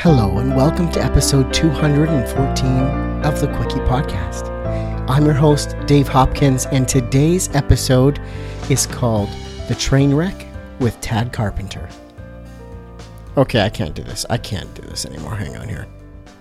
Hello, 0.00 0.36
and 0.38 0.54
welcome 0.54 0.92
to 0.92 1.02
episode 1.02 1.54
214 1.54 3.24
of 3.24 3.40
the 3.40 3.46
Quickie 3.56 3.80
Podcast. 3.86 4.46
I'm 5.08 5.24
your 5.24 5.34
host, 5.34 5.74
Dave 5.86 6.06
Hopkins, 6.06 6.66
and 6.66 6.86
today's 6.86 7.48
episode 7.54 8.20
is 8.68 8.86
called 8.86 9.30
The 9.68 9.74
Train 9.74 10.12
Wreck 10.12 10.46
with 10.80 11.00
Tad 11.00 11.32
Carpenter. 11.32 11.88
Okay, 13.38 13.62
I 13.62 13.70
can't 13.70 13.94
do 13.94 14.02
this. 14.02 14.26
I 14.28 14.36
can't 14.36 14.72
do 14.74 14.82
this 14.82 15.06
anymore. 15.06 15.34
Hang 15.34 15.56
on 15.56 15.66
here. 15.66 15.88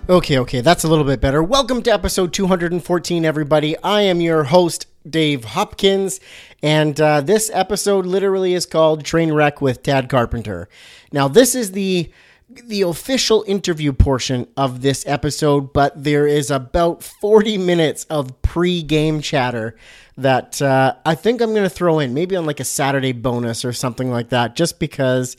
Okay, 0.10 0.38
okay, 0.40 0.60
that's 0.60 0.84
a 0.84 0.90
little 0.90 1.06
bit 1.06 1.22
better. 1.22 1.42
Welcome 1.42 1.82
to 1.84 1.94
episode 1.94 2.34
214, 2.34 3.24
everybody. 3.24 3.78
I 3.82 4.02
am 4.02 4.20
your 4.20 4.44
host, 4.44 4.88
Dave 5.10 5.46
Hopkins, 5.46 6.20
and 6.62 7.00
uh, 7.00 7.22
this 7.22 7.50
episode 7.54 8.06
literally 8.06 8.54
is 8.54 8.66
called 8.66 9.06
Train 9.06 9.32
Wreck 9.32 9.62
with 9.62 9.82
Tad 9.82 10.10
Carpenter. 10.10 10.68
Now, 11.14 11.30
this 11.30 11.56
is 11.56 11.72
the 11.72 12.12
the 12.50 12.84
official 12.84 13.44
interview 13.48 13.92
portion 13.92 14.48
of 14.56 14.82
this 14.82 15.04
episode, 15.08 15.74
but 15.74 16.04
there 16.04 16.28
is 16.28 16.52
about 16.52 17.04
40 17.04 17.58
minutes 17.58 18.06
of 18.06 18.42
pre-game 18.42 19.22
chatter 19.22 19.76
that 20.18 20.62
uh, 20.62 20.96
I 21.06 21.16
think 21.16 21.42
I'm 21.42 21.52
going 21.52 21.64
to 21.64 21.70
throw 21.70 22.00
in, 22.00 22.14
maybe 22.14 22.36
on 22.36 22.46
like 22.46 22.60
a 22.60 22.66
Saturday 22.66 23.12
bonus 23.12 23.66
or 23.66 23.74
something 23.74 24.12
like 24.12 24.30
that, 24.30 24.56
just 24.56 24.80
because 24.80 25.36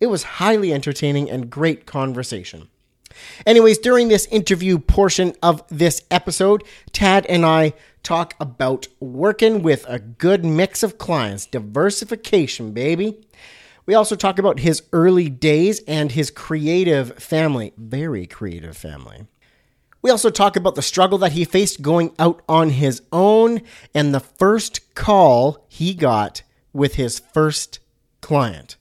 it 0.00 0.06
was 0.06 0.22
highly 0.22 0.72
entertaining 0.72 1.30
and 1.30 1.50
great 1.50 1.86
conversation. 1.86 2.68
Anyways, 3.46 3.78
during 3.78 4.08
this 4.08 4.26
interview 4.26 4.78
portion 4.78 5.34
of 5.42 5.62
this 5.68 6.02
episode, 6.10 6.62
Tad 6.92 7.26
and 7.26 7.46
I 7.46 7.74
talk 8.02 8.34
about 8.38 8.86
working 9.00 9.62
with 9.62 9.86
a 9.88 9.98
good 9.98 10.44
mix 10.44 10.82
of 10.82 10.98
clients, 10.98 11.46
diversification, 11.46 12.72
baby. 12.72 13.24
We 13.86 13.94
also 13.94 14.16
talk 14.16 14.38
about 14.38 14.60
his 14.60 14.82
early 14.92 15.28
days 15.28 15.80
and 15.86 16.12
his 16.12 16.30
creative 16.30 17.18
family, 17.18 17.72
very 17.76 18.26
creative 18.26 18.76
family. 18.76 19.26
We 20.00 20.10
also 20.10 20.30
talk 20.30 20.56
about 20.56 20.74
the 20.74 20.82
struggle 20.82 21.18
that 21.18 21.32
he 21.32 21.44
faced 21.44 21.82
going 21.82 22.14
out 22.18 22.42
on 22.48 22.70
his 22.70 23.02
own 23.12 23.62
and 23.94 24.14
the 24.14 24.20
first 24.20 24.94
call 24.94 25.64
he 25.68 25.94
got 25.94 26.42
with 26.72 26.94
his 26.94 27.18
first 27.18 27.78
client. 28.20 28.76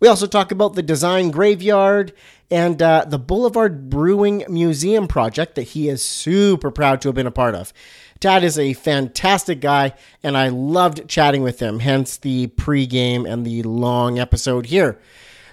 We 0.00 0.08
also 0.08 0.26
talk 0.26 0.50
about 0.50 0.74
the 0.74 0.82
design 0.82 1.30
graveyard 1.30 2.14
and 2.50 2.80
uh, 2.80 3.04
the 3.06 3.18
Boulevard 3.18 3.90
Brewing 3.90 4.44
Museum 4.48 5.08
project 5.08 5.56
that 5.56 5.62
he 5.62 5.88
is 5.88 6.02
super 6.02 6.70
proud 6.70 7.02
to 7.02 7.08
have 7.08 7.14
been 7.14 7.26
a 7.26 7.30
part 7.30 7.54
of. 7.54 7.72
Tad 8.20 8.44
is 8.44 8.58
a 8.58 8.74
fantastic 8.74 9.62
guy, 9.62 9.94
and 10.22 10.36
I 10.36 10.48
loved 10.48 11.08
chatting 11.08 11.42
with 11.42 11.58
him, 11.58 11.78
hence 11.78 12.18
the 12.18 12.48
pregame 12.48 13.26
and 13.26 13.46
the 13.46 13.62
long 13.62 14.18
episode 14.18 14.66
here. 14.66 15.00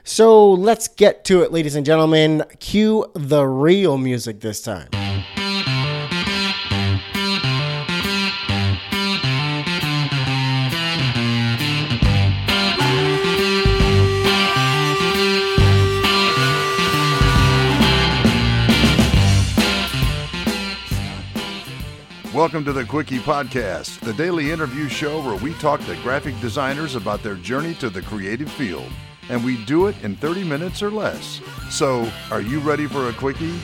So 0.04 0.52
let's 0.52 0.90
get 0.90 1.24
to 1.26 1.44
it, 1.44 1.54
ladies 1.54 1.76
and 1.76 1.86
gentlemen. 1.86 2.44
Cue 2.60 3.10
the 3.14 3.46
real 3.46 3.98
music 3.98 4.42
this 4.42 4.62
time. 4.62 4.90
Welcome 22.48 22.64
to 22.64 22.72
the 22.72 22.86
Quickie 22.86 23.20
Podcast, 23.20 24.00
the 24.00 24.14
daily 24.14 24.52
interview 24.52 24.88
show 24.88 25.22
where 25.22 25.36
we 25.36 25.54
talk 25.56 25.82
to 25.82 25.98
graphic 25.98 26.40
designers 26.40 26.96
about 26.96 27.22
their 27.22 27.36
journey 27.36 27.74
to 27.74 27.90
the 27.90 28.02
creative 28.02 28.50
field. 28.50 28.90
And 29.28 29.44
we 29.44 29.62
do 29.66 29.88
it 29.88 30.02
in 30.02 30.16
30 30.16 30.46
minutes 30.46 30.82
or 30.82 30.90
less. 30.90 31.42
So, 31.70 32.10
are 32.32 32.40
you 32.40 32.60
ready 32.60 32.88
for 32.88 33.10
a 33.10 33.14
Quickie? 33.14 33.60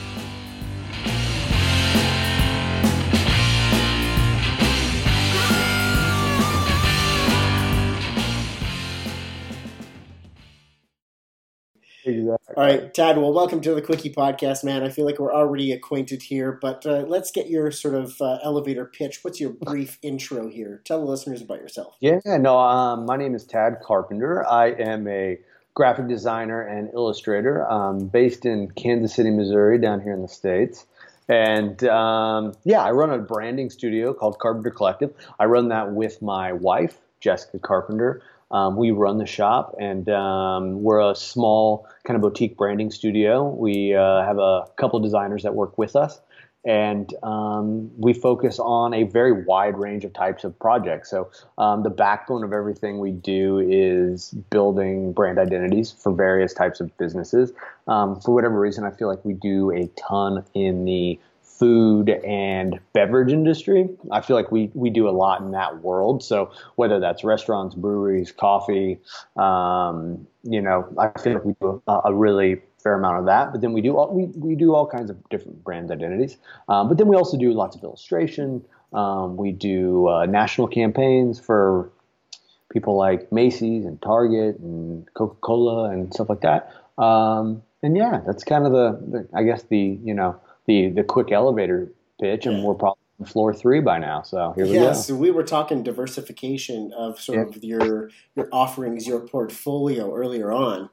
All 12.34 12.64
right, 12.64 12.92
Tad. 12.92 13.16
Well, 13.16 13.32
welcome 13.32 13.60
to 13.60 13.74
the 13.74 13.82
Quickie 13.82 14.12
Podcast, 14.12 14.64
man. 14.64 14.82
I 14.82 14.88
feel 14.88 15.04
like 15.04 15.18
we're 15.18 15.32
already 15.32 15.70
acquainted 15.70 16.22
here, 16.22 16.58
but 16.60 16.84
uh, 16.84 17.04
let's 17.06 17.30
get 17.30 17.48
your 17.48 17.70
sort 17.70 17.94
of 17.94 18.20
uh, 18.20 18.38
elevator 18.42 18.84
pitch. 18.84 19.20
What's 19.22 19.40
your 19.40 19.50
brief 19.50 19.98
intro 20.02 20.48
here? 20.48 20.82
Tell 20.84 20.98
the 20.98 21.10
listeners 21.10 21.42
about 21.42 21.58
yourself. 21.58 21.96
Yeah, 22.00 22.18
no. 22.24 22.58
Um, 22.58 23.06
my 23.06 23.16
name 23.16 23.34
is 23.34 23.44
Tad 23.44 23.76
Carpenter. 23.84 24.44
I 24.46 24.70
am 24.70 25.06
a 25.06 25.38
graphic 25.74 26.08
designer 26.08 26.60
and 26.60 26.92
illustrator 26.92 27.70
um, 27.70 28.06
based 28.08 28.44
in 28.44 28.70
Kansas 28.72 29.14
City, 29.14 29.30
Missouri, 29.30 29.78
down 29.78 30.00
here 30.00 30.12
in 30.12 30.22
the 30.22 30.28
states. 30.28 30.86
And 31.28 31.82
um, 31.84 32.54
yeah, 32.64 32.82
I 32.82 32.90
run 32.90 33.10
a 33.10 33.18
branding 33.18 33.70
studio 33.70 34.12
called 34.12 34.38
Carpenter 34.38 34.70
Collective. 34.70 35.14
I 35.38 35.44
run 35.44 35.68
that 35.68 35.92
with 35.92 36.20
my 36.20 36.52
wife, 36.52 36.98
Jessica 37.20 37.58
Carpenter. 37.58 38.22
Um, 38.54 38.76
we 38.76 38.92
run 38.92 39.18
the 39.18 39.26
shop, 39.26 39.74
and 39.80 40.08
um, 40.08 40.84
we're 40.84 41.00
a 41.10 41.16
small 41.16 41.88
kind 42.04 42.14
of 42.14 42.22
boutique 42.22 42.56
branding 42.56 42.92
studio. 42.92 43.48
We 43.48 43.96
uh, 43.96 44.22
have 44.22 44.38
a 44.38 44.66
couple 44.76 45.00
designers 45.00 45.42
that 45.42 45.56
work 45.56 45.76
with 45.76 45.96
us, 45.96 46.20
and 46.64 47.12
um, 47.24 47.90
we 47.98 48.12
focus 48.12 48.60
on 48.60 48.94
a 48.94 49.02
very 49.02 49.32
wide 49.44 49.76
range 49.76 50.04
of 50.04 50.12
types 50.12 50.44
of 50.44 50.56
projects. 50.60 51.10
So 51.10 51.32
um, 51.58 51.82
the 51.82 51.90
backbone 51.90 52.44
of 52.44 52.52
everything 52.52 53.00
we 53.00 53.10
do 53.10 53.58
is 53.58 54.30
building 54.50 55.12
brand 55.12 55.40
identities 55.40 55.90
for 55.90 56.12
various 56.12 56.54
types 56.54 56.78
of 56.78 56.96
businesses. 56.96 57.52
Um, 57.88 58.20
for 58.20 58.32
whatever 58.32 58.60
reason, 58.60 58.84
I 58.84 58.92
feel 58.92 59.08
like 59.08 59.24
we 59.24 59.32
do 59.34 59.72
a 59.72 59.88
ton 60.08 60.44
in 60.54 60.84
the 60.84 61.18
food 61.58 62.08
and 62.08 62.80
beverage 62.92 63.32
industry. 63.32 63.88
I 64.10 64.20
feel 64.20 64.36
like 64.36 64.50
we 64.50 64.70
we 64.74 64.90
do 64.90 65.08
a 65.08 65.10
lot 65.10 65.40
in 65.40 65.52
that 65.52 65.82
world. 65.82 66.22
So 66.22 66.50
whether 66.76 66.98
that's 67.00 67.22
restaurants, 67.24 67.74
breweries, 67.74 68.32
coffee, 68.32 68.98
um, 69.36 70.26
you 70.42 70.60
know, 70.60 70.88
I 70.98 71.18
feel 71.18 71.34
like 71.34 71.44
we 71.44 71.54
do 71.60 71.82
a, 71.86 72.00
a, 72.06 72.14
really 72.14 72.60
fair 72.82 72.94
amount 72.94 73.20
of 73.20 73.26
that. 73.26 73.52
But 73.52 73.60
then 73.60 73.72
we 73.72 73.80
do 73.80 73.96
all, 73.96 74.12
we 74.12 74.26
we 74.36 74.54
do 74.54 74.74
all 74.74 74.86
kinds 74.86 75.10
of 75.10 75.28
different 75.28 75.62
brand 75.62 75.90
identities. 75.90 76.36
Um, 76.68 76.88
but 76.88 76.98
then 76.98 77.08
we 77.08 77.16
also 77.16 77.36
do 77.36 77.52
lots 77.52 77.76
of 77.76 77.82
illustration. 77.82 78.64
Um, 78.92 79.36
we 79.36 79.52
do 79.52 80.08
uh, 80.08 80.26
national 80.26 80.68
campaigns 80.68 81.40
for 81.40 81.90
people 82.70 82.96
like 82.96 83.30
Macy's 83.32 83.84
and 83.84 84.00
Target 84.02 84.58
and 84.58 85.12
Coca 85.14 85.36
Cola 85.40 85.90
and 85.90 86.12
stuff 86.12 86.28
like 86.28 86.40
that. 86.40 86.72
Um, 86.98 87.62
and 87.82 87.96
yeah, 87.96 88.20
that's 88.26 88.44
kind 88.44 88.66
of 88.66 88.72
the, 88.72 88.98
the 89.10 89.28
I 89.32 89.44
guess 89.44 89.62
the 89.64 89.98
you 90.02 90.14
know 90.14 90.40
the 90.66 90.88
the 90.88 91.04
quick 91.04 91.32
elevator 91.32 91.90
pitch, 92.20 92.46
and 92.46 92.62
we're 92.62 92.74
probably 92.74 93.00
on 93.20 93.26
floor 93.26 93.54
three 93.54 93.80
by 93.80 93.98
now. 93.98 94.22
So 94.22 94.52
here 94.56 94.66
we 94.66 94.74
yeah, 94.74 94.80
go. 94.86 94.92
so 94.92 95.14
we 95.14 95.30
were 95.30 95.42
talking 95.42 95.82
diversification 95.82 96.92
of 96.96 97.20
sort 97.20 97.50
yeah. 97.50 97.56
of 97.56 97.64
your 97.64 98.10
your 98.34 98.48
offerings, 98.52 99.06
your 99.06 99.20
portfolio 99.20 100.14
earlier 100.14 100.52
on. 100.52 100.90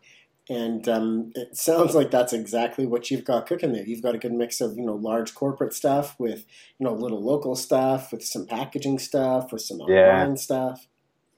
And 0.50 0.90
um, 0.90 1.32
it 1.36 1.56
sounds 1.56 1.96
like 1.96 2.12
that's 2.12 2.34
exactly 2.34 2.86
what 2.86 3.10
you've 3.10 3.24
got 3.24 3.46
cooking 3.46 3.72
there. 3.72 3.86
You've 3.86 4.02
got 4.02 4.16
a 4.16 4.18
good 4.18 4.34
mix 4.34 4.60
of 4.60 4.76
you 4.76 4.86
know 4.86 4.96
large 4.96 5.34
corporate 5.34 5.74
stuff 5.74 6.20
with 6.20 6.46
you 6.78 6.86
know 6.86 6.94
little 6.94 7.24
local 7.24 7.56
stuff, 7.56 8.12
with 8.12 8.24
some 8.24 8.46
packaging 8.46 9.00
stuff, 9.00 9.54
with 9.54 9.62
some 9.62 9.80
online 9.80 10.32
yeah. 10.32 10.36
stuff. 10.36 10.88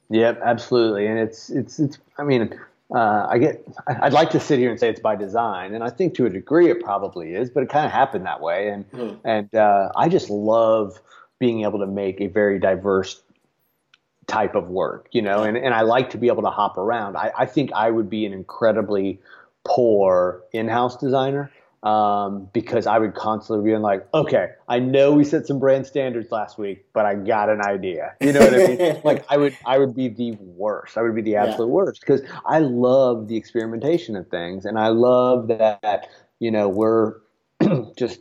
Yep, 0.10 0.42
absolutely. 0.44 1.08
And 1.08 1.20
it's 1.20 1.50
it's 1.50 1.80
it's. 1.80 1.98
I 2.18 2.24
mean, 2.24 2.54
uh, 2.94 3.28
I 3.30 3.38
get, 3.40 3.66
I'd 3.88 4.14
like 4.14 4.30
to 4.32 4.40
sit 4.40 4.60
here 4.60 4.70
and 4.70 4.80
say 4.80 4.90
it's 4.90 5.00
by 5.00 5.16
design, 5.16 5.74
and 5.74 5.84
I 5.84 5.90
think 5.90 6.14
to 6.16 6.26
a 6.26 6.30
degree 6.30 6.70
it 6.70 6.82
probably 6.82 7.34
is, 7.34 7.50
but 7.50 7.64
it 7.64 7.70
kind 7.70 7.86
of 7.86 7.92
happened 7.92 8.26
that 8.26 8.42
way. 8.42 8.70
And 8.70 8.92
mm. 8.92 9.20
and 9.24 9.54
uh, 9.56 9.90
I 9.96 10.10
just 10.10 10.30
love 10.30 11.02
being 11.40 11.64
able 11.64 11.80
to 11.80 11.88
make 11.88 12.22
a 12.22 12.28
very 12.28 12.60
diverse 12.60 13.22
type 14.28 14.56
of 14.56 14.70
work, 14.70 15.08
you 15.12 15.22
know, 15.22 15.44
and, 15.44 15.58
and 15.58 15.74
I 15.74 15.82
like 15.82 16.10
to 16.12 16.18
be 16.18 16.28
able 16.28 16.44
to 16.44 16.50
hop 16.50 16.78
around. 16.78 17.18
I, 17.18 17.32
I 17.38 17.46
think 17.46 17.72
I 17.74 17.92
would 17.92 18.10
be 18.10 18.26
an 18.26 18.34
incredibly 18.34 19.20
poor 19.66 20.44
in-house 20.54 20.98
designer 20.98 21.52
um, 21.84 22.50
because 22.54 22.88
I 22.88 22.98
would 22.98 23.14
constantly 23.14 23.72
be 23.72 23.78
like, 23.78 24.08
okay, 24.14 24.52
I 24.70 24.80
know 24.80 25.12
we 25.12 25.26
set 25.26 25.46
some 25.46 25.60
brand 25.60 25.86
standards 25.86 26.32
last 26.32 26.58
week, 26.58 26.86
but 26.94 27.06
I 27.06 27.16
got 27.16 27.50
an 27.50 27.62
idea. 27.62 28.16
You 28.22 28.32
know 28.32 28.40
what 28.40 28.54
I 28.54 28.68
mean? 28.68 29.02
like 29.04 29.26
I 29.30 29.38
would, 29.38 29.56
I 29.66 29.78
would 29.78 29.94
be 29.94 30.08
the 30.08 30.32
worst. 30.40 30.98
I 30.98 31.02
would 31.02 31.14
be 31.14 31.22
the 31.22 31.36
absolute 31.36 31.68
yeah. 31.68 31.74
worst 31.74 32.02
because 32.02 32.22
I 32.46 32.60
love 32.60 33.28
the 33.28 33.36
experimentation 33.36 34.16
of 34.16 34.28
things, 34.30 34.66
and 34.66 34.80
I 34.80 34.88
love 34.88 35.48
that 35.50 36.10
you 36.40 36.52
know 36.52 36.70
we're 36.70 37.16
just 37.98 38.20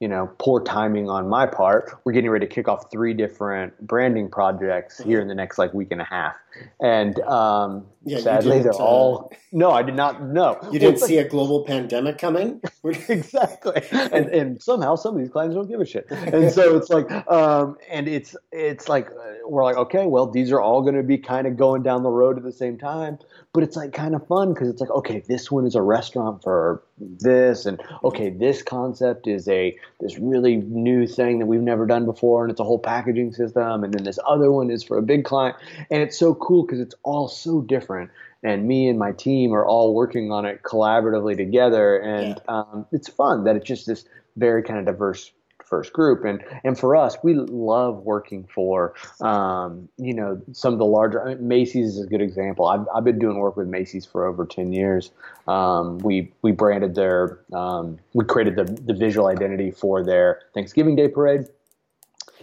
you 0.00 0.06
know, 0.06 0.30
poor 0.38 0.62
timing 0.62 1.08
on 1.08 1.28
my 1.28 1.44
part. 1.44 1.98
We're 2.04 2.12
getting 2.12 2.30
ready 2.30 2.46
to 2.46 2.54
kick 2.54 2.68
off 2.68 2.90
three 2.90 3.14
different 3.14 3.78
branding 3.84 4.30
projects 4.30 4.98
here 4.98 5.20
in 5.20 5.26
the 5.26 5.34
next 5.34 5.58
like 5.58 5.74
week 5.74 5.88
and 5.90 6.00
a 6.00 6.04
half, 6.04 6.36
and 6.80 7.18
um, 7.20 7.84
Yeah, 8.08 8.20
Sadly, 8.20 8.60
they're 8.60 8.72
uh, 8.72 8.78
all. 8.78 9.32
No, 9.52 9.70
I 9.70 9.82
did 9.82 9.94
not. 9.94 10.22
No, 10.22 10.58
you 10.72 10.78
didn't 10.78 11.00
see 11.00 11.18
a 11.18 11.28
global 11.28 11.64
pandemic 11.64 12.16
coming. 12.18 12.60
exactly, 12.84 13.82
and 13.92 14.26
and 14.38 14.62
somehow 14.62 14.96
some 14.96 15.14
of 15.14 15.20
these 15.20 15.30
clients 15.30 15.54
don't 15.54 15.68
give 15.68 15.80
a 15.80 15.84
shit, 15.86 16.06
and 16.10 16.50
so 16.50 16.76
it's 16.76 16.88
like, 16.88 17.10
um, 17.30 17.76
and 17.90 18.08
it's 18.08 18.34
it's 18.50 18.88
like 18.88 19.08
uh, 19.10 19.34
we're 19.46 19.64
like, 19.64 19.76
okay, 19.76 20.06
well, 20.06 20.26
these 20.26 20.50
are 20.52 20.60
all 20.60 20.80
going 20.82 20.94
to 20.94 21.02
be 21.02 21.18
kind 21.18 21.46
of 21.46 21.56
going 21.56 21.82
down 21.82 22.02
the 22.02 22.10
road 22.10 22.38
at 22.38 22.44
the 22.44 22.52
same 22.52 22.78
time, 22.78 23.18
but 23.52 23.62
it's 23.62 23.76
like 23.76 23.92
kind 23.92 24.14
of 24.14 24.26
fun 24.26 24.54
because 24.54 24.68
it's 24.68 24.80
like, 24.80 24.90
okay, 24.90 25.22
this 25.28 25.50
one 25.50 25.66
is 25.66 25.74
a 25.74 25.82
restaurant 25.82 26.42
for 26.42 26.82
this, 26.98 27.66
and 27.66 27.80
okay, 28.04 28.30
this 28.30 28.62
concept 28.62 29.26
is 29.26 29.48
a 29.48 29.76
this 30.00 30.18
really 30.18 30.56
new 30.56 31.06
thing 31.06 31.40
that 31.40 31.46
we've 31.46 31.60
never 31.60 31.84
done 31.84 32.06
before, 32.06 32.44
and 32.44 32.50
it's 32.50 32.60
a 32.60 32.64
whole 32.64 32.78
packaging 32.78 33.32
system, 33.32 33.84
and 33.84 33.92
then 33.92 34.04
this 34.04 34.18
other 34.26 34.50
one 34.50 34.70
is 34.70 34.82
for 34.82 34.96
a 34.96 35.02
big 35.02 35.24
client, 35.24 35.56
and 35.90 36.02
it's 36.02 36.18
so 36.18 36.34
cool 36.34 36.64
because 36.64 36.80
it's 36.80 36.94
all 37.02 37.28
so 37.28 37.60
different 37.60 37.97
and 38.42 38.66
me 38.66 38.88
and 38.88 38.98
my 38.98 39.12
team 39.12 39.52
are 39.52 39.64
all 39.64 39.94
working 39.94 40.30
on 40.30 40.44
it 40.44 40.62
collaboratively 40.62 41.36
together 41.36 41.98
and 41.98 42.40
yeah. 42.48 42.54
um, 42.54 42.86
it's 42.92 43.08
fun 43.08 43.44
that 43.44 43.56
it's 43.56 43.66
just 43.66 43.86
this 43.86 44.04
very 44.36 44.62
kind 44.62 44.78
of 44.78 44.86
diverse 44.86 45.32
first 45.68 45.92
group. 45.92 46.24
And 46.24 46.42
and 46.64 46.78
for 46.78 46.96
us, 46.96 47.16
we 47.22 47.34
love 47.34 47.98
working 47.98 48.48
for 48.52 48.94
um, 49.20 49.88
you 49.98 50.14
know 50.14 50.40
some 50.52 50.72
of 50.72 50.78
the 50.78 50.86
larger. 50.86 51.22
I 51.22 51.34
mean, 51.34 51.46
Macy's 51.48 51.96
is 51.96 52.04
a 52.04 52.06
good 52.06 52.22
example. 52.22 52.66
I've 52.66 52.86
I've 52.94 53.04
been 53.04 53.18
doing 53.18 53.38
work 53.38 53.56
with 53.56 53.68
Macy's 53.68 54.06
for 54.06 54.26
over 54.26 54.46
ten 54.46 54.72
years. 54.72 55.10
Um, 55.46 55.98
we 55.98 56.32
we 56.42 56.52
branded 56.52 56.94
their 56.94 57.40
um, 57.52 57.98
we 58.14 58.24
created 58.24 58.56
the 58.56 58.64
the 58.64 58.94
visual 58.94 59.26
identity 59.26 59.70
for 59.70 60.02
their 60.02 60.42
Thanksgiving 60.54 60.96
Day 60.96 61.08
parade. 61.08 61.46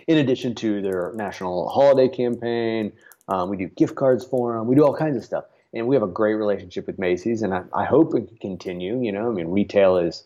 In 0.08 0.20
addition 0.20 0.54
to 0.56 0.84
their 0.84 1.14
national 1.16 1.68
holiday 1.70 2.08
campaign, 2.08 2.92
um, 3.28 3.50
we 3.50 3.58
do 3.58 3.68
gift 3.68 3.96
cards 3.96 4.26
for 4.26 4.54
them. 4.54 4.68
We 4.68 4.76
do 4.76 4.84
all 4.84 4.96
kinds 4.96 5.18
of 5.18 5.24
stuff 5.24 5.46
and 5.76 5.88
we 5.88 5.96
have 5.96 6.04
a 6.04 6.08
great 6.08 6.36
relationship 6.36 6.88
with 6.88 6.98
Macy's, 6.98 7.42
and 7.42 7.54
I, 7.54 7.64
I, 7.74 7.84
hope 7.84 8.16
it 8.16 8.28
can 8.28 8.38
continue. 8.38 9.02
You 9.04 9.12
know, 9.12 9.30
I 9.30 9.34
mean, 9.34 9.48
retail 9.48 9.98
is 9.98 10.24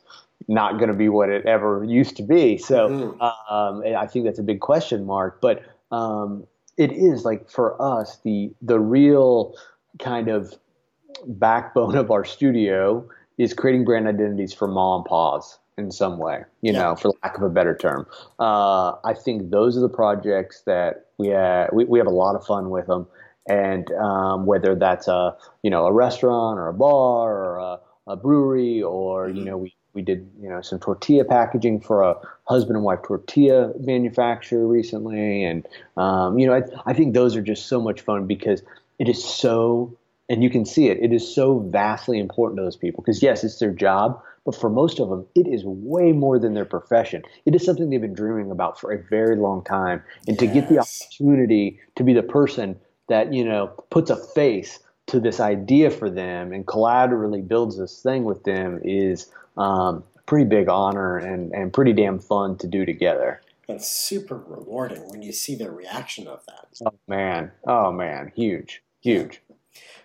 not 0.48 0.78
going 0.78 0.90
to 0.90 0.94
be 0.94 1.10
what 1.10 1.30
it 1.30 1.46
ever 1.46 1.84
used 1.84 2.16
to 2.18 2.24
be. 2.24 2.58
So 2.58 2.88
mm-hmm. 2.88 3.54
um, 3.54 3.84
I 3.98 4.06
think 4.06 4.26
that's 4.26 4.40
a 4.40 4.44
big 4.44 4.60
question 4.62 5.06
mark. 5.06 5.42
But 5.42 5.64
um, 5.92 6.46
it 6.78 6.92
is 6.92 7.26
like 7.26 7.50
for 7.50 7.82
us 7.82 8.20
the 8.24 8.52
the 8.62 8.80
real 8.80 9.56
kind 9.98 10.30
of 10.30 10.54
backbone 11.26 11.96
of 11.98 12.12
our 12.12 12.24
studio 12.24 13.08
is 13.38 13.54
creating 13.54 13.86
brand 13.86 14.08
identities 14.08 14.54
for 14.54 14.68
mom 14.68 15.00
and 15.00 15.06
pa's 15.06 15.58
in 15.80 15.92
some 15.92 16.18
way, 16.18 16.44
you 16.62 16.74
yeah. 16.74 16.80
know, 16.80 16.96
for 16.96 17.12
lack 17.24 17.38
of 17.38 17.44
a 17.44 17.50
better 17.50 17.76
term. 17.76 18.06
Uh, 18.40 18.94
I 19.04 19.14
think 19.14 19.50
those 19.50 19.78
are 19.78 19.82
the 19.82 19.90
projects 19.90 20.62
that 20.66 21.08
we, 21.18 21.30
have, 21.30 21.70
we, 21.74 21.86
we 21.86 22.00
have 22.00 22.08
a 22.08 22.12
lot 22.12 22.36
of 22.36 22.46
fun 22.46 22.70
with 22.70 22.88
them. 22.88 23.08
And 23.48 23.92
um, 23.94 24.46
whether 24.46 24.76
that's 24.76 25.08
a, 25.08 25.36
you 25.64 25.72
know, 25.72 25.86
a 25.86 25.92
restaurant 25.92 26.60
or 26.60 26.68
a 26.68 26.74
bar 26.74 27.32
or 27.32 27.58
a, 27.58 28.12
a 28.12 28.16
brewery 28.16 28.84
or, 28.84 29.28
mm-hmm. 29.28 29.38
you 29.38 29.46
know, 29.46 29.58
we 29.58 29.74
we 29.94 30.02
did 30.02 30.30
you 30.40 30.50
know 30.50 30.62
some 30.62 30.80
tortilla 30.80 31.26
packaging 31.26 31.82
for 31.82 32.04
a 32.04 32.16
husband 32.46 32.76
and 32.76 32.86
wife 32.86 33.00
tortilla 33.04 33.74
manufacturer 33.80 34.68
recently 34.68 35.44
and 35.44 35.68
um, 35.98 36.38
you 36.38 36.46
know 36.46 36.54
I, 36.54 36.62
I 36.86 36.94
think 36.94 37.14
those 37.14 37.36
are 37.36 37.42
just 37.42 37.68
so 37.68 37.82
much 37.82 38.02
fun 38.02 38.28
because 38.28 38.62
it 38.98 39.10
is 39.10 39.24
so 39.24 39.98
and 40.30 40.44
you 40.44 40.50
can 40.50 40.66
see 40.66 40.88
it 40.88 41.00
it 41.02 41.12
is 41.12 41.34
so 41.34 41.60
vastly 41.60 42.20
important 42.20 42.58
to 42.60 42.64
those 42.64 42.78
people 42.78 43.04
because 43.04 43.22
yes 43.24 43.44
it's 43.44 43.60
their 43.60 43.72
job 43.72 44.22
but 44.46 44.56
for 44.56 44.70
most 44.70 45.00
of 45.00 45.10
them 45.10 45.26
it 45.36 45.48
is 45.48 45.64
way 45.66 46.12
more 46.12 46.40
than 46.40 46.54
their 46.54 46.66
profession 46.66 47.22
it 47.46 47.56
is 47.56 47.64
something 47.66 47.90
they've 47.90 48.02
been 48.02 48.14
dreaming 48.14 48.52
about 48.52 48.80
for 48.80 48.92
a 48.92 49.04
very 49.10 49.36
long 49.36 49.64
time 49.64 50.02
and 50.28 50.36
yes. 50.36 50.40
to 50.40 50.48
get 50.48 50.70
the 50.70 50.80
opportunity 50.80 51.80
to 51.96 52.04
be 52.04 52.14
the 52.14 52.24
person 52.24 52.76
that 53.08 53.34
you 53.34 53.44
know 53.44 53.68
puts 53.90 54.10
a 54.10 54.16
face 54.16 54.80
to 55.10 55.20
this 55.20 55.40
idea 55.40 55.90
for 55.90 56.10
them 56.10 56.54
and 56.54 56.68
collaterally 56.68 57.42
builds 57.42 57.78
this 57.78 58.02
thing 58.02 58.24
with 58.24 58.44
them 58.44 58.80
is 58.84 59.32
um, 59.58 60.04
pretty 60.26 60.46
big 60.46 60.70
honor 60.70 61.18
and, 61.18 61.52
and 61.54 61.74
pretty 61.74 61.94
damn 61.94 62.20
fun 62.20 62.56
to 62.58 62.68
do 62.68 62.86
together. 62.86 63.42
It's 63.68 63.90
super 63.90 64.38
rewarding 64.38 65.10
when 65.10 65.22
you 65.22 65.32
see 65.32 65.56
the 65.56 65.72
reaction 65.72 66.28
of 66.28 66.46
that. 66.46 66.68
Oh 66.86 66.94
man, 67.08 67.52
oh 67.68 67.92
man, 67.92 68.32
huge, 68.36 68.84
huge. 69.02 69.42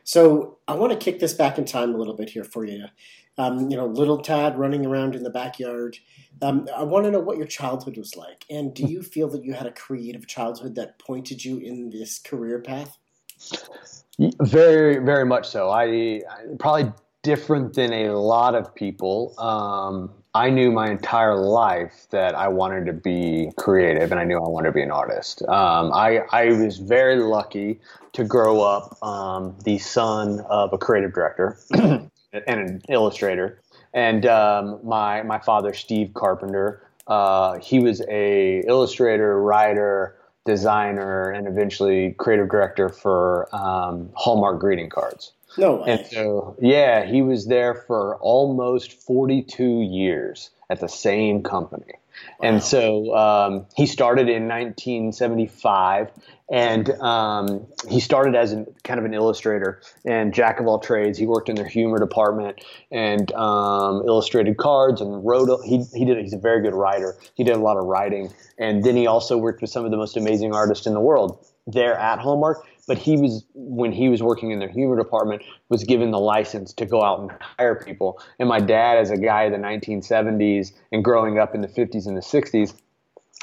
So 0.02 0.58
I 0.66 0.74
want 0.74 0.92
to 0.92 0.98
kick 0.98 1.20
this 1.20 1.32
back 1.32 1.58
in 1.58 1.64
time 1.64 1.94
a 1.94 1.98
little 1.98 2.14
bit 2.14 2.30
here 2.30 2.44
for 2.44 2.64
you. 2.64 2.86
Um, 3.36 3.70
you 3.70 3.76
know, 3.76 3.86
little 3.86 4.18
Tad 4.18 4.58
running 4.58 4.86
around 4.86 5.14
in 5.14 5.24
the 5.24 5.30
backyard. 5.30 5.98
Um, 6.40 6.68
I 6.74 6.84
want 6.84 7.04
to 7.04 7.10
know 7.10 7.20
what 7.20 7.36
your 7.36 7.46
childhood 7.46 7.96
was 7.96 8.16
like, 8.16 8.44
and 8.48 8.74
do 8.74 8.84
you 8.84 9.02
feel 9.02 9.28
that 9.30 9.44
you 9.44 9.54
had 9.54 9.66
a 9.66 9.72
creative 9.72 10.26
childhood 10.26 10.74
that 10.76 10.98
pointed 10.98 11.44
you 11.44 11.58
in 11.58 11.90
this 11.90 12.18
career 12.18 12.60
path? 12.60 12.96
Very, 14.40 14.98
very 14.98 15.26
much 15.26 15.48
so. 15.48 15.70
I, 15.70 15.84
I 15.84 16.22
probably 16.58 16.92
different 17.22 17.74
than 17.74 17.92
a 17.92 18.10
lot 18.10 18.54
of 18.54 18.72
people. 18.74 19.34
Um, 19.38 20.12
I 20.34 20.50
knew 20.50 20.70
my 20.70 20.90
entire 20.90 21.36
life 21.36 22.06
that 22.10 22.34
I 22.34 22.48
wanted 22.48 22.86
to 22.86 22.92
be 22.92 23.50
creative 23.56 24.10
and 24.10 24.20
I 24.20 24.24
knew 24.24 24.36
I 24.36 24.48
wanted 24.48 24.68
to 24.68 24.72
be 24.72 24.82
an 24.82 24.90
artist. 24.90 25.42
Um, 25.42 25.92
I, 25.92 26.20
I 26.32 26.46
was 26.52 26.78
very 26.78 27.16
lucky 27.16 27.80
to 28.12 28.24
grow 28.24 28.60
up 28.60 29.02
um, 29.02 29.56
the 29.64 29.78
son 29.78 30.40
of 30.48 30.72
a 30.72 30.78
creative 30.78 31.12
director 31.12 31.58
and 32.46 32.60
an 32.60 32.82
illustrator. 32.88 33.60
And 33.92 34.26
um, 34.26 34.80
my, 34.82 35.22
my 35.22 35.38
father, 35.38 35.72
Steve 35.72 36.12
Carpenter, 36.14 36.82
uh, 37.06 37.58
he 37.58 37.78
was 37.78 38.02
a 38.08 38.60
illustrator, 38.66 39.40
writer, 39.40 40.16
designer, 40.44 41.30
and 41.30 41.46
eventually 41.46 42.14
creative 42.18 42.50
director 42.50 42.88
for 42.88 43.48
um, 43.54 44.10
Hallmark 44.14 44.60
greeting 44.60 44.90
cards. 44.90 45.32
No 45.56 45.76
way. 45.76 45.92
And 45.92 46.06
so, 46.06 46.56
yeah, 46.60 47.04
he 47.04 47.22
was 47.22 47.46
there 47.46 47.74
for 47.74 48.16
almost 48.16 48.92
42 48.92 49.82
years 49.82 50.50
at 50.70 50.80
the 50.80 50.88
same 50.88 51.42
company. 51.42 51.92
Wow. 52.38 52.48
And 52.48 52.62
so 52.62 53.14
um, 53.16 53.66
he 53.76 53.86
started 53.86 54.28
in 54.28 54.48
1975, 54.48 56.10
and 56.50 56.90
um, 57.00 57.66
he 57.88 58.00
started 58.00 58.34
as 58.34 58.52
an, 58.52 58.66
kind 58.82 58.98
of 58.98 59.06
an 59.06 59.14
illustrator 59.14 59.80
and 60.04 60.32
jack 60.34 60.60
of 60.60 60.66
all 60.66 60.78
trades. 60.78 61.18
He 61.18 61.26
worked 61.26 61.48
in 61.48 61.56
their 61.56 61.66
humor 61.66 61.98
department 61.98 62.64
and 62.90 63.32
um, 63.32 64.02
illustrated 64.06 64.56
cards 64.56 65.00
and 65.00 65.24
wrote. 65.24 65.48
He 65.64 65.82
he 65.94 66.04
did. 66.04 66.18
He's 66.18 66.34
a 66.34 66.38
very 66.38 66.62
good 66.62 66.74
writer. 66.74 67.16
He 67.34 67.44
did 67.44 67.56
a 67.56 67.60
lot 67.60 67.76
of 67.76 67.84
writing, 67.84 68.32
and 68.58 68.84
then 68.84 68.96
he 68.96 69.06
also 69.06 69.38
worked 69.38 69.60
with 69.60 69.70
some 69.70 69.84
of 69.84 69.90
the 69.90 69.96
most 69.96 70.16
amazing 70.16 70.54
artists 70.54 70.86
in 70.86 70.94
the 70.94 71.00
world 71.00 71.44
there 71.66 71.96
at 71.96 72.18
Hallmark 72.18 72.66
but 72.86 72.98
he 72.98 73.16
was 73.16 73.44
when 73.54 73.92
he 73.92 74.08
was 74.08 74.22
working 74.22 74.50
in 74.50 74.58
their 74.58 74.68
humor 74.68 74.96
department 74.96 75.42
was 75.68 75.84
given 75.84 76.10
the 76.10 76.18
license 76.18 76.72
to 76.74 76.86
go 76.86 77.02
out 77.02 77.20
and 77.20 77.30
hire 77.40 77.76
people. 77.76 78.20
And 78.38 78.48
my 78.48 78.60
dad 78.60 78.98
as 78.98 79.10
a 79.10 79.16
guy 79.16 79.44
in 79.44 79.52
the 79.52 79.58
1970s 79.58 80.72
and 80.92 81.02
growing 81.04 81.38
up 81.38 81.54
in 81.54 81.60
the 81.60 81.68
50s 81.68 82.06
and 82.06 82.16
the 82.16 82.20
60s 82.20 82.74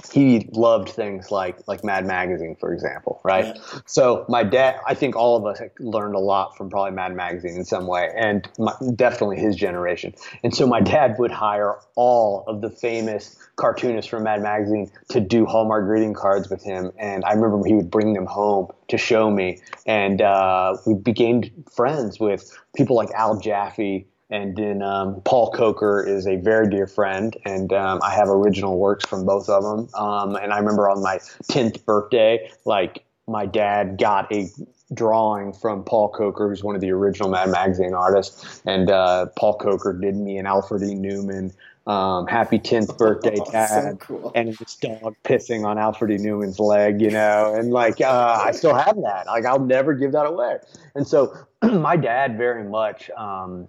he 0.10 0.48
loved 0.52 0.90
things 0.90 1.32
like 1.32 1.60
like 1.68 1.84
Mad 1.84 2.06
Magazine, 2.06 2.56
for 2.60 2.74
example, 2.74 3.20
right? 3.24 3.46
Yeah. 3.46 3.80
So 3.86 4.26
my 4.30 4.44
dad, 4.44 4.80
I 4.88 4.94
think 4.94 5.16
all 5.16 5.38
of 5.38 5.46
us 5.46 5.62
learned 5.80 6.16
a 6.16 6.20
lot 6.20 6.58
from 6.58 6.70
probably 6.70 6.92
Mad 6.92 7.16
Magazine 7.16 7.56
in 7.56 7.66
some 7.66 7.88
way, 7.88 8.10
and 8.16 8.48
my, 8.58 8.74
definitely 8.96 9.38
his 9.38 9.56
generation. 9.56 10.14
And 10.44 10.56
so 10.56 10.66
my 10.66 10.82
dad 10.82 11.16
would 11.20 11.32
hire 11.32 11.76
all 11.96 12.44
of 12.48 12.62
the 12.62 12.70
famous 12.70 13.36
cartoonists 13.56 14.10
from 14.10 14.24
Mad 14.24 14.42
Magazine 14.42 14.92
to 15.10 15.20
do 15.20 15.46
Hallmark 15.46 15.86
greeting 15.86 16.14
cards 16.14 16.50
with 16.50 16.64
him, 16.64 16.92
and 16.98 17.24
I 17.26 17.34
remember 17.34 17.66
he 17.66 17.74
would 17.74 17.92
bring 17.92 18.14
them 18.14 18.26
home 18.26 18.68
to 18.88 18.98
show 18.98 19.30
me, 19.30 19.62
and 19.86 20.22
uh, 20.22 20.78
we 20.86 20.94
became 20.94 21.44
friends 21.72 22.20
with 22.20 22.58
people 22.76 22.96
like 22.96 23.12
Al 23.12 23.40
Jaffee 23.40 24.08
and 24.32 24.56
then 24.56 24.82
um, 24.82 25.22
Paul 25.22 25.52
Coker 25.52 26.02
is 26.08 26.26
a 26.26 26.38
very 26.38 26.70
dear 26.70 26.88
friend, 26.88 27.36
and 27.46 27.72
um, 27.74 28.00
I 28.02 28.12
have 28.16 28.30
original 28.30 28.80
works 28.80 29.06
from 29.06 29.26
both 29.26 29.50
of 29.50 29.64
them. 29.64 29.90
Um, 29.94 30.36
and 30.38 30.54
I 30.54 30.58
remember 30.58 30.90
on 30.90 31.04
my 31.04 31.18
10th 31.52 31.84
birthday, 31.86 32.50
like 32.66 33.04
my 33.28 33.46
dad 33.46 33.98
got 34.00 34.32
a 34.34 34.48
drawing 34.94 35.52
from 35.54 35.84
Paul 35.84 36.10
Coker, 36.10 36.50
who's 36.50 36.64
one 36.64 36.76
of 36.76 36.82
the 36.82 36.92
original 36.92 37.30
Mad 37.30 37.50
Magazine 37.50 37.94
artists, 37.94 38.62
and 38.66 38.90
uh, 38.90 39.28
Paul 39.38 39.58
Coker 39.58 39.94
did 39.94 40.16
me 40.16 40.38
an 40.38 40.46
Alfred 40.46 40.82
E. 40.84 40.96
Neuman 40.96 41.54
Um, 41.88 42.28
happy 42.28 42.60
10th 42.60 42.98
birthday, 42.98 43.38
Tad. 43.52 43.84
So 43.84 43.96
cool. 43.98 44.32
And 44.36 44.56
this 44.56 44.76
dog 44.76 45.16
pissing 45.24 45.66
on 45.66 45.78
Alfred 45.78 46.12
E. 46.12 46.18
neuman's 46.18 46.60
leg, 46.60 47.02
you 47.02 47.10
know, 47.10 47.54
and 47.56 47.72
like, 47.72 48.00
uh, 48.00 48.40
I 48.46 48.52
still 48.52 48.76
have 48.76 48.96
that. 49.02 49.26
Like, 49.26 49.46
I'll 49.46 49.66
never 49.66 49.94
give 49.94 50.12
that 50.12 50.28
away. 50.28 50.60
And 50.96 51.08
so, 51.08 51.36
my 51.64 51.98
dad 51.98 52.38
very 52.38 52.64
much, 52.64 53.10
um, 53.18 53.68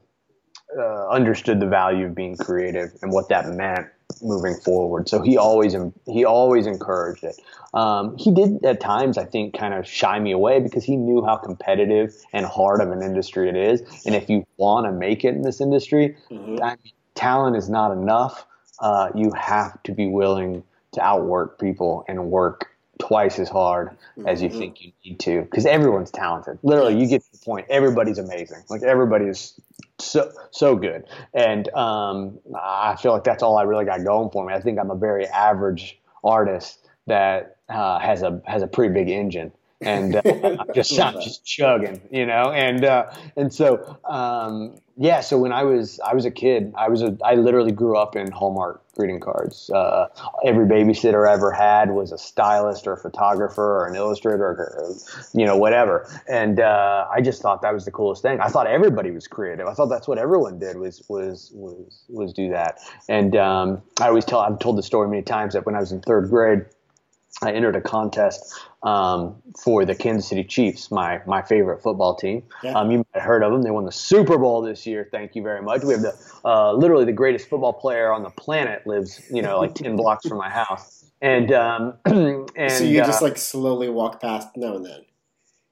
uh, 0.78 1.08
understood 1.08 1.60
the 1.60 1.66
value 1.66 2.06
of 2.06 2.14
being 2.14 2.36
creative 2.36 2.90
and 3.02 3.12
what 3.12 3.28
that 3.28 3.46
meant 3.48 3.86
moving 4.22 4.54
forward. 4.54 5.08
So 5.08 5.22
he 5.22 5.36
always 5.36 5.74
he 6.06 6.24
always 6.24 6.66
encouraged 6.66 7.24
it. 7.24 7.40
Um, 7.74 8.16
he 8.18 8.30
did 8.30 8.64
at 8.64 8.80
times, 8.80 9.16
I 9.16 9.24
think, 9.24 9.56
kind 9.56 9.72
of 9.72 9.86
shy 9.86 10.18
me 10.18 10.32
away 10.32 10.60
because 10.60 10.84
he 10.84 10.96
knew 10.96 11.24
how 11.24 11.36
competitive 11.36 12.14
and 12.32 12.44
hard 12.44 12.80
of 12.80 12.90
an 12.90 13.02
industry 13.02 13.48
it 13.48 13.56
is. 13.56 13.82
And 14.04 14.14
if 14.14 14.28
you 14.28 14.46
want 14.58 14.86
to 14.86 14.92
make 14.92 15.24
it 15.24 15.34
in 15.34 15.42
this 15.42 15.60
industry, 15.60 16.16
mm-hmm. 16.30 16.62
I 16.62 16.76
mean, 16.82 16.92
talent 17.14 17.56
is 17.56 17.70
not 17.70 17.92
enough. 17.92 18.44
Uh, 18.78 19.10
you 19.14 19.32
have 19.32 19.82
to 19.84 19.92
be 19.92 20.06
willing 20.06 20.62
to 20.92 21.02
outwork 21.02 21.58
people 21.58 22.04
and 22.08 22.30
work 22.30 22.68
twice 22.98 23.38
as 23.38 23.48
hard 23.48 23.96
as 24.26 24.42
you 24.42 24.48
mm-hmm. 24.48 24.58
think 24.58 24.84
you 24.84 24.92
need 25.04 25.18
to 25.18 25.42
because 25.42 25.66
everyone's 25.66 26.10
talented. 26.10 26.58
Literally, 26.62 27.00
you 27.00 27.06
get 27.08 27.22
to 27.22 27.32
the 27.32 27.38
point. 27.38 27.66
Everybody's 27.70 28.18
amazing. 28.18 28.62
Like 28.68 28.82
everybody 28.82 29.26
is 29.26 29.58
so 29.98 30.30
so 30.50 30.76
good, 30.76 31.04
and 31.34 31.72
um, 31.74 32.38
I 32.58 32.96
feel 32.96 33.12
like 33.12 33.24
that's 33.24 33.42
all 33.42 33.56
I 33.56 33.62
really 33.62 33.84
got 33.84 34.04
going 34.04 34.30
for 34.30 34.44
me. 34.44 34.52
I 34.52 34.60
think 34.60 34.78
I'm 34.78 34.90
a 34.90 34.96
very 34.96 35.26
average 35.26 36.00
artist 36.24 36.86
that 37.06 37.56
uh, 37.68 37.98
has 37.98 38.22
a 38.22 38.40
has 38.46 38.62
a 38.62 38.66
pretty 38.66 38.92
big 38.94 39.08
engine 39.08 39.52
and 39.82 40.16
uh, 40.16 40.22
I'm 40.24 40.74
just 40.74 40.98
I'm 41.00 41.20
just 41.20 41.44
chugging, 41.44 42.00
you 42.10 42.26
know, 42.26 42.50
and 42.52 42.84
uh, 42.84 43.12
and 43.36 43.52
so 43.52 43.98
um, 44.08 44.80
yeah. 44.96 45.20
So 45.20 45.38
when 45.38 45.52
I 45.52 45.64
was 45.64 46.00
I 46.00 46.14
was 46.14 46.24
a 46.24 46.30
kid, 46.30 46.72
I 46.76 46.88
was 46.88 47.02
a 47.02 47.16
I 47.24 47.34
literally 47.34 47.72
grew 47.72 47.96
up 47.96 48.16
in 48.16 48.30
Hallmark 48.30 48.82
greeting 48.94 49.20
cards. 49.20 49.70
Uh, 49.70 50.06
every 50.44 50.66
babysitter 50.66 51.28
I 51.28 51.32
ever 51.32 51.50
had 51.50 51.90
was 51.90 52.12
a 52.12 52.18
stylist 52.18 52.86
or 52.86 52.92
a 52.92 52.96
photographer 52.98 53.80
or 53.80 53.86
an 53.86 53.96
illustrator 53.96 54.44
or, 54.44 54.54
or 54.54 54.94
you 55.34 55.46
know 55.46 55.56
whatever, 55.56 56.08
and 56.28 56.60
uh, 56.60 57.06
I 57.10 57.20
just 57.20 57.42
thought 57.42 57.62
that 57.62 57.72
was 57.72 57.84
the 57.84 57.90
coolest 57.90 58.22
thing. 58.22 58.40
I 58.40 58.48
thought 58.48 58.66
everybody 58.66 59.10
was 59.10 59.26
creative. 59.26 59.66
I 59.66 59.74
thought 59.74 59.86
that's 59.86 60.08
what 60.08 60.18
everyone 60.18 60.58
did 60.58 60.76
was 60.76 61.02
was 61.08 61.50
was 61.54 62.04
was 62.08 62.32
do 62.32 62.50
that. 62.50 62.78
And 63.08 63.36
um, 63.36 63.82
I 64.00 64.08
always 64.08 64.24
tell 64.24 64.40
I've 64.40 64.58
told 64.58 64.78
the 64.78 64.82
story 64.82 65.08
many 65.08 65.22
times 65.22 65.54
that 65.54 65.66
when 65.66 65.74
I 65.74 65.80
was 65.80 65.92
in 65.92 66.00
third 66.00 66.28
grade. 66.30 66.64
I 67.40 67.52
entered 67.52 67.76
a 67.76 67.80
contest 67.80 68.54
um, 68.82 69.34
for 69.58 69.84
the 69.84 69.94
Kansas 69.94 70.28
City 70.28 70.44
Chiefs, 70.44 70.90
my 70.90 71.20
my 71.26 71.42
favorite 71.42 71.82
football 71.82 72.14
team. 72.14 72.42
Yeah. 72.62 72.72
Um, 72.72 72.90
you 72.90 72.98
might 72.98 73.06
have 73.14 73.22
heard 73.22 73.42
of 73.42 73.52
them. 73.52 73.62
They 73.62 73.70
won 73.70 73.84
the 73.84 73.92
Super 73.92 74.36
Bowl 74.36 74.60
this 74.60 74.86
year. 74.86 75.08
Thank 75.10 75.34
you 75.34 75.42
very 75.42 75.62
much. 75.62 75.82
We 75.82 75.92
have 75.94 76.02
the 76.02 76.14
uh, 76.44 76.72
literally 76.74 77.04
the 77.04 77.12
greatest 77.12 77.48
football 77.48 77.72
player 77.72 78.12
on 78.12 78.22
the 78.22 78.30
planet 78.30 78.86
lives, 78.86 79.22
you 79.30 79.42
know, 79.42 79.58
like 79.58 79.74
ten 79.74 79.96
blocks 79.96 80.26
from 80.28 80.38
my 80.38 80.50
house. 80.50 81.10
And 81.22 81.52
um, 81.52 81.94
and 82.04 82.70
so 82.70 82.84
you 82.84 83.00
uh, 83.00 83.06
just 83.06 83.22
like 83.22 83.38
slowly 83.38 83.88
walk 83.88 84.20
past 84.20 84.48
now 84.56 84.76
and 84.76 84.84
then. 84.84 85.00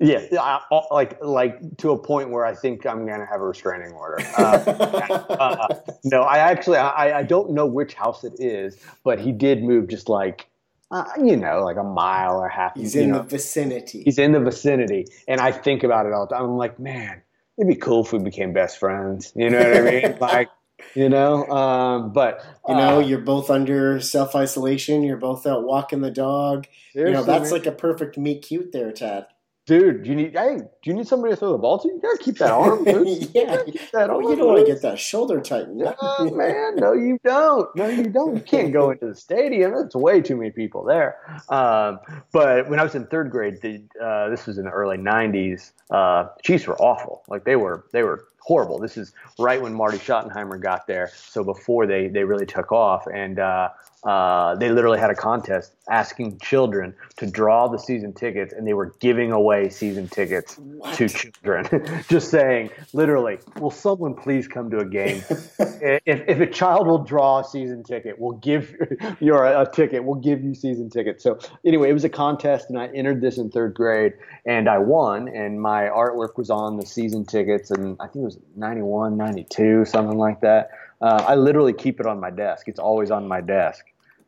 Yeah, 0.03 0.25
I, 0.41 0.61
like 0.91 1.23
like 1.23 1.77
to 1.77 1.91
a 1.91 1.99
point 1.99 2.31
where 2.31 2.47
I 2.47 2.55
think 2.55 2.87
I'm 2.87 3.07
gonna 3.07 3.27
have 3.27 3.43
a 3.43 3.47
restraining 3.47 3.93
order. 3.93 4.25
Uh, 4.41 5.25
uh, 5.29 5.75
no, 6.05 6.23
I 6.23 6.39
actually 6.39 6.79
I, 6.79 7.19
I 7.19 7.23
don't 7.23 7.51
know 7.51 7.67
which 7.67 7.93
house 7.93 8.25
it 8.25 8.33
is, 8.39 8.79
but 9.05 9.21
he 9.21 9.33
did 9.33 9.63
move 9.63 9.89
just 9.89 10.09
like 10.09 10.50
uh, 10.91 11.05
you 11.23 11.37
know, 11.37 11.63
like 11.63 11.77
a 11.77 11.85
mile 11.85 12.39
or 12.39 12.49
half. 12.49 12.77
He's 12.77 12.97
in 12.97 13.11
know, 13.11 13.19
the 13.19 13.25
vicinity. 13.25 14.03
He's 14.03 14.19
in 14.19 14.33
the 14.33 14.41
vicinity, 14.41 15.07
and 15.29 15.41
I 15.41 15.53
think 15.53 15.85
about 15.85 16.07
it 16.07 16.13
all 16.13 16.27
the 16.27 16.35
time. 16.35 16.45
I'm 16.45 16.57
like, 16.57 16.79
man, 16.79 17.23
it'd 17.57 17.69
be 17.69 17.77
cool 17.77 18.05
if 18.05 18.13
we 18.13 18.19
became 18.19 18.53
best 18.53 18.79
friends. 18.79 19.33
You 19.37 19.51
know 19.51 19.59
what 19.59 19.77
I 19.77 19.81
mean? 19.83 20.19
like, 20.21 20.49
you 20.95 21.09
know, 21.09 21.47
um, 21.49 22.13
but 22.13 22.45
you 22.69 22.75
know, 22.75 22.97
uh, 22.97 23.01
you're 23.01 23.21
both 23.21 23.51
under 23.51 24.01
self 24.01 24.35
isolation. 24.35 25.03
You're 25.03 25.17
both 25.17 25.47
out 25.47 25.65
walking 25.65 26.01
the 26.01 26.11
dog. 26.11 26.67
You 26.95 27.11
know, 27.11 27.23
that's 27.23 27.51
man. 27.51 27.61
like 27.61 27.67
a 27.67 27.73
perfect 27.73 28.19
meet 28.19 28.43
cute 28.43 28.73
there, 28.73 28.93
Tad 28.93 29.27
dude, 29.71 30.03
do 30.03 30.11
you 30.11 30.17
need 30.17 30.33
hey, 30.37 30.57
do 30.57 30.91
you 30.91 30.95
need 30.95 31.07
somebody 31.07 31.33
to 31.33 31.37
throw 31.37 31.53
the 31.53 31.59
ball 31.59 31.79
to? 31.79 31.87
You 31.87 32.01
gotta 32.03 32.19
keep 32.19 32.39
that 32.39 32.51
arm, 32.51 32.83
dude. 32.85 33.31
yeah, 33.33 33.63
you, 33.65 33.75
that 33.93 34.11
arm, 34.11 34.25
you 34.25 34.35
don't 34.35 34.49
want 34.49 34.67
to 34.67 34.73
get 34.73 34.83
that 34.83 34.99
shoulder 34.99 35.41
tightened. 35.41 35.79
no, 35.79 35.95
man, 36.33 36.75
no, 36.77 36.93
you 36.93 37.21
don't. 37.25 37.75
No, 37.77 37.87
you 37.87 38.09
don't. 38.09 38.35
You 38.35 38.43
can't 38.43 38.73
go 38.73 38.91
into 38.91 39.07
the 39.07 39.15
stadium. 39.15 39.73
That's 39.73 39.95
way 39.95 40.23
too 40.23 40.37
many 40.37 40.51
people 40.51 40.83
there. 40.83 41.19
Um, 41.49 42.01
but 42.33 42.69
when 42.69 42.81
I 42.81 42.83
was 42.83 42.97
in 42.97 43.07
third 43.07 43.31
grade, 43.31 43.63
the, 43.63 43.81
uh, 44.05 44.29
this 44.29 44.47
was 44.47 44.59
in 44.59 44.65
the 44.65 44.73
early 44.73 44.99
'90s. 44.99 45.71
Uh, 45.89 46.27
Chiefs 46.43 46.67
were 46.67 46.77
awful. 46.83 47.23
Like 47.29 47.45
they 47.45 47.55
were, 47.55 47.87
they 47.93 48.03
were 48.03 48.25
horrible. 48.41 48.81
This 48.81 48.97
is 48.97 49.13
right 49.39 49.63
when 49.63 49.73
Marty 49.73 49.99
Schottenheimer 49.99 50.61
got 50.61 50.89
there, 50.89 51.13
so 51.15 51.45
before 51.45 51.87
they 51.87 52.09
they 52.09 52.25
really 52.25 52.47
took 52.47 52.73
off, 52.73 53.07
and 53.07 53.39
uh, 53.39 53.69
uh, 54.05 54.55
they 54.55 54.71
literally 54.71 54.99
had 54.99 55.11
a 55.11 55.15
contest 55.15 55.73
asking 55.91 56.39
children 56.39 56.95
to 57.17 57.27
draw 57.27 57.69
the 57.69 57.77
season 57.77 58.15
tickets, 58.15 58.55
and 58.55 58.67
they 58.67 58.73
were 58.73 58.95
giving 59.01 59.31
away 59.31 59.69
season 59.69 60.09
tickets 60.09 60.57
what? 60.57 60.95
to 60.95 61.09
children. 61.09 62.05
Just 62.09 62.31
saying, 62.31 62.71
literally, 62.95 63.39
will 63.59 63.71
someone 63.71 64.15
please 64.15 64.49
come 64.49 64.71
to 64.71 64.79
a 64.79 64.87
game? 64.87 65.23
if, 65.59 66.01
if 66.07 66.41
a 66.41 66.47
child 66.47 66.87
will 66.87 67.05
draw 67.05 67.41
a 67.41 67.45
season 67.45 67.83
ticket, 67.83 68.19
we'll 68.19 68.39
give 68.39 68.75
you 69.21 69.35
a, 69.35 69.63
a 69.63 69.71
ticket. 69.71 70.03
We'll 70.03 70.21
give 70.21 70.43
you 70.43 70.55
season 70.55 70.89
tickets. 70.89 71.23
So 71.23 71.39
anyway, 71.67 71.91
it 71.91 71.95
was 71.95 72.05
a 72.05 72.09
contest, 72.09 72.71
and 72.71 72.79
I 72.79 72.87
entered 72.95 73.21
this 73.21 73.37
in 73.37 73.51
third 73.51 73.75
grade, 73.75 74.15
and 74.47 74.69
I 74.69 74.79
won. 74.79 75.29
And 75.29 75.61
my 75.61 75.83
artwork 75.83 76.39
was 76.39 76.49
on 76.49 76.79
the 76.79 76.87
season 76.87 77.27
tickets, 77.27 77.71
and 77.71 77.99
I 78.01 78.05
think 78.05 78.23
it 78.23 78.27
was 78.27 78.39
91, 78.57 79.19
92, 79.19 79.85
something 79.85 80.17
like 80.17 80.41
that. 80.41 80.71
Uh, 81.01 81.25
I 81.27 81.35
literally 81.35 81.73
keep 81.73 82.01
it 82.01 82.07
on 82.07 82.21
my 82.21 82.31
desk. 82.31 82.69
It's 82.69 82.81
always 82.81 83.11
on 83.11 83.27
my 83.27 83.41
desk. 83.41 83.87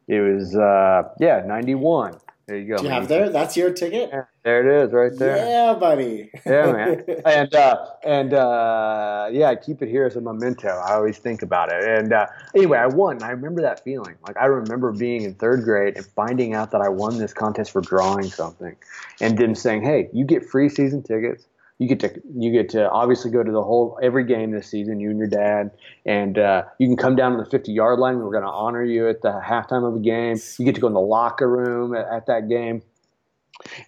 It 0.08 0.20
was 0.20 0.56
uh, 0.56 1.08
yeah, 1.20 1.42
ninety 1.46 1.74
one. 1.74 2.18
There 2.48 2.58
you 2.58 2.68
go. 2.68 2.78
Do 2.78 2.84
you 2.84 2.90
have 2.90 3.06
there? 3.06 3.30
That's 3.30 3.56
your 3.56 3.72
ticket. 3.72 4.10
Yeah, 4.12 4.24
there 4.42 4.82
it 4.82 4.84
is, 4.84 4.92
right 4.92 5.16
there. 5.16 5.36
Yeah, 5.36 5.74
buddy. 5.74 6.30
yeah, 6.44 6.72
man. 6.72 7.04
And 7.24 7.54
uh, 7.54 7.86
and 8.04 8.34
uh, 8.34 9.28
yeah, 9.30 9.48
I 9.48 9.54
keep 9.54 9.80
it 9.80 9.88
here 9.88 10.04
as 10.06 10.16
a 10.16 10.20
memento. 10.20 10.68
I 10.68 10.94
always 10.94 11.18
think 11.18 11.42
about 11.42 11.72
it. 11.72 11.84
And 11.84 12.12
uh, 12.12 12.26
anyway, 12.54 12.78
I 12.78 12.86
won. 12.86 13.22
I 13.22 13.30
remember 13.30 13.62
that 13.62 13.84
feeling. 13.84 14.16
Like 14.26 14.36
I 14.36 14.46
remember 14.46 14.90
being 14.92 15.22
in 15.22 15.34
third 15.34 15.62
grade 15.62 15.96
and 15.96 16.04
finding 16.04 16.52
out 16.52 16.72
that 16.72 16.80
I 16.80 16.88
won 16.88 17.18
this 17.18 17.32
contest 17.32 17.70
for 17.70 17.80
drawing 17.80 18.24
something, 18.24 18.74
and 19.20 19.38
them 19.38 19.54
saying, 19.54 19.82
"Hey, 19.82 20.10
you 20.12 20.24
get 20.24 20.44
free 20.44 20.68
season 20.68 21.02
tickets." 21.02 21.46
You 21.82 21.88
get 21.88 21.98
to 22.00 22.22
you 22.36 22.52
get 22.52 22.68
to 22.70 22.88
obviously 22.90 23.30
go 23.30 23.42
to 23.42 23.50
the 23.50 23.62
whole 23.62 23.98
every 24.00 24.24
game 24.24 24.52
this 24.52 24.68
season. 24.68 25.00
You 25.00 25.10
and 25.10 25.18
your 25.18 25.26
dad, 25.26 25.72
and 26.06 26.38
uh, 26.38 26.62
you 26.78 26.86
can 26.86 26.96
come 26.96 27.16
down 27.16 27.32
to 27.32 27.38
the 27.42 27.50
50 27.50 27.72
yard 27.72 27.98
line. 27.98 28.18
We're 28.18 28.30
going 28.30 28.44
to 28.44 28.50
honor 28.50 28.84
you 28.84 29.08
at 29.08 29.22
the 29.22 29.40
halftime 29.44 29.86
of 29.86 29.94
the 29.94 30.00
game. 30.00 30.38
You 30.58 30.64
get 30.64 30.76
to 30.76 30.80
go 30.80 30.86
in 30.86 30.94
the 30.94 31.00
locker 31.00 31.48
room 31.48 31.94
at, 31.94 32.06
at 32.08 32.26
that 32.26 32.48
game, 32.48 32.82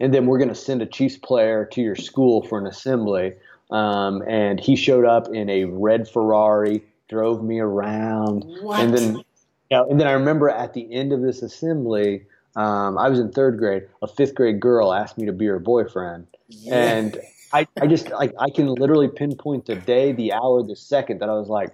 and 0.00 0.12
then 0.12 0.26
we're 0.26 0.38
going 0.38 0.48
to 0.48 0.56
send 0.56 0.82
a 0.82 0.86
Chiefs 0.86 1.16
player 1.16 1.64
to 1.66 1.80
your 1.80 1.94
school 1.94 2.42
for 2.42 2.58
an 2.58 2.66
assembly. 2.66 3.34
Um, 3.70 4.22
and 4.26 4.58
he 4.58 4.74
showed 4.74 5.04
up 5.04 5.28
in 5.32 5.48
a 5.48 5.64
red 5.66 6.08
Ferrari, 6.08 6.82
drove 7.08 7.44
me 7.44 7.60
around, 7.60 8.44
what? 8.60 8.80
and 8.80 8.92
then 8.92 9.16
you 9.16 9.24
know, 9.70 9.88
and 9.88 10.00
then 10.00 10.08
I 10.08 10.12
remember 10.12 10.50
at 10.50 10.74
the 10.74 10.92
end 10.92 11.12
of 11.12 11.22
this 11.22 11.42
assembly. 11.42 12.26
Um, 12.56 12.98
I 12.98 13.08
was 13.08 13.18
in 13.18 13.32
third 13.32 13.58
grade. 13.58 13.82
A 14.00 14.06
fifth 14.06 14.36
grade 14.36 14.60
girl 14.60 14.94
asked 14.94 15.18
me 15.18 15.26
to 15.26 15.32
be 15.32 15.46
her 15.46 15.58
boyfriend, 15.58 16.28
yeah. 16.48 16.74
and 16.76 17.18
I, 17.54 17.68
I 17.80 17.86
just 17.86 18.10
like 18.10 18.34
I 18.38 18.50
can 18.50 18.66
literally 18.66 19.08
pinpoint 19.08 19.66
the 19.66 19.76
day, 19.76 20.10
the 20.10 20.32
hour, 20.32 20.64
the 20.64 20.74
second 20.74 21.20
that 21.20 21.28
I 21.28 21.34
was 21.34 21.48
like, 21.48 21.70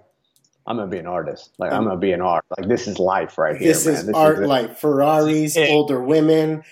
I'm 0.67 0.77
gonna 0.77 0.91
be 0.91 0.99
an 0.99 1.07
artist. 1.07 1.55
Like 1.57 1.73
I'm 1.73 1.85
gonna 1.85 1.97
be 1.97 2.11
an 2.11 2.21
art. 2.21 2.45
Like 2.55 2.67
this 2.67 2.87
is 2.87 2.99
life 2.99 3.39
right 3.39 3.57
here. 3.57 3.69
This 3.69 3.87
man. 3.87 3.95
is 3.95 4.05
this 4.05 4.15
art. 4.15 4.43
Is 4.43 4.47
like 4.47 4.77
Ferraris, 4.77 5.57
older 5.57 6.01
women. 6.03 6.63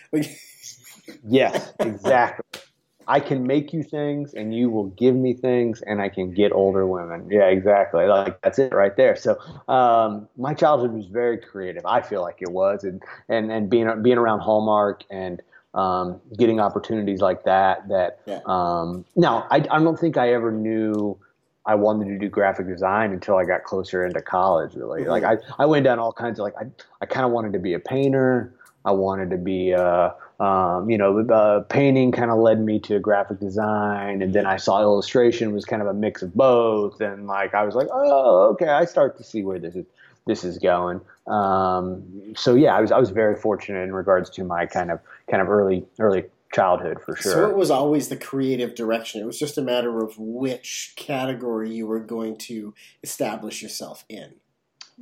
yes, 1.28 1.74
exactly. 1.80 2.62
I 3.08 3.20
can 3.20 3.48
make 3.48 3.74
you 3.74 3.82
things, 3.82 4.36
and 4.36 4.54
you 4.54 4.70
will 4.70 4.90
give 4.90 5.16
me 5.16 5.34
things, 5.34 5.82
and 5.82 6.00
I 6.00 6.10
can 6.10 6.32
get 6.32 6.52
older 6.52 6.86
women. 6.86 7.28
Yeah, 7.32 7.48
exactly. 7.48 8.06
Like 8.06 8.40
that's 8.44 8.60
it 8.60 8.72
right 8.72 8.96
there. 8.96 9.16
So 9.16 9.40
um, 9.68 10.30
my 10.38 10.54
childhood 10.54 10.94
was 10.94 11.08
very 11.08 11.40
creative. 11.40 11.84
I 11.84 12.02
feel 12.02 12.22
like 12.22 12.38
it 12.42 12.52
was, 12.52 12.84
and 12.84 13.02
and 13.28 13.52
and 13.52 13.72
being 13.72 14.04
being 14.04 14.20
around 14.20 14.42
Hallmark 14.42 15.04
and 15.10 15.42
um, 15.74 16.20
getting 16.38 16.60
opportunities 16.60 17.22
like 17.22 17.44
that. 17.44 17.88
That 17.90 18.20
yeah. 18.26 18.40
um, 18.46 19.06
now 19.16 19.48
I, 19.50 19.58
I 19.58 19.80
don't 19.80 20.00
think 20.00 20.18
I 20.18 20.34
ever 20.34 20.52
knew 20.52 21.18
I 21.66 21.76
wanted 21.76 22.06
to 22.06 22.18
do 22.18 22.30
graphic 22.30 22.68
design 22.68 23.12
until 23.12 23.36
I 23.36 23.46
got 23.46 23.64
closer 23.64 24.06
into 24.06 24.22
college. 24.22 24.76
Really, 24.76 25.02
mm-hmm. 25.02 25.12
like 25.12 25.24
I, 25.24 25.38
I 25.58 25.66
went 25.66 25.86
down 25.86 26.00
all 26.00 26.14
kinds 26.14 26.40
of 26.40 26.44
like 26.44 26.56
I, 26.60 26.66
I 27.02 27.06
kind 27.06 27.26
of 27.26 27.32
wanted 27.32 27.54
to 27.54 27.60
be 27.60 27.74
a 27.74 27.80
painter. 27.80 28.54
I 28.86 28.92
wanted 28.92 29.30
to 29.32 29.38
be 29.38 29.72
a 29.72 30.16
um, 30.40 30.90
you 30.90 30.98
know, 30.98 31.20
uh, 31.20 31.62
painting 31.64 32.14
kind 32.14 32.32
of 32.32 32.38
led 32.38 32.62
me 32.62 32.80
to 32.82 32.98
graphic 33.00 33.40
design, 33.40 34.22
and 34.22 34.34
then 34.34 34.46
I 34.46 34.56
saw 34.56 34.82
illustration 34.82 35.54
was 35.54 35.66
kind 35.66 35.82
of 35.82 35.88
a 35.90 35.94
mix 35.94 36.22
of 36.22 36.34
both, 36.34 37.02
and 37.02 37.28
like 37.28 37.54
I 37.54 37.64
was 37.64 37.76
like, 37.76 37.90
oh, 37.92 38.48
okay, 38.52 38.70
I 38.70 38.86
start 38.86 39.18
to 39.18 39.24
see 39.24 39.44
where 39.44 39.60
this 39.60 39.76
is 39.76 39.86
this 40.30 40.44
is 40.44 40.60
going. 40.60 41.02
Um, 41.26 42.04
so 42.36 42.54
yeah, 42.54 42.76
I 42.76 42.82
was 42.82 42.92
I 42.92 43.00
was 43.00 43.10
very 43.10 43.36
fortunate 43.36 43.82
in 43.82 43.94
regards 43.94 44.30
to 44.32 44.44
my 44.44 44.68
kind 44.68 44.92
of 44.92 45.00
kind 45.30 45.42
of 45.42 45.50
early 45.50 45.86
early 45.98 46.26
childhood 46.54 47.00
for 47.04 47.16
sure. 47.16 47.32
So 47.32 47.50
it 47.50 47.56
was 47.56 47.72
always 47.72 48.10
the 48.10 48.16
creative 48.16 48.76
direction. 48.76 49.22
It 49.22 49.26
was 49.26 49.40
just 49.40 49.58
a 49.58 49.62
matter 49.64 50.04
of 50.04 50.18
which 50.20 50.94
category 50.96 51.74
you 51.74 51.88
were 51.88 52.00
going 52.00 52.38
to 52.38 52.76
establish 53.04 53.64
yourself 53.64 54.06
in. 54.08 54.36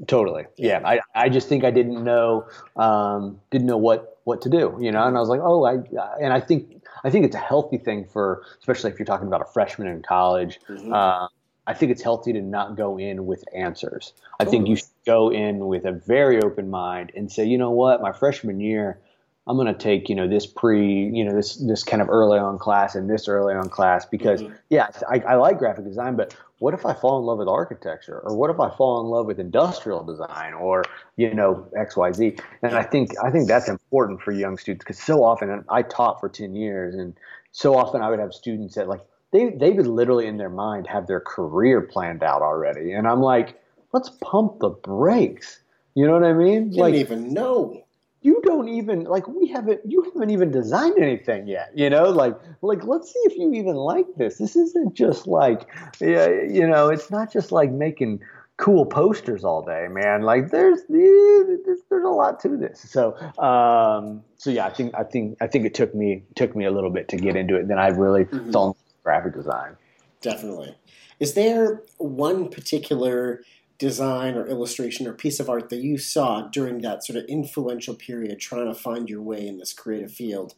Totally. 0.06 0.46
Yeah. 0.58 0.82
I, 0.86 1.00
I 1.16 1.28
just 1.28 1.50
think 1.50 1.64
I 1.64 1.72
didn't 1.72 2.04
know 2.04 2.48
um, 2.78 3.42
didn't 3.52 3.68
know 3.68 3.78
what 3.78 4.20
what 4.24 4.42
to 4.44 4.50
do, 4.50 4.78
you 4.80 4.92
know, 4.92 5.04
and 5.04 5.18
I 5.18 5.20
was 5.20 5.30
like, 5.30 5.42
oh, 5.44 5.66
I 5.66 5.76
and 6.22 6.32
I 6.32 6.40
think 6.40 6.84
I 7.04 7.10
think 7.10 7.26
it's 7.26 7.36
a 7.36 7.40
healthy 7.40 7.78
thing 7.78 8.06
for 8.06 8.44
especially 8.60 8.92
if 8.92 9.00
you're 9.00 9.06
talking 9.06 9.28
about 9.28 9.42
a 9.42 9.52
freshman 9.52 9.88
in 9.90 10.02
college. 10.04 10.60
Mm-hmm. 10.70 10.94
Uh, 10.94 11.28
I 11.68 11.74
think 11.74 11.92
it's 11.92 12.02
healthy 12.02 12.34
to 12.34 12.42
not 12.42 12.78
go 12.78 12.98
in 12.98 13.26
with 13.26 13.44
answers. 13.54 14.14
I 14.40 14.46
think 14.46 14.70
you 14.70 14.78
should 14.78 14.88
go 15.06 15.30
in 15.30 15.68
with 15.68 15.86
a 15.86 15.92
very 15.92 16.42
open 16.42 16.70
mind 16.70 17.12
and 17.14 17.30
say, 17.30 17.46
you 17.46 17.58
know 17.58 17.72
what, 17.72 18.02
my 18.02 18.14
freshman 18.14 18.62
year, 18.62 19.00
I'm 19.46 19.58
going 19.58 19.68
to 19.68 19.78
take, 19.78 20.10
you 20.10 20.16
know, 20.16 20.28
this 20.28 20.46
pre, 20.46 21.10
you 21.14 21.26
know, 21.26 21.36
this 21.36 21.56
this 21.56 21.84
kind 21.84 22.02
of 22.02 22.10
early 22.10 22.40
on 22.40 22.58
class 22.58 22.96
and 22.96 23.10
this 23.10 23.28
early 23.28 23.54
on 23.54 23.70
class 23.70 24.06
because, 24.06 24.42
mm-hmm. 24.42 24.54
yeah, 24.70 24.88
I, 25.10 25.20
I 25.20 25.36
like 25.36 25.58
graphic 25.58 25.86
design, 25.86 26.16
but 26.16 26.36
what 26.60 26.74
if 26.74 26.86
I 26.86 26.94
fall 26.94 27.20
in 27.20 27.26
love 27.26 27.38
with 27.38 27.48
architecture, 27.48 28.20
or 28.20 28.36
what 28.36 28.50
if 28.50 28.60
I 28.60 28.70
fall 28.76 29.02
in 29.02 29.08
love 29.08 29.26
with 29.26 29.40
industrial 29.40 30.04
design, 30.04 30.54
or 30.54 30.84
you 31.16 31.34
know, 31.34 31.68
X, 31.78 31.96
Y, 31.96 32.12
Z? 32.12 32.38
And 32.64 32.76
I 32.76 32.84
think 32.84 33.12
I 33.24 33.30
think 33.30 33.48
that's 33.48 33.70
important 33.70 34.22
for 34.22 34.32
young 34.32 34.58
students 34.58 34.84
because 34.84 35.00
so 35.00 35.24
often 35.24 35.64
I 35.70 35.82
taught 35.84 36.20
for 36.20 36.30
ten 36.30 36.56
years, 36.56 36.96
and 36.96 37.16
so 37.52 37.76
often 37.76 38.02
I 38.02 38.10
would 38.10 38.20
have 38.20 38.34
students 38.34 38.76
that 38.76 38.88
like 38.88 39.02
they 39.32 39.50
they 39.50 39.72
would 39.72 39.88
literally 39.88 40.28
in 40.28 40.38
their 40.38 40.50
mind 40.50 40.88
have 40.88 41.08
their 41.08 41.20
career 41.20 41.82
planned 41.82 42.24
out 42.24 42.42
already, 42.42 42.94
and 42.94 43.08
I'm 43.08 43.22
like, 43.22 43.60
let's 43.94 44.10
pump 44.22 44.60
the 44.60 44.70
brakes. 44.70 45.60
You 45.96 46.06
know 46.06 46.14
what 46.14 46.24
I 46.24 46.34
mean? 46.34 46.72
You 46.72 46.82
like, 46.82 46.94
didn't 46.94 47.12
even 47.12 47.34
know 47.34 47.84
you 48.22 48.42
don't 48.44 48.68
even 48.68 49.04
like 49.04 49.28
we 49.28 49.48
haven't 49.48 49.80
you 49.86 50.04
haven't 50.04 50.32
even 50.32 50.52
designed 50.52 50.98
anything 50.98 51.48
yet 51.48 51.72
you 51.76 51.90
know 51.90 52.10
like 52.10 52.36
like 52.62 52.84
let's 52.84 53.12
see 53.12 53.20
if 53.26 53.38
you 53.38 53.54
even 53.54 53.76
like 53.76 54.08
this 54.18 54.38
this 54.38 54.56
isn't 54.56 54.94
just 54.94 55.28
like 55.28 55.70
yeah, 56.02 56.28
you 56.28 56.68
know 56.68 56.90
it's 56.90 57.12
not 57.12 57.32
just 57.32 57.52
like 57.52 57.72
making 57.72 58.20
cool 58.58 58.86
posters 58.86 59.44
all 59.44 59.64
day 59.64 59.88
man 59.90 60.24
like 60.24 60.50
there's 60.50 60.82
there's, 60.90 61.80
there's 61.90 62.04
a 62.04 62.10
lot 62.10 62.40
to 62.40 62.58
this 62.58 62.82
so 62.82 63.16
um 63.38 64.24
so 64.38 64.50
yeah 64.50 64.66
i 64.66 64.70
think 64.72 64.94
i 64.96 65.04
think 65.04 65.38
i 65.40 65.48
think 65.48 65.66
it 65.66 65.76
took 65.76 65.94
me 65.94 66.24
took 66.36 66.56
me 66.56 66.66
a 66.66 66.72
little 66.72 66.90
bit 66.90 67.08
to 67.08 67.18
get 67.18 67.36
into 67.36 67.56
it 67.56 67.68
then 67.68 67.78
i 67.78 67.88
really 67.88 68.26
mm-hmm. 68.26 68.52
fell 68.52 68.76
graphic 69.08 69.34
design. 69.34 69.78
Definitely. 70.20 70.76
Is 71.18 71.34
there 71.34 71.82
one 71.98 72.50
particular 72.50 73.42
design 73.78 74.36
or 74.36 74.46
illustration 74.46 75.08
or 75.08 75.14
piece 75.14 75.40
of 75.40 75.50
art 75.50 75.70
that 75.70 75.82
you 75.82 75.98
saw 75.98 76.42
during 76.50 76.82
that 76.82 77.06
sort 77.06 77.16
of 77.16 77.24
influential 77.30 77.96
period 77.96 78.38
trying 78.38 78.68
to 78.68 78.74
find 78.74 79.10
your 79.10 79.22
way 79.22 79.48
in 79.48 79.60
this 79.60 79.72
creative 79.72 80.12
field 80.12 80.56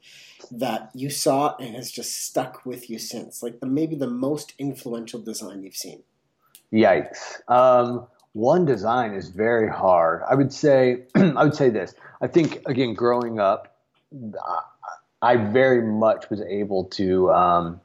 that 0.50 0.90
you 0.96 1.12
saw 1.12 1.56
and 1.58 1.76
has 1.76 1.92
just 1.92 2.26
stuck 2.26 2.66
with 2.66 2.90
you 2.90 2.98
since? 2.98 3.44
Like 3.44 3.60
the 3.60 3.68
maybe 3.68 3.96
the 3.96 4.10
most 4.10 4.54
influential 4.58 5.22
design 5.22 5.62
you've 5.62 5.76
seen? 5.76 6.02
Yikes. 6.74 7.48
Um, 7.48 8.08
one 8.34 8.66
design 8.66 9.14
is 9.14 9.30
very 9.30 9.70
hard. 9.70 10.24
I 10.28 10.34
would 10.34 10.52
say 10.52 11.04
i 11.16 11.44
would 11.44 11.56
say 11.56 11.70
this. 11.70 11.94
I 12.20 12.26
think 12.26 12.64
again 12.66 12.96
growing 12.96 13.40
up 13.40 13.76
i 15.22 15.36
very 15.36 15.84
much 15.84 16.30
was 16.32 16.42
able 16.42 16.86
to 16.86 17.32
um, 17.32 17.80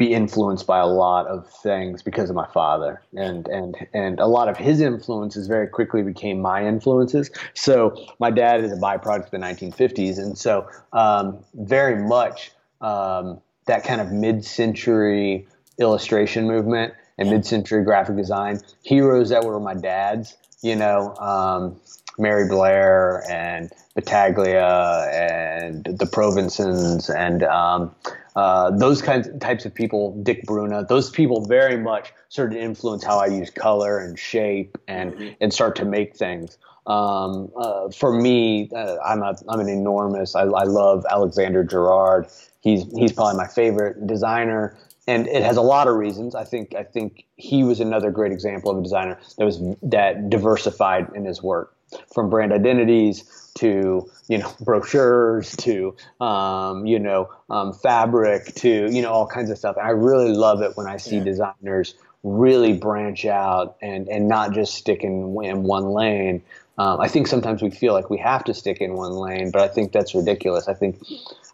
be 0.00 0.14
influenced 0.14 0.66
by 0.66 0.78
a 0.78 0.86
lot 0.86 1.26
of 1.26 1.46
things 1.46 2.02
because 2.02 2.30
of 2.30 2.34
my 2.34 2.46
father. 2.54 3.02
And 3.14 3.46
and 3.48 3.76
and 3.92 4.18
a 4.18 4.26
lot 4.26 4.48
of 4.48 4.56
his 4.56 4.80
influences 4.80 5.46
very 5.46 5.68
quickly 5.68 6.02
became 6.02 6.40
my 6.40 6.66
influences. 6.66 7.30
So 7.52 7.94
my 8.18 8.30
dad 8.30 8.64
is 8.64 8.72
a 8.72 8.76
byproduct 8.76 9.26
of 9.26 9.30
the 9.30 9.36
1950s 9.36 10.18
and 10.18 10.38
so 10.38 10.66
um, 10.94 11.44
very 11.52 12.02
much 12.02 12.50
um, 12.80 13.42
that 13.66 13.84
kind 13.84 14.00
of 14.00 14.10
mid-century 14.10 15.46
illustration 15.78 16.46
movement 16.46 16.94
and 17.18 17.28
mid-century 17.28 17.84
graphic 17.84 18.16
design 18.16 18.58
heroes 18.82 19.28
that 19.28 19.44
were 19.44 19.60
my 19.60 19.74
dad's 19.74 20.34
you 20.62 20.76
know 20.76 21.14
um, 21.16 21.78
Mary 22.18 22.48
Blair 22.48 23.22
and 23.30 23.70
Battaglia 23.94 25.10
and 25.12 25.84
the 25.84 26.06
Provensens 26.06 27.14
and 27.14 27.42
um, 27.42 27.94
uh, 28.36 28.70
those 28.70 29.02
kinds 29.02 29.28
types 29.40 29.64
of 29.64 29.74
people, 29.74 30.20
Dick 30.22 30.44
Bruna, 30.44 30.84
those 30.88 31.10
people 31.10 31.44
very 31.44 31.76
much 31.76 32.12
started 32.28 32.54
to 32.54 32.60
influence 32.60 33.04
how 33.04 33.18
I 33.18 33.26
use 33.26 33.50
color 33.50 33.98
and 33.98 34.18
shape 34.18 34.78
and 34.88 35.12
mm-hmm. 35.12 35.34
and 35.40 35.52
start 35.52 35.76
to 35.76 35.84
make 35.84 36.16
things. 36.16 36.58
Um, 36.86 37.50
uh, 37.56 37.90
for 37.90 38.12
me, 38.12 38.70
uh, 38.74 38.96
I'm 39.04 39.22
a 39.22 39.34
I'm 39.48 39.60
an 39.60 39.68
enormous. 39.68 40.34
I, 40.34 40.42
I 40.42 40.64
love 40.64 41.04
Alexander 41.10 41.64
Girard. 41.64 42.26
He's 42.60 42.84
he's 42.92 43.12
probably 43.12 43.36
my 43.36 43.48
favorite 43.48 44.06
designer 44.06 44.76
and 45.06 45.26
it 45.26 45.42
has 45.42 45.56
a 45.56 45.62
lot 45.62 45.88
of 45.88 45.96
reasons. 45.96 46.34
I 46.34 46.44
think 46.44 46.74
I 46.74 46.84
think 46.84 47.26
he 47.36 47.64
was 47.64 47.80
another 47.80 48.10
great 48.10 48.32
example 48.32 48.70
of 48.70 48.78
a 48.78 48.82
designer 48.82 49.18
that 49.38 49.44
was 49.44 49.60
that 49.82 50.30
diversified 50.30 51.10
in 51.14 51.24
his 51.24 51.42
work 51.42 51.74
from 52.12 52.30
brand 52.30 52.52
identities 52.52 53.24
to 53.54 54.08
you 54.28 54.38
know 54.38 54.52
brochures 54.60 55.56
to 55.56 55.96
um, 56.20 56.86
you 56.86 56.98
know 56.98 57.30
um, 57.48 57.72
fabric 57.72 58.54
to 58.56 58.90
you 58.90 59.02
know 59.02 59.10
all 59.10 59.26
kinds 59.26 59.50
of 59.50 59.58
stuff. 59.58 59.76
And 59.76 59.86
I 59.86 59.90
really 59.90 60.32
love 60.32 60.62
it 60.62 60.76
when 60.76 60.86
I 60.86 60.96
see 60.96 61.18
yeah. 61.18 61.24
designers 61.24 61.94
really 62.22 62.72
branch 62.72 63.24
out 63.24 63.76
and 63.80 64.08
and 64.08 64.28
not 64.28 64.52
just 64.52 64.74
stick 64.74 65.02
in, 65.02 65.36
in 65.42 65.62
one 65.62 65.90
lane. 65.90 66.42
Um, 66.78 66.98
I 66.98 67.08
think 67.08 67.26
sometimes 67.26 67.60
we 67.60 67.70
feel 67.70 67.92
like 67.92 68.08
we 68.08 68.16
have 68.18 68.44
to 68.44 68.54
stick 68.54 68.80
in 68.80 68.94
one 68.94 69.12
lane, 69.12 69.50
but 69.50 69.60
I 69.60 69.68
think 69.68 69.92
that's 69.92 70.14
ridiculous. 70.14 70.66
I 70.66 70.74
think 70.74 71.02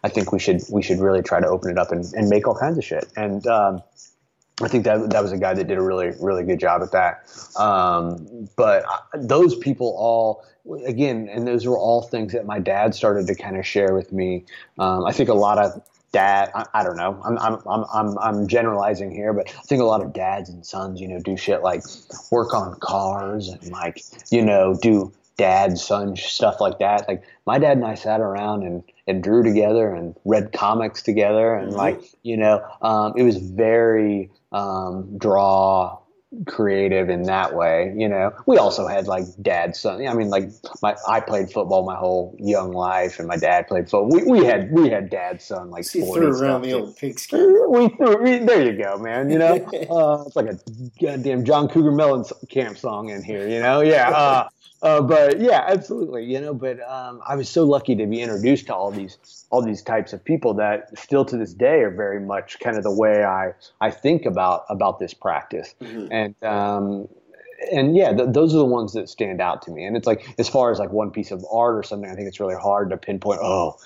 I 0.03 0.09
think 0.09 0.31
we 0.31 0.39
should 0.39 0.61
we 0.71 0.81
should 0.81 0.99
really 0.99 1.21
try 1.21 1.39
to 1.39 1.47
open 1.47 1.71
it 1.71 1.77
up 1.77 1.91
and, 1.91 2.05
and 2.13 2.29
make 2.29 2.47
all 2.47 2.55
kinds 2.55 2.77
of 2.77 2.85
shit. 2.85 3.11
And 3.17 3.45
um, 3.47 3.83
I 4.61 4.67
think 4.67 4.85
that 4.85 5.11
that 5.11 5.21
was 5.21 5.31
a 5.31 5.37
guy 5.37 5.53
that 5.53 5.67
did 5.67 5.77
a 5.77 5.81
really 5.81 6.13
really 6.19 6.43
good 6.43 6.59
job 6.59 6.81
at 6.81 6.91
that. 6.91 7.23
Um, 7.59 8.49
but 8.55 8.85
those 9.13 9.55
people 9.55 9.95
all 9.97 10.43
again, 10.85 11.29
and 11.31 11.47
those 11.47 11.65
were 11.65 11.77
all 11.77 12.01
things 12.01 12.33
that 12.33 12.45
my 12.45 12.59
dad 12.59 12.95
started 12.95 13.27
to 13.27 13.35
kind 13.35 13.57
of 13.57 13.65
share 13.65 13.93
with 13.93 14.11
me. 14.11 14.45
Um, 14.79 15.05
I 15.05 15.11
think 15.11 15.29
a 15.29 15.33
lot 15.33 15.57
of 15.57 15.81
dad, 16.11 16.51
I, 16.55 16.65
I, 16.73 16.83
don't 16.83 16.97
know, 16.97 17.21
I'm, 17.23 17.37
I'm 17.37 17.61
I'm 17.67 17.85
I'm 17.93 18.17
I'm 18.17 18.47
generalizing 18.47 19.11
here, 19.11 19.33
but 19.33 19.49
I 19.49 19.61
think 19.61 19.81
a 19.81 19.85
lot 19.85 20.01
of 20.03 20.13
dads 20.13 20.49
and 20.49 20.65
sons, 20.65 20.99
you 20.99 21.07
know, 21.07 21.19
do 21.19 21.37
shit 21.37 21.61
like 21.61 21.83
work 22.31 22.53
on 22.53 22.79
cars 22.79 23.49
and 23.49 23.71
like 23.71 24.03
you 24.31 24.43
know 24.43 24.77
do 24.81 25.11
dad 25.37 25.77
son 25.77 26.15
stuff 26.15 26.59
like 26.59 26.79
that. 26.79 27.07
Like 27.07 27.23
my 27.45 27.59
dad 27.59 27.77
and 27.77 27.85
I 27.85 27.95
sat 27.95 28.19
around 28.19 28.63
and 28.63 28.83
and 29.07 29.23
drew 29.23 29.43
together 29.43 29.93
and 29.93 30.15
read 30.25 30.51
comics 30.51 31.01
together 31.01 31.53
and 31.55 31.69
mm-hmm. 31.69 31.77
like 31.77 32.01
you 32.23 32.37
know 32.37 32.63
um, 32.81 33.13
it 33.15 33.23
was 33.23 33.37
very 33.37 34.29
um, 34.51 35.17
draw 35.17 35.99
creative 36.45 37.09
in 37.09 37.23
that 37.23 37.55
way. 37.55 37.93
You 37.95 38.09
know, 38.09 38.33
we 38.45 38.57
also 38.57 38.87
had 38.87 39.07
like 39.07 39.23
dad 39.41 39.75
son. 39.75 40.05
I 40.05 40.13
mean, 40.13 40.29
like 40.29 40.49
my 40.81 40.95
I 41.07 41.19
played 41.19 41.51
football 41.51 41.85
my 41.85 41.95
whole 41.95 42.35
young 42.39 42.73
life, 42.73 43.19
and 43.19 43.27
my 43.27 43.37
dad 43.37 43.67
played 43.67 43.89
football. 43.89 44.09
We, 44.09 44.23
we 44.23 44.45
had 44.45 44.71
we 44.71 44.89
had 44.89 45.09
dad 45.09 45.41
son 45.41 45.69
like 45.69 45.85
so 45.85 46.13
threw 46.13 46.37
around 46.37 46.63
the 46.63 46.73
old 46.73 46.97
pigskin. 46.97 47.65
We 47.69 47.89
threw. 47.89 48.21
We, 48.21 48.39
there 48.39 48.71
you 48.71 48.83
go, 48.83 48.97
man. 48.97 49.29
You 49.29 49.39
know, 49.39 49.55
uh, 49.89 50.23
it's 50.25 50.35
like 50.35 50.47
a 50.47 50.59
goddamn 51.01 51.45
John 51.45 51.67
Cougar 51.69 51.91
Mellencamp 51.91 52.77
song 52.77 53.09
in 53.09 53.23
here. 53.23 53.47
You 53.47 53.59
know, 53.59 53.81
yeah. 53.81 54.09
Uh, 54.09 54.49
uh, 54.81 55.01
but 55.01 55.39
yeah, 55.39 55.65
absolutely. 55.67 56.25
You 56.25 56.39
know, 56.39 56.53
but 56.53 56.79
um, 56.87 57.21
I 57.27 57.35
was 57.35 57.49
so 57.49 57.63
lucky 57.63 57.95
to 57.95 58.05
be 58.05 58.21
introduced 58.21 58.67
to 58.67 58.75
all 58.75 58.91
these 58.91 59.17
all 59.49 59.61
these 59.61 59.81
types 59.81 60.13
of 60.13 60.23
people 60.23 60.53
that 60.55 60.97
still 60.97 61.25
to 61.25 61.37
this 61.37 61.53
day 61.53 61.81
are 61.81 61.91
very 61.91 62.19
much 62.19 62.59
kind 62.59 62.77
of 62.77 62.83
the 62.83 62.91
way 62.91 63.23
I 63.23 63.53
I 63.81 63.91
think 63.91 64.25
about 64.25 64.65
about 64.69 64.99
this 64.99 65.13
practice. 65.13 65.73
Mm-hmm. 65.81 66.11
And 66.11 66.43
um, 66.43 67.07
and 67.71 67.95
yeah, 67.95 68.13
th- 68.13 68.29
those 68.31 68.53
are 68.53 68.59
the 68.59 68.65
ones 68.65 68.93
that 68.93 69.09
stand 69.09 69.41
out 69.41 69.63
to 69.63 69.71
me. 69.71 69.83
And 69.83 69.97
it's 69.97 70.05
like 70.05 70.27
as 70.37 70.47
far 70.47 70.71
as 70.71 70.77
like 70.77 70.91
one 70.91 71.09
piece 71.11 71.31
of 71.31 71.43
art 71.51 71.75
or 71.75 71.83
something, 71.83 72.09
I 72.09 72.15
think 72.15 72.27
it's 72.27 72.39
really 72.39 72.55
hard 72.55 72.91
to 72.91 72.97
pinpoint. 72.97 73.39
Oh, 73.41 73.77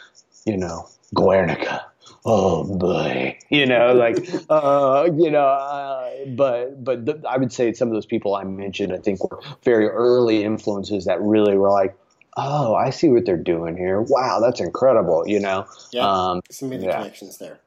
you 0.45 0.57
know, 0.57 0.89
Guernica 1.15 1.85
oh 2.25 2.63
boy, 2.77 3.37
you 3.49 3.65
know, 3.65 3.93
like, 3.93 4.17
uh, 4.49 5.09
you 5.15 5.31
know, 5.31 5.45
uh, 5.45 6.11
but 6.35 6.83
but 6.83 7.05
the, 7.05 7.21
I 7.27 7.37
would 7.37 7.51
say 7.51 7.73
some 7.73 7.87
of 7.87 7.93
those 7.93 8.05
people 8.05 8.35
I 8.35 8.43
mentioned, 8.43 8.93
I 8.93 8.97
think, 8.97 9.23
were 9.29 9.41
very 9.63 9.87
early 9.87 10.43
influences 10.43 11.05
that 11.05 11.21
really 11.21 11.57
were 11.57 11.71
like, 11.71 11.95
oh, 12.37 12.75
I 12.75 12.89
see 12.89 13.09
what 13.09 13.25
they're 13.25 13.37
doing 13.37 13.77
here. 13.77 14.01
Wow, 14.01 14.39
that's 14.39 14.59
incredible. 14.59 15.27
You 15.27 15.39
know, 15.39 15.65
yeah, 15.91 16.07
um, 16.07 16.41
some 16.49 16.71
of 16.71 16.79
the 16.79 16.87
yeah. 16.87 16.97
connections 16.97 17.37
there. 17.37 17.59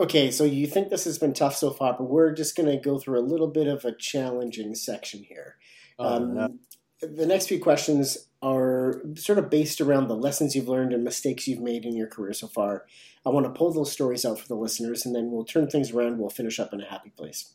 Okay, 0.00 0.30
so 0.30 0.44
you 0.44 0.68
think 0.68 0.90
this 0.90 1.04
has 1.04 1.18
been 1.18 1.32
tough 1.32 1.56
so 1.56 1.70
far, 1.70 1.92
but 1.92 2.04
we're 2.04 2.32
just 2.32 2.56
going 2.56 2.68
to 2.68 2.76
go 2.76 2.98
through 2.98 3.18
a 3.18 3.22
little 3.22 3.48
bit 3.48 3.66
of 3.66 3.84
a 3.84 3.90
challenging 3.92 4.76
section 4.76 5.24
here. 5.24 5.56
Um, 5.98 6.34
no. 6.34 6.54
The 7.00 7.26
next 7.26 7.48
few 7.48 7.60
questions 7.60 8.27
are 8.40 9.02
sort 9.14 9.38
of 9.38 9.50
based 9.50 9.80
around 9.80 10.08
the 10.08 10.16
lessons 10.16 10.54
you've 10.54 10.68
learned 10.68 10.92
and 10.92 11.02
mistakes 11.02 11.48
you've 11.48 11.60
made 11.60 11.84
in 11.84 11.96
your 11.96 12.06
career 12.06 12.32
so 12.32 12.46
far. 12.46 12.86
I 13.26 13.30
want 13.30 13.46
to 13.46 13.52
pull 13.52 13.72
those 13.72 13.92
stories 13.92 14.24
out 14.24 14.38
for 14.38 14.46
the 14.46 14.54
listeners, 14.54 15.04
and 15.04 15.14
then 15.14 15.30
we'll 15.30 15.44
turn 15.44 15.68
things 15.68 15.90
around. 15.90 16.18
We'll 16.18 16.30
finish 16.30 16.60
up 16.60 16.72
in 16.72 16.80
a 16.80 16.88
happy 16.88 17.10
place. 17.10 17.54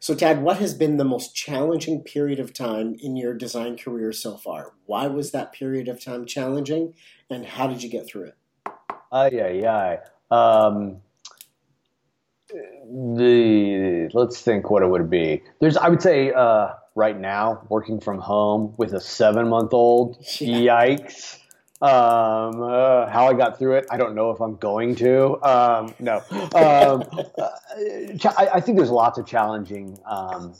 So, 0.00 0.14
Tad, 0.14 0.42
what 0.42 0.56
has 0.56 0.74
been 0.74 0.96
the 0.96 1.04
most 1.04 1.34
challenging 1.34 2.02
period 2.02 2.40
of 2.40 2.52
time 2.52 2.96
in 3.00 3.16
your 3.16 3.34
design 3.34 3.76
career 3.76 4.12
so 4.12 4.36
far? 4.36 4.72
Why 4.86 5.06
was 5.06 5.30
that 5.30 5.52
period 5.52 5.86
of 5.86 6.02
time 6.02 6.26
challenging, 6.26 6.94
and 7.30 7.46
how 7.46 7.68
did 7.68 7.82
you 7.82 7.88
get 7.88 8.06
through 8.06 8.24
it? 8.24 8.36
Aye, 9.12 9.62
aye, 9.64 9.66
aye. 9.68 9.98
Um, 10.34 11.02
the 12.48 14.10
let's 14.12 14.40
think 14.40 14.70
what 14.70 14.82
it 14.82 14.88
would 14.88 15.08
be. 15.08 15.42
There's, 15.60 15.76
I 15.76 15.88
would 15.88 16.02
say, 16.02 16.32
uh, 16.32 16.70
right 16.94 17.18
now, 17.18 17.66
working 17.68 18.00
from 18.00 18.18
home 18.18 18.74
with 18.76 18.92
a 18.94 19.00
seven-month-old. 19.00 20.16
Yeah. 20.40 20.86
Yikes! 20.86 21.38
Um, 21.82 22.62
uh, 22.62 23.08
how 23.08 23.26
I 23.26 23.34
got 23.34 23.58
through 23.58 23.74
it, 23.74 23.86
I 23.90 23.96
don't 23.96 24.14
know 24.14 24.30
if 24.30 24.40
I'm 24.40 24.54
going 24.54 24.94
to. 24.96 25.42
Um, 25.42 25.92
no, 25.98 26.18
um, 26.54 27.02
uh, 27.36 27.48
I, 28.38 28.48
I, 28.54 28.60
think 28.60 28.78
there's 28.78 28.90
lots 28.90 29.18
of 29.18 29.26
challenging 29.26 29.98
um, 30.06 30.54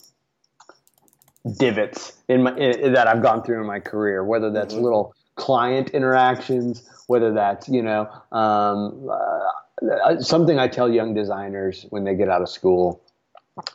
divots 1.58 2.14
in 2.28 2.42
my 2.42 2.56
in, 2.56 2.92
that 2.94 3.06
I've 3.06 3.22
gone 3.22 3.44
through 3.44 3.60
in 3.60 3.68
my 3.68 3.78
career. 3.78 4.24
Whether 4.24 4.50
that's 4.50 4.74
mm-hmm. 4.74 4.82
little 4.82 5.14
client 5.36 5.90
interactions, 5.90 6.82
whether 7.06 7.32
that's 7.32 7.68
you 7.68 7.82
know 7.82 8.10
um, 8.32 9.08
uh, 9.08 10.18
something 10.20 10.58
I 10.58 10.66
tell 10.66 10.90
young 10.90 11.14
designers 11.14 11.86
when 11.90 12.02
they 12.02 12.16
get 12.16 12.30
out 12.30 12.42
of 12.42 12.48
school 12.48 13.00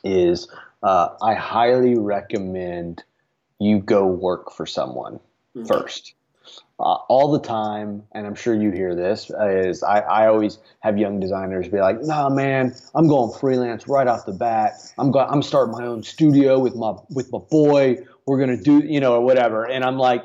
is 0.03 0.49
uh, 0.83 1.09
I 1.21 1.33
highly 1.33 1.97
recommend 1.97 3.03
you 3.59 3.79
go 3.79 4.05
work 4.05 4.51
for 4.51 4.65
someone 4.65 5.19
mm-hmm. 5.55 5.65
first. 5.65 6.13
Uh, 6.79 6.93
all 7.09 7.31
the 7.31 7.39
time, 7.39 8.03
and 8.11 8.27
I'm 8.27 8.35
sure 8.35 8.53
you 8.53 8.69
hear 8.69 8.93
this, 8.93 9.31
is 9.31 9.81
I, 9.81 9.99
I 9.99 10.27
always 10.27 10.59
have 10.81 10.99
young 10.99 11.19
designers 11.19 11.67
be 11.67 11.79
like, 11.79 12.03
"Nah, 12.03 12.29
man, 12.29 12.75
I'm 12.93 13.07
going 13.07 13.37
freelance 13.37 13.87
right 13.87 14.05
off 14.05 14.27
the 14.27 14.31
bat. 14.31 14.73
I'm 14.99 15.09
going, 15.09 15.27
I'm 15.27 15.41
starting 15.41 15.71
my 15.71 15.85
own 15.85 16.03
studio 16.03 16.59
with 16.59 16.75
my 16.75 16.93
with 17.09 17.31
my 17.31 17.39
boy. 17.39 17.97
We're 18.27 18.39
gonna 18.39 18.61
do, 18.61 18.79
you 18.79 18.99
know, 18.99 19.15
or 19.15 19.21
whatever." 19.21 19.67
And 19.67 19.83
I'm 19.83 19.97
like, 19.97 20.23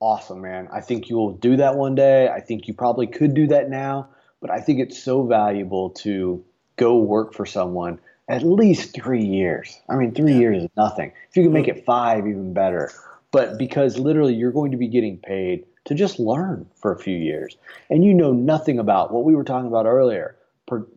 "Awesome, 0.00 0.40
man. 0.40 0.68
I 0.72 0.80
think 0.80 1.08
you 1.08 1.16
will 1.16 1.34
do 1.34 1.56
that 1.58 1.76
one 1.76 1.94
day. 1.94 2.28
I 2.28 2.40
think 2.40 2.66
you 2.66 2.74
probably 2.74 3.06
could 3.06 3.32
do 3.32 3.46
that 3.46 3.70
now, 3.70 4.08
but 4.40 4.50
I 4.50 4.60
think 4.60 4.80
it's 4.80 5.00
so 5.00 5.24
valuable 5.24 5.90
to 5.90 6.44
go 6.74 6.96
work 6.96 7.32
for 7.32 7.46
someone 7.46 8.00
at 8.28 8.42
least 8.42 8.94
three 8.94 9.24
years. 9.24 9.80
I 9.88 9.96
mean, 9.96 10.14
three 10.14 10.34
years 10.34 10.64
is 10.64 10.70
nothing. 10.76 11.12
If 11.30 11.36
you 11.36 11.42
can 11.42 11.52
make 11.52 11.68
it 11.68 11.84
five, 11.84 12.26
even 12.26 12.52
better. 12.52 12.90
But 13.30 13.58
because 13.58 13.98
literally 13.98 14.34
you're 14.34 14.52
going 14.52 14.70
to 14.70 14.76
be 14.76 14.88
getting 14.88 15.18
paid 15.18 15.66
to 15.86 15.94
just 15.94 16.18
learn 16.18 16.66
for 16.76 16.92
a 16.92 16.98
few 16.98 17.16
years, 17.16 17.56
and 17.90 18.04
you 18.04 18.14
know 18.14 18.32
nothing 18.32 18.78
about 18.78 19.12
what 19.12 19.24
we 19.24 19.34
were 19.34 19.44
talking 19.44 19.68
about 19.68 19.86
earlier 19.86 20.36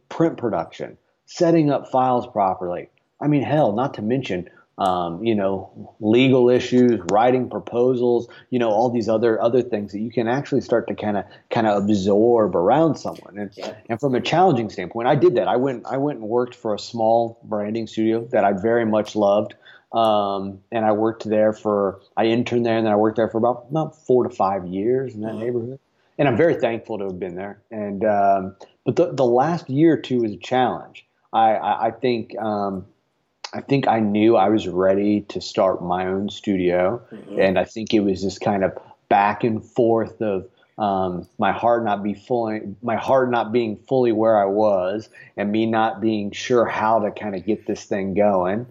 print 0.09 0.37
production, 0.37 0.97
setting 1.25 1.69
up 1.69 1.91
files 1.91 2.27
properly. 2.27 2.89
I 3.19 3.27
mean, 3.27 3.43
hell, 3.43 3.73
not 3.73 3.93
to 3.95 4.01
mention 4.01 4.49
um, 4.77 5.23
you 5.23 5.33
know, 5.33 5.95
legal 5.99 6.49
issues, 6.49 7.01
writing 7.11 7.49
proposals, 7.49 8.27
you 8.51 8.59
know, 8.59 8.69
all 8.69 8.89
these 8.89 9.09
other 9.09 9.41
other 9.41 9.61
things 9.61 9.91
that 9.91 9.99
you 9.99 10.11
can 10.11 10.27
actually 10.27 10.61
start 10.61 10.87
to 10.87 10.95
kind 10.95 11.17
of 11.17 11.25
kind 11.49 11.65
of 11.65 11.83
absorb 11.83 12.55
around 12.55 12.95
someone. 12.95 13.37
And 13.37 13.51
yeah. 13.55 13.73
and 13.89 13.99
from 13.99 14.13
a 14.13 14.21
challenging 14.21 14.69
standpoint, 14.69 15.07
I 15.07 15.15
did 15.15 15.35
that. 15.35 15.47
I 15.47 15.55
went 15.55 15.85
I 15.87 15.97
went 15.97 16.19
and 16.19 16.27
worked 16.29 16.53
for 16.53 16.75
a 16.75 16.79
small 16.79 17.39
branding 17.43 17.87
studio 17.87 18.25
that 18.31 18.43
I 18.43 18.53
very 18.53 18.85
much 18.85 19.15
loved. 19.15 19.55
Um, 19.93 20.59
and 20.71 20.85
I 20.85 20.91
worked 20.91 21.23
there 21.23 21.53
for 21.53 22.01
I 22.15 22.25
interned 22.25 22.65
there, 22.65 22.77
and 22.77 22.85
then 22.85 22.93
I 22.93 22.97
worked 22.97 23.15
there 23.15 23.29
for 23.29 23.39
about 23.39 23.67
about 23.71 23.95
four 24.05 24.25
to 24.25 24.29
five 24.29 24.67
years 24.67 25.15
in 25.15 25.21
that 25.21 25.31
mm-hmm. 25.31 25.39
neighborhood. 25.39 25.79
And 26.19 26.27
I'm 26.27 26.37
very 26.37 26.55
thankful 26.55 26.97
to 26.99 27.05
have 27.05 27.19
been 27.19 27.35
there. 27.35 27.61
And 27.71 28.05
um, 28.05 28.55
but 28.85 28.95
the 28.95 29.11
the 29.11 29.25
last 29.25 29.69
year 29.69 29.93
or 29.93 29.97
two 29.97 30.21
was 30.21 30.33
a 30.33 30.37
challenge. 30.37 31.07
I 31.33 31.53
I, 31.55 31.87
I 31.87 31.91
think. 31.91 32.37
I 33.57 33.61
think 33.61 33.87
I 33.87 33.99
knew 33.99 34.37
I 34.37 34.49
was 34.49 34.67
ready 34.67 35.21
to 35.29 35.41
start 35.41 35.83
my 35.83 36.05
own 36.05 36.29
studio, 36.29 37.01
mm-hmm. 37.11 37.39
and 37.39 37.57
I 37.57 37.65
think 37.65 37.91
it 37.91 38.01
was 38.01 38.21
just 38.21 38.39
kind 38.39 38.63
of 38.63 38.77
back 39.09 39.43
and 39.43 39.65
forth 39.65 40.21
of 40.21 40.47
um, 40.77 41.27
my 41.39 41.51
heart 41.51 41.83
not 41.83 42.03
be 42.03 42.13
fully, 42.13 42.61
my 42.83 42.97
heart 42.97 43.31
not 43.31 43.51
being 43.51 43.75
fully 43.75 44.11
where 44.11 44.39
I 44.39 44.45
was, 44.45 45.09
and 45.35 45.51
me 45.51 45.65
not 45.65 46.01
being 46.01 46.29
sure 46.29 46.65
how 46.65 46.99
to 46.99 47.09
kind 47.09 47.35
of 47.35 47.47
get 47.47 47.65
this 47.65 47.85
thing 47.85 48.13
going. 48.13 48.67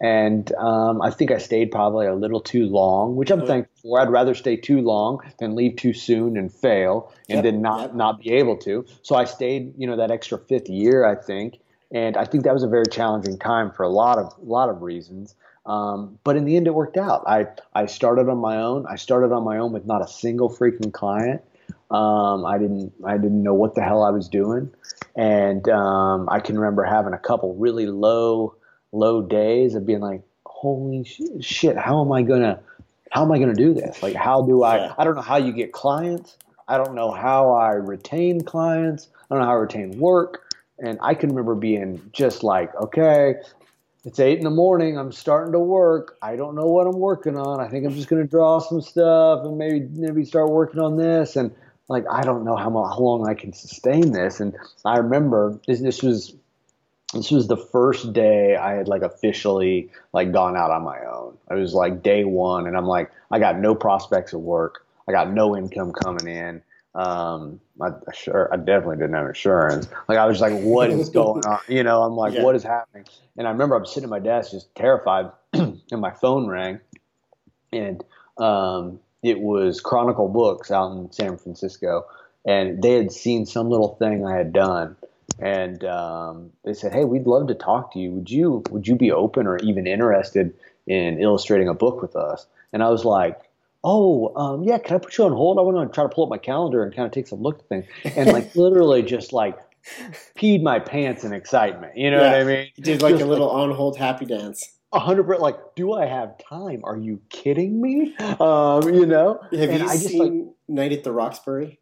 And 0.00 0.52
um, 0.56 1.00
I 1.00 1.12
think 1.12 1.30
I 1.30 1.38
stayed 1.38 1.70
probably 1.70 2.06
a 2.06 2.14
little 2.14 2.40
too 2.40 2.66
long, 2.66 3.14
which 3.14 3.30
I'm 3.30 3.38
mm-hmm. 3.38 3.46
thankful 3.46 3.76
for. 3.82 4.00
I'd 4.00 4.10
rather 4.10 4.34
stay 4.34 4.56
too 4.56 4.80
long 4.80 5.20
than 5.38 5.54
leave 5.54 5.76
too 5.76 5.92
soon 5.92 6.36
and 6.36 6.52
fail, 6.52 7.12
and 7.28 7.36
yep, 7.36 7.44
then 7.44 7.62
not 7.62 7.80
yep. 7.80 7.94
not 7.94 8.20
be 8.20 8.32
able 8.32 8.56
to. 8.58 8.84
So 9.02 9.14
I 9.14 9.26
stayed, 9.26 9.74
you 9.78 9.86
know, 9.86 9.96
that 9.96 10.10
extra 10.10 10.38
fifth 10.38 10.68
year, 10.68 11.06
I 11.06 11.14
think, 11.14 11.60
and 11.94 12.16
I 12.16 12.24
think 12.24 12.42
that 12.44 12.52
was 12.52 12.64
a 12.64 12.68
very 12.68 12.86
challenging 12.90 13.38
time 13.38 13.70
for 13.70 13.84
a 13.84 13.88
lot 13.88 14.18
of 14.18 14.34
lot 14.42 14.68
of 14.68 14.82
reasons. 14.82 15.34
Um, 15.64 16.18
but 16.24 16.36
in 16.36 16.44
the 16.44 16.56
end, 16.56 16.66
it 16.66 16.74
worked 16.74 16.98
out. 16.98 17.24
I 17.26 17.46
I 17.72 17.86
started 17.86 18.28
on 18.28 18.38
my 18.38 18.56
own. 18.56 18.84
I 18.86 18.96
started 18.96 19.32
on 19.32 19.44
my 19.44 19.56
own 19.56 19.72
with 19.72 19.86
not 19.86 20.02
a 20.02 20.08
single 20.08 20.50
freaking 20.50 20.92
client. 20.92 21.40
Um, 21.90 22.44
I 22.44 22.58
didn't 22.58 22.92
I 23.04 23.16
didn't 23.16 23.42
know 23.42 23.54
what 23.54 23.76
the 23.76 23.82
hell 23.82 24.02
I 24.02 24.10
was 24.10 24.28
doing, 24.28 24.70
and 25.16 25.66
um, 25.68 26.28
I 26.30 26.40
can 26.40 26.58
remember 26.58 26.82
having 26.84 27.14
a 27.14 27.18
couple 27.18 27.54
really 27.54 27.86
low 27.86 28.56
low 28.92 29.22
days 29.22 29.76
of 29.76 29.86
being 29.86 30.00
like, 30.00 30.22
holy 30.44 31.04
shit, 31.40 31.76
how 31.78 32.04
am 32.04 32.12
I 32.12 32.22
gonna 32.22 32.60
how 33.10 33.22
am 33.22 33.30
I 33.30 33.38
gonna 33.38 33.54
do 33.54 33.72
this? 33.72 34.02
Like, 34.02 34.16
how 34.16 34.42
do 34.42 34.64
I? 34.64 34.92
I 34.98 35.04
don't 35.04 35.14
know 35.14 35.22
how 35.22 35.36
you 35.36 35.52
get 35.52 35.72
clients. 35.72 36.36
I 36.66 36.76
don't 36.76 36.94
know 36.94 37.12
how 37.12 37.52
I 37.52 37.72
retain 37.72 38.40
clients. 38.40 39.08
I 39.30 39.34
don't 39.34 39.40
know 39.40 39.46
how 39.46 39.52
I 39.52 39.60
retain 39.60 39.98
work. 39.98 40.43
And 40.78 40.98
I 41.02 41.14
can 41.14 41.30
remember 41.30 41.54
being 41.54 42.10
just 42.12 42.42
like, 42.42 42.74
okay, 42.74 43.36
it's 44.04 44.20
eight 44.20 44.38
in 44.38 44.44
the 44.44 44.50
morning. 44.50 44.98
I'm 44.98 45.12
starting 45.12 45.52
to 45.52 45.58
work. 45.58 46.16
I 46.20 46.36
don't 46.36 46.54
know 46.54 46.66
what 46.66 46.86
I'm 46.86 46.98
working 46.98 47.36
on. 47.36 47.60
I 47.60 47.68
think 47.68 47.86
I'm 47.86 47.94
just 47.94 48.08
going 48.08 48.22
to 48.22 48.28
draw 48.28 48.58
some 48.58 48.80
stuff 48.80 49.44
and 49.44 49.56
maybe 49.56 49.86
maybe 49.92 50.24
start 50.24 50.50
working 50.50 50.80
on 50.80 50.96
this. 50.96 51.36
And 51.36 51.54
like, 51.88 52.04
I 52.10 52.22
don't 52.22 52.44
know 52.44 52.56
how, 52.56 52.70
how 52.70 52.98
long 52.98 53.28
I 53.28 53.34
can 53.34 53.52
sustain 53.52 54.12
this. 54.12 54.40
And 54.40 54.56
I 54.84 54.98
remember 54.98 55.58
this, 55.66 55.80
this 55.80 56.02
was 56.02 56.34
this 57.14 57.30
was 57.30 57.46
the 57.46 57.56
first 57.56 58.12
day 58.12 58.56
I 58.56 58.72
had 58.72 58.88
like 58.88 59.02
officially 59.02 59.90
like 60.12 60.32
gone 60.32 60.56
out 60.56 60.70
on 60.70 60.82
my 60.82 60.98
own. 61.04 61.38
It 61.50 61.54
was 61.54 61.72
like 61.72 62.02
day 62.02 62.24
one, 62.24 62.66
and 62.66 62.76
I'm 62.76 62.86
like, 62.86 63.10
I 63.30 63.38
got 63.38 63.58
no 63.58 63.74
prospects 63.74 64.32
of 64.32 64.40
work. 64.40 64.84
I 65.08 65.12
got 65.12 65.32
no 65.32 65.56
income 65.56 65.92
coming 65.92 66.26
in. 66.26 66.62
Um, 66.94 67.60
I 67.82 67.90
sure 68.12 68.48
I 68.52 68.56
definitely 68.56 68.98
didn't 68.98 69.14
have 69.14 69.26
insurance. 69.26 69.88
Like 70.08 70.18
I 70.18 70.26
was 70.26 70.40
like, 70.40 70.52
what 70.60 70.90
is 70.90 71.08
going 71.10 71.44
on? 71.44 71.58
You 71.68 71.82
know, 71.82 72.02
I'm 72.02 72.14
like, 72.14 72.34
yeah. 72.34 72.42
what 72.44 72.54
is 72.54 72.62
happening? 72.62 73.04
And 73.36 73.48
I 73.48 73.50
remember 73.50 73.74
I'm 73.74 73.84
sitting 73.84 74.04
at 74.04 74.10
my 74.10 74.20
desk 74.20 74.52
just 74.52 74.72
terrified, 74.76 75.30
and 75.52 75.80
my 75.92 76.12
phone 76.12 76.46
rang, 76.46 76.78
and 77.72 78.04
um, 78.38 79.00
it 79.24 79.40
was 79.40 79.80
Chronicle 79.80 80.28
Books 80.28 80.70
out 80.70 80.92
in 80.92 81.10
San 81.10 81.36
Francisco, 81.36 82.06
and 82.46 82.80
they 82.80 82.92
had 82.92 83.10
seen 83.10 83.44
some 83.44 83.70
little 83.70 83.96
thing 83.96 84.24
I 84.24 84.36
had 84.36 84.52
done, 84.52 84.96
and 85.40 85.82
um, 85.84 86.52
they 86.64 86.74
said, 86.74 86.92
hey, 86.92 87.04
we'd 87.04 87.26
love 87.26 87.48
to 87.48 87.54
talk 87.54 87.92
to 87.94 87.98
you. 87.98 88.12
Would 88.12 88.30
you 88.30 88.62
would 88.70 88.86
you 88.86 88.94
be 88.94 89.10
open 89.10 89.48
or 89.48 89.56
even 89.58 89.88
interested 89.88 90.54
in 90.86 91.20
illustrating 91.20 91.66
a 91.66 91.74
book 91.74 92.02
with 92.02 92.14
us? 92.14 92.46
And 92.72 92.84
I 92.84 92.90
was 92.90 93.04
like 93.04 93.40
oh, 93.84 94.34
um, 94.34 94.64
yeah, 94.64 94.78
can 94.78 94.96
I 94.96 94.98
put 94.98 95.16
you 95.16 95.24
on 95.24 95.32
hold? 95.32 95.58
I 95.58 95.62
want 95.62 95.88
to 95.88 95.94
try 95.94 96.04
to 96.04 96.08
pull 96.08 96.24
up 96.24 96.30
my 96.30 96.38
calendar 96.38 96.82
and 96.82 96.94
kind 96.94 97.06
of 97.06 97.12
take 97.12 97.28
some 97.28 97.42
look 97.42 97.60
at 97.60 97.68
things. 97.68 97.84
And 98.16 98.32
like 98.32 98.56
literally 98.56 99.02
just 99.02 99.32
like 99.32 99.58
peed 100.36 100.62
my 100.62 100.78
pants 100.78 101.22
in 101.22 101.32
excitement. 101.32 101.96
You 101.96 102.10
know 102.10 102.22
yeah. 102.22 102.32
what 102.32 102.40
I 102.40 102.44
mean? 102.44 102.68
You 102.74 102.82
did 102.82 103.02
like 103.02 103.14
just 103.14 103.24
a 103.24 103.26
little 103.26 103.48
like, 103.48 103.68
on 103.68 103.70
hold 103.72 103.98
happy 103.98 104.24
dance. 104.24 104.78
A 104.92 104.98
hundred 104.98 105.24
percent. 105.24 105.42
Like, 105.42 105.58
do 105.76 105.92
I 105.92 106.06
have 106.06 106.38
time? 106.38 106.80
Are 106.84 106.96
you 106.96 107.20
kidding 107.28 107.80
me? 107.80 108.16
Um, 108.40 108.88
you 108.88 109.06
know? 109.06 109.40
Have 109.52 109.70
and 109.70 109.80
you 109.80 109.88
I 109.88 109.96
seen 109.96 110.18
like, 110.18 110.54
Night 110.68 110.92
at 110.92 111.04
the 111.04 111.12
Roxbury? 111.12 111.78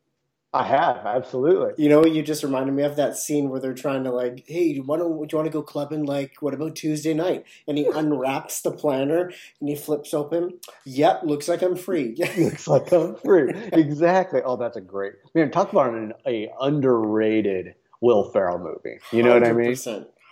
I 0.54 0.64
have 0.64 1.06
absolutely. 1.06 1.82
You 1.82 1.88
know 1.88 2.00
what 2.00 2.12
you 2.12 2.22
just 2.22 2.42
reminded 2.42 2.74
me 2.74 2.82
of 2.82 2.96
that 2.96 3.16
scene 3.16 3.48
where 3.48 3.58
they're 3.58 3.72
trying 3.72 4.04
to 4.04 4.12
like, 4.12 4.44
hey, 4.46 4.76
why 4.76 4.98
don't 4.98 5.26
do 5.26 5.26
you 5.32 5.38
want 5.38 5.46
to 5.46 5.52
go 5.52 5.62
clubbing? 5.62 6.04
Like, 6.04 6.34
what 6.40 6.52
about 6.52 6.76
Tuesday 6.76 7.14
night? 7.14 7.44
And 7.66 7.78
he 7.78 7.86
unwraps 7.94 8.60
the 8.60 8.70
planner 8.70 9.32
and 9.60 9.68
he 9.68 9.76
flips 9.76 10.12
open. 10.12 10.58
Yep, 10.84 11.22
looks 11.24 11.48
like 11.48 11.62
I'm 11.62 11.76
free. 11.76 12.16
looks 12.36 12.68
like 12.68 12.92
I'm 12.92 13.16
free. 13.16 13.50
exactly. 13.72 14.42
Oh, 14.44 14.56
that's 14.56 14.76
a 14.76 14.82
great 14.82 15.14
man. 15.34 15.50
Talk 15.50 15.72
about 15.72 15.94
an 15.94 16.12
a 16.26 16.50
underrated 16.60 17.74
Will 18.02 18.30
Ferrell 18.30 18.58
movie. 18.58 18.98
You 19.10 19.22
know 19.22 19.32
what 19.32 19.44
I 19.44 19.52
mean? 19.52 19.74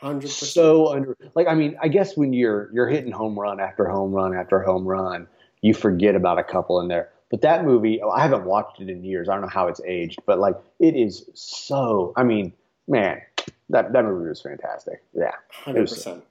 Hundred 0.02 0.28
percent. 0.28 0.52
So 0.52 0.88
under 0.88 1.16
like 1.34 1.46
I 1.46 1.54
mean 1.54 1.76
I 1.80 1.88
guess 1.88 2.16
when 2.16 2.32
you're 2.32 2.70
you're 2.72 2.88
hitting 2.88 3.12
home 3.12 3.38
run 3.38 3.60
after 3.60 3.86
home 3.86 4.12
run 4.12 4.34
after 4.34 4.60
home 4.60 4.84
run, 4.86 5.28
you 5.62 5.72
forget 5.72 6.14
about 6.14 6.38
a 6.38 6.44
couple 6.44 6.80
in 6.80 6.88
there 6.88 7.10
but 7.30 7.42
that 7.42 7.64
movie, 7.64 8.00
oh, 8.02 8.10
I 8.10 8.22
haven't 8.22 8.44
watched 8.44 8.80
it 8.80 8.88
in 8.88 9.04
years. 9.04 9.28
I 9.28 9.34
don't 9.34 9.42
know 9.42 9.48
how 9.48 9.68
it's 9.68 9.80
aged, 9.86 10.18
but 10.26 10.38
like 10.38 10.56
it 10.78 10.96
is 10.96 11.30
so. 11.34 12.12
I 12.16 12.24
mean, 12.24 12.52
man, 12.88 13.20
that 13.68 13.92
that 13.92 14.04
movie 14.04 14.28
was 14.28 14.40
fantastic. 14.40 15.02
Yeah, 15.14 15.32
hundred 15.50 15.88
percent. 15.88 16.24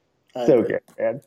So 0.46 0.62
good, 0.62 0.82
man. 0.98 1.22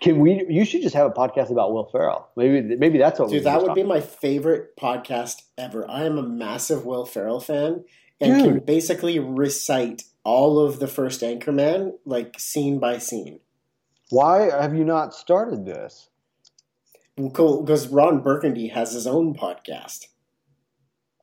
Can 0.00 0.20
we? 0.20 0.44
You 0.48 0.64
should 0.64 0.82
just 0.82 0.94
have 0.94 1.06
a 1.06 1.12
podcast 1.12 1.50
about 1.50 1.72
Will 1.72 1.86
Ferrell. 1.86 2.28
Maybe 2.36 2.76
maybe 2.76 2.98
that's 2.98 3.18
what. 3.18 3.30
Dude, 3.30 3.44
that 3.44 3.62
would 3.62 3.74
be 3.74 3.82
my 3.82 4.00
favorite 4.00 4.76
podcast 4.76 5.42
ever. 5.56 5.90
I 5.90 6.04
am 6.04 6.18
a 6.18 6.22
massive 6.22 6.84
Will 6.84 7.04
Ferrell 7.04 7.40
fan, 7.40 7.84
and 8.20 8.34
Dude. 8.34 8.44
can 8.44 8.58
basically 8.60 9.18
recite 9.18 10.04
all 10.22 10.60
of 10.60 10.78
the 10.78 10.86
first 10.86 11.22
Anchorman 11.22 11.94
like 12.04 12.38
scene 12.38 12.78
by 12.78 12.98
scene. 12.98 13.40
Why 14.10 14.50
have 14.50 14.74
you 14.74 14.84
not 14.84 15.14
started 15.14 15.64
this? 15.64 16.08
Because 17.18 17.88
Ron 17.88 18.20
Burgundy 18.20 18.68
has 18.68 18.92
his 18.92 19.06
own 19.06 19.34
podcast. 19.34 20.06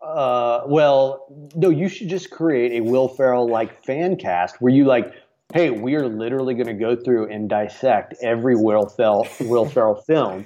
Uh, 0.06 0.62
well, 0.68 1.26
no, 1.56 1.70
you 1.70 1.88
should 1.90 2.10
just 2.10 2.30
create 2.30 2.74
a 2.74 2.82
Will 2.82 3.08
Ferrell 3.08 3.48
like 3.50 3.84
fan 3.84 4.18
cast 4.18 4.62
where 4.62 4.72
you 4.72 4.86
like, 4.86 5.14
hey, 5.54 5.72
we 5.72 5.96
are 5.96 6.08
literally 6.08 6.54
going 6.54 6.68
to 6.68 6.74
go 6.74 6.96
through 6.96 7.32
and 7.32 7.50
dissect 7.50 8.14
every 8.22 8.56
Will 8.56 8.88
Ferrell 8.88 9.28
Will 9.42 9.66
Ferrell 9.66 9.96
film. 9.96 10.46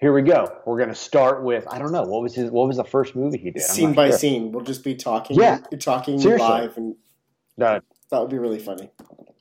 Here 0.00 0.12
we 0.12 0.22
go. 0.22 0.52
We're 0.66 0.78
going 0.78 0.88
to 0.88 0.96
start 0.96 1.44
with 1.44 1.64
I 1.68 1.78
don't 1.78 1.92
know 1.92 2.02
what 2.02 2.22
was 2.22 2.34
his 2.34 2.50
what 2.50 2.66
was 2.66 2.76
the 2.76 2.84
first 2.84 3.14
movie 3.14 3.38
he 3.38 3.52
did. 3.52 3.62
Scene 3.62 3.92
by 3.92 4.08
sure. 4.08 4.18
scene. 4.18 4.50
We'll 4.50 4.64
just 4.64 4.82
be 4.82 4.96
talking. 4.96 5.38
Yeah, 5.38 5.58
talking 5.78 6.18
Seriously. 6.18 6.48
live, 6.48 6.76
and 6.76 6.96
no, 7.56 7.80
that 8.10 8.20
would 8.20 8.30
be 8.30 8.38
really 8.38 8.58
funny. 8.58 8.90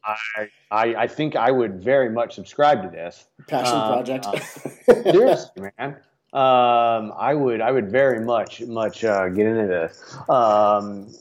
I, 0.04 0.50
I, 0.72 0.96
I 0.96 1.08
think 1.08 1.36
I 1.36 1.52
would 1.52 1.82
very 1.82 2.10
much 2.10 2.36
subscribe 2.36 2.84
to 2.84 2.90
this 2.90 3.28
passion 3.48 3.78
uh, 3.78 3.88
project. 3.88 4.26
uh, 4.26 4.40
seriously, 5.12 5.72
man. 5.78 5.98
Um, 6.34 7.14
I 7.18 7.34
would, 7.36 7.62
I 7.62 7.72
would 7.72 7.92
very 7.92 8.24
much, 8.24 8.62
much 8.62 9.04
uh, 9.04 9.30
get 9.30 9.46
into 9.46 9.68
this. 9.68 10.16
Um, 10.30 11.14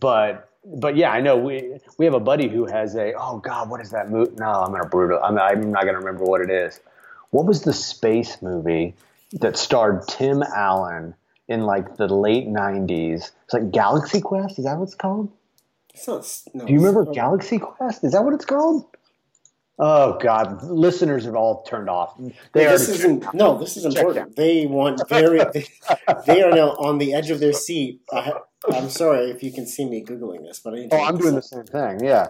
but, 0.00 0.50
but 0.64 0.96
yeah, 0.96 1.10
I 1.12 1.20
know 1.20 1.36
we 1.36 1.78
we 1.98 2.04
have 2.04 2.14
a 2.14 2.20
buddy 2.20 2.48
who 2.48 2.66
has 2.66 2.96
a. 2.96 3.12
Oh 3.14 3.38
God, 3.38 3.70
what 3.70 3.80
is 3.80 3.90
that 3.90 4.10
movie? 4.10 4.32
No, 4.36 4.46
I'm 4.46 4.72
gonna 4.72 4.88
brutal. 4.88 5.20
I'm, 5.22 5.38
I'm 5.38 5.70
not 5.70 5.84
gonna 5.84 5.98
remember 5.98 6.24
what 6.24 6.40
it 6.40 6.50
is. 6.50 6.80
What 7.30 7.46
was 7.46 7.62
the 7.62 7.72
space 7.72 8.42
movie 8.42 8.94
that 9.34 9.56
starred 9.56 10.08
Tim 10.08 10.42
Allen 10.42 11.14
in 11.46 11.62
like 11.62 11.96
the 11.96 12.08
late 12.08 12.48
'90s? 12.48 13.30
It's 13.44 13.52
like 13.52 13.70
Galaxy 13.70 14.20
Quest. 14.20 14.58
Is 14.58 14.64
that 14.64 14.76
what 14.76 14.84
it's 14.84 14.96
called? 14.96 15.30
It's 15.96 16.06
not, 16.06 16.54
no, 16.54 16.66
Do 16.66 16.72
you 16.72 16.78
remember 16.78 17.10
Galaxy 17.10 17.58
Quest? 17.58 18.04
Is 18.04 18.12
that 18.12 18.22
what 18.22 18.34
it's 18.34 18.44
called? 18.44 18.84
Oh 19.78 20.18
God, 20.18 20.62
listeners 20.62 21.24
have 21.24 21.36
all 21.36 21.62
turned 21.62 21.88
off. 21.90 22.16
They 22.52 22.64
this 22.64 22.88
already- 22.88 22.98
isn't 22.98 23.34
no. 23.34 23.58
This 23.58 23.76
is 23.76 23.84
important. 23.84 24.36
They 24.36 24.66
want 24.66 25.06
very. 25.08 25.40
They, 25.52 25.66
they 26.26 26.42
are 26.42 26.50
now 26.50 26.70
on 26.76 26.98
the 26.98 27.12
edge 27.14 27.30
of 27.30 27.40
their 27.40 27.52
seat. 27.52 28.00
I, 28.10 28.32
I'm 28.72 28.88
sorry 28.88 29.30
if 29.30 29.42
you 29.42 29.52
can 29.52 29.66
see 29.66 29.84
me 29.84 30.02
googling 30.02 30.42
this, 30.44 30.60
but 30.60 30.74
I 30.74 30.88
oh, 30.90 31.04
I'm 31.04 31.16
this 31.16 31.22
doing 31.22 31.34
the 31.34 31.42
same 31.42 31.64
thing. 31.64 32.04
Yeah. 32.04 32.28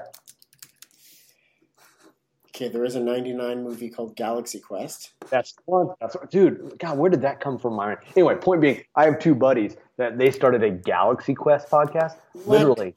Okay, 2.49 2.69
there 2.69 2.85
is 2.85 2.97
a 2.97 3.01
'99 3.01 3.63
movie 3.63 3.91
called 3.91 4.17
Galaxy 4.17 4.59
Quest. 4.59 5.13
That's 5.31 5.53
the 5.53 5.63
one. 5.67 5.91
That's 6.01 6.17
what, 6.17 6.31
dude. 6.31 6.79
God, 6.79 6.99
where 6.99 7.11
did 7.11 7.23
that 7.23 7.39
come 7.39 7.59
from? 7.59 7.75
My 7.75 7.97
anyway. 8.17 8.37
Point 8.37 8.61
being, 8.61 8.83
I 8.97 9.05
have 9.05 9.21
two 9.21 9.35
buddies 9.37 9.77
that 9.99 10.19
they 10.19 10.31
started 10.33 10.65
a 10.65 10.71
Galaxy 10.71 11.35
Quest 11.35 11.69
podcast. 11.69 12.17
What? 12.33 12.59
Literally, 12.59 12.95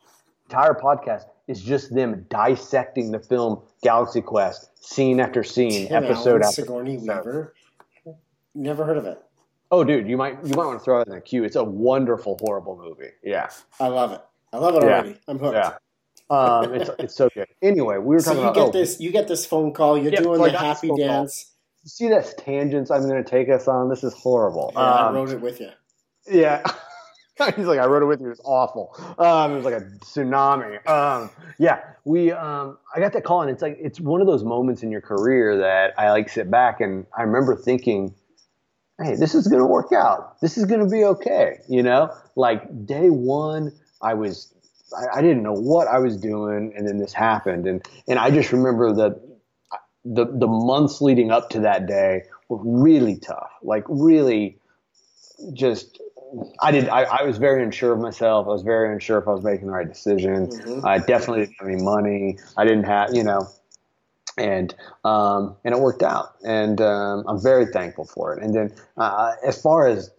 entire 0.50 0.74
podcast 0.74 1.26
is 1.48 1.62
just 1.62 1.94
them 1.94 2.26
dissecting 2.30 3.12
the 3.12 3.20
film 3.20 3.62
Galaxy 3.84 4.22
Quest, 4.22 4.70
scene 4.84 5.20
after 5.20 5.44
scene, 5.44 5.88
Tim 5.88 6.04
episode 6.04 6.42
Allen, 6.42 6.44
after. 6.44 6.62
Sigourney 6.62 6.96
episode. 6.96 7.26
Weaver. 7.26 7.54
Never 8.56 8.84
heard 8.86 8.98
of 8.98 9.06
it. 9.06 9.22
Oh, 9.72 9.84
dude, 9.84 10.08
you 10.10 10.18
might 10.18 10.34
you 10.44 10.56
might 10.56 10.66
want 10.66 10.80
to 10.80 10.84
throw 10.84 11.02
it 11.02 11.08
in 11.08 11.14
the 11.14 11.22
queue. 11.22 11.44
It's 11.44 11.56
a 11.56 11.64
wonderful, 11.64 12.38
horrible 12.42 12.76
movie. 12.84 13.12
Yeah, 13.24 13.50
I 13.80 13.88
love 13.88 14.12
it. 14.12 14.22
I 14.52 14.58
love 14.58 14.76
it 14.76 14.84
Yeah. 14.84 14.90
already. 14.90 15.20
I'm 15.28 15.38
hooked. 15.38 15.56
yeah. 15.56 15.74
Um, 16.32 16.74
it's 16.74 16.90
it's 17.00 17.16
so 17.16 17.30
good. 17.36 17.48
Anyway, 17.62 17.98
we 17.98 18.16
were 18.16 18.20
So 18.20 18.32
talking 18.32 18.44
you 18.46 18.50
about 18.50 18.56
get 18.56 18.68
oh, 18.70 18.72
this. 18.72 19.00
You 19.00 19.12
get 19.12 19.28
this 19.28 19.46
phone 19.46 19.72
call. 19.74 19.98
You're 19.98 20.12
Yeah, 20.12 20.22
doing 20.22 20.42
the 20.42 20.50
this 20.50 20.60
happy 20.60 20.88
phone 20.88 20.98
call. 21.08 21.28
see 21.86 22.08
that 22.10 22.36
tangents 22.40 22.90
I'm 22.90 23.08
going 23.08 23.24
to 23.24 23.30
take 23.30 23.50
us 23.50 23.68
on. 23.68 23.90
This 23.90 24.04
is 24.04 24.14
horrible. 24.16 24.72
Yeah, 24.74 24.80
I 24.82 25.08
Um, 25.10 25.16
wrote 25.16 25.30
it 25.30 25.42
with 25.42 25.60
you. 25.62 25.70
Yeah. 26.32 26.64
He's 27.56 27.66
like, 27.66 27.80
I 27.80 27.86
wrote 27.86 28.04
it 28.04 28.06
with 28.06 28.22
you. 28.22 28.30
It's 28.30 28.42
awful. 28.44 28.96
Um, 29.18 29.54
it 29.54 29.56
was 29.56 29.66
like 29.66 29.76
a 29.76 29.82
tsunami. 30.02 30.86
Um, 30.88 31.30
yeah, 31.58 31.82
we. 32.04 32.32
Um, 32.32 32.78
I 32.96 33.00
got 33.00 33.14
that 33.14 33.24
call, 33.24 33.42
and 33.42 33.50
it's 33.50 33.62
like 33.62 33.78
it's 33.80 34.00
one 34.00 34.22
of 34.22 34.28
those 34.28 34.44
moments 34.44 34.84
in 34.84 34.92
your 34.92 35.02
career 35.02 35.58
that 35.58 35.94
I 35.98 36.12
like 36.12 36.30
sit 36.30 36.52
back 36.52 36.82
and 36.82 37.06
I 37.18 37.24
remember 37.24 37.56
thinking, 37.56 38.14
"Hey, 39.02 39.16
this 39.16 39.36
is 39.36 39.48
to 39.48 39.66
work 39.66 39.92
out. 39.94 40.40
This 40.42 40.58
is 40.58 40.68
to 40.68 40.86
be 40.86 41.04
okay." 41.06 41.60
You 41.70 41.84
know, 41.84 42.14
like 42.36 42.86
day 42.86 43.10
one, 43.10 43.72
I 44.02 44.16
was, 44.16 44.54
I, 44.98 45.20
I 45.20 45.22
didn't 45.22 45.44
know 45.44 45.54
what 45.54 45.88
I 45.88 46.00
was 46.00 46.18
doing, 46.18 46.74
and 46.76 46.88
then 46.88 46.98
this 46.98 47.14
happened, 47.14 47.68
and 47.68 47.86
and 48.08 48.20
I 48.20 48.32
just 48.32 48.52
remember 48.52 48.94
that 48.94 49.22
the 50.04 50.26
the 50.26 50.48
months 50.48 51.02
leading 51.02 51.32
up 51.32 51.50
to 51.52 51.62
that 51.62 51.88
day 51.88 52.24
were 52.50 52.60
really 52.62 53.18
tough. 53.18 53.52
Like 53.64 53.86
really, 53.88 54.58
just 55.54 55.99
I 56.62 56.72
did. 56.72 56.88
I, 56.90 57.04
I 57.04 57.24
was 57.24 57.38
very 57.38 57.64
unsure 57.64 57.94
of 57.94 58.00
myself. 58.00 58.48
I 58.48 58.52
was 58.52 58.62
very 58.62 58.92
unsure 58.94 59.18
if 59.20 59.28
I 59.28 59.32
was 59.32 59.44
making 59.44 59.68
the 59.68 59.74
right 59.74 59.88
decision. 59.88 60.48
Mhm. 60.48 60.86
I 60.86 61.00
definitely 61.00 61.46
didn't 61.46 61.58
have 61.60 61.68
any 61.68 61.82
money. 61.82 62.38
I 62.58 62.66
didn't 62.66 62.84
have, 62.86 63.16
you 63.16 63.24
know, 63.24 63.48
and 64.38 64.74
um, 65.04 65.56
and 65.64 65.74
it 65.74 65.80
worked 65.80 66.04
out, 66.04 66.36
and 66.44 66.80
um, 66.82 67.24
I'm 67.28 67.42
very 67.42 67.66
thankful 67.68 68.06
for 68.06 68.34
it. 68.36 68.44
And 68.44 68.54
then 68.54 68.74
uh, 68.98 69.34
as 69.46 69.62
far 69.62 69.88
as 69.88 70.12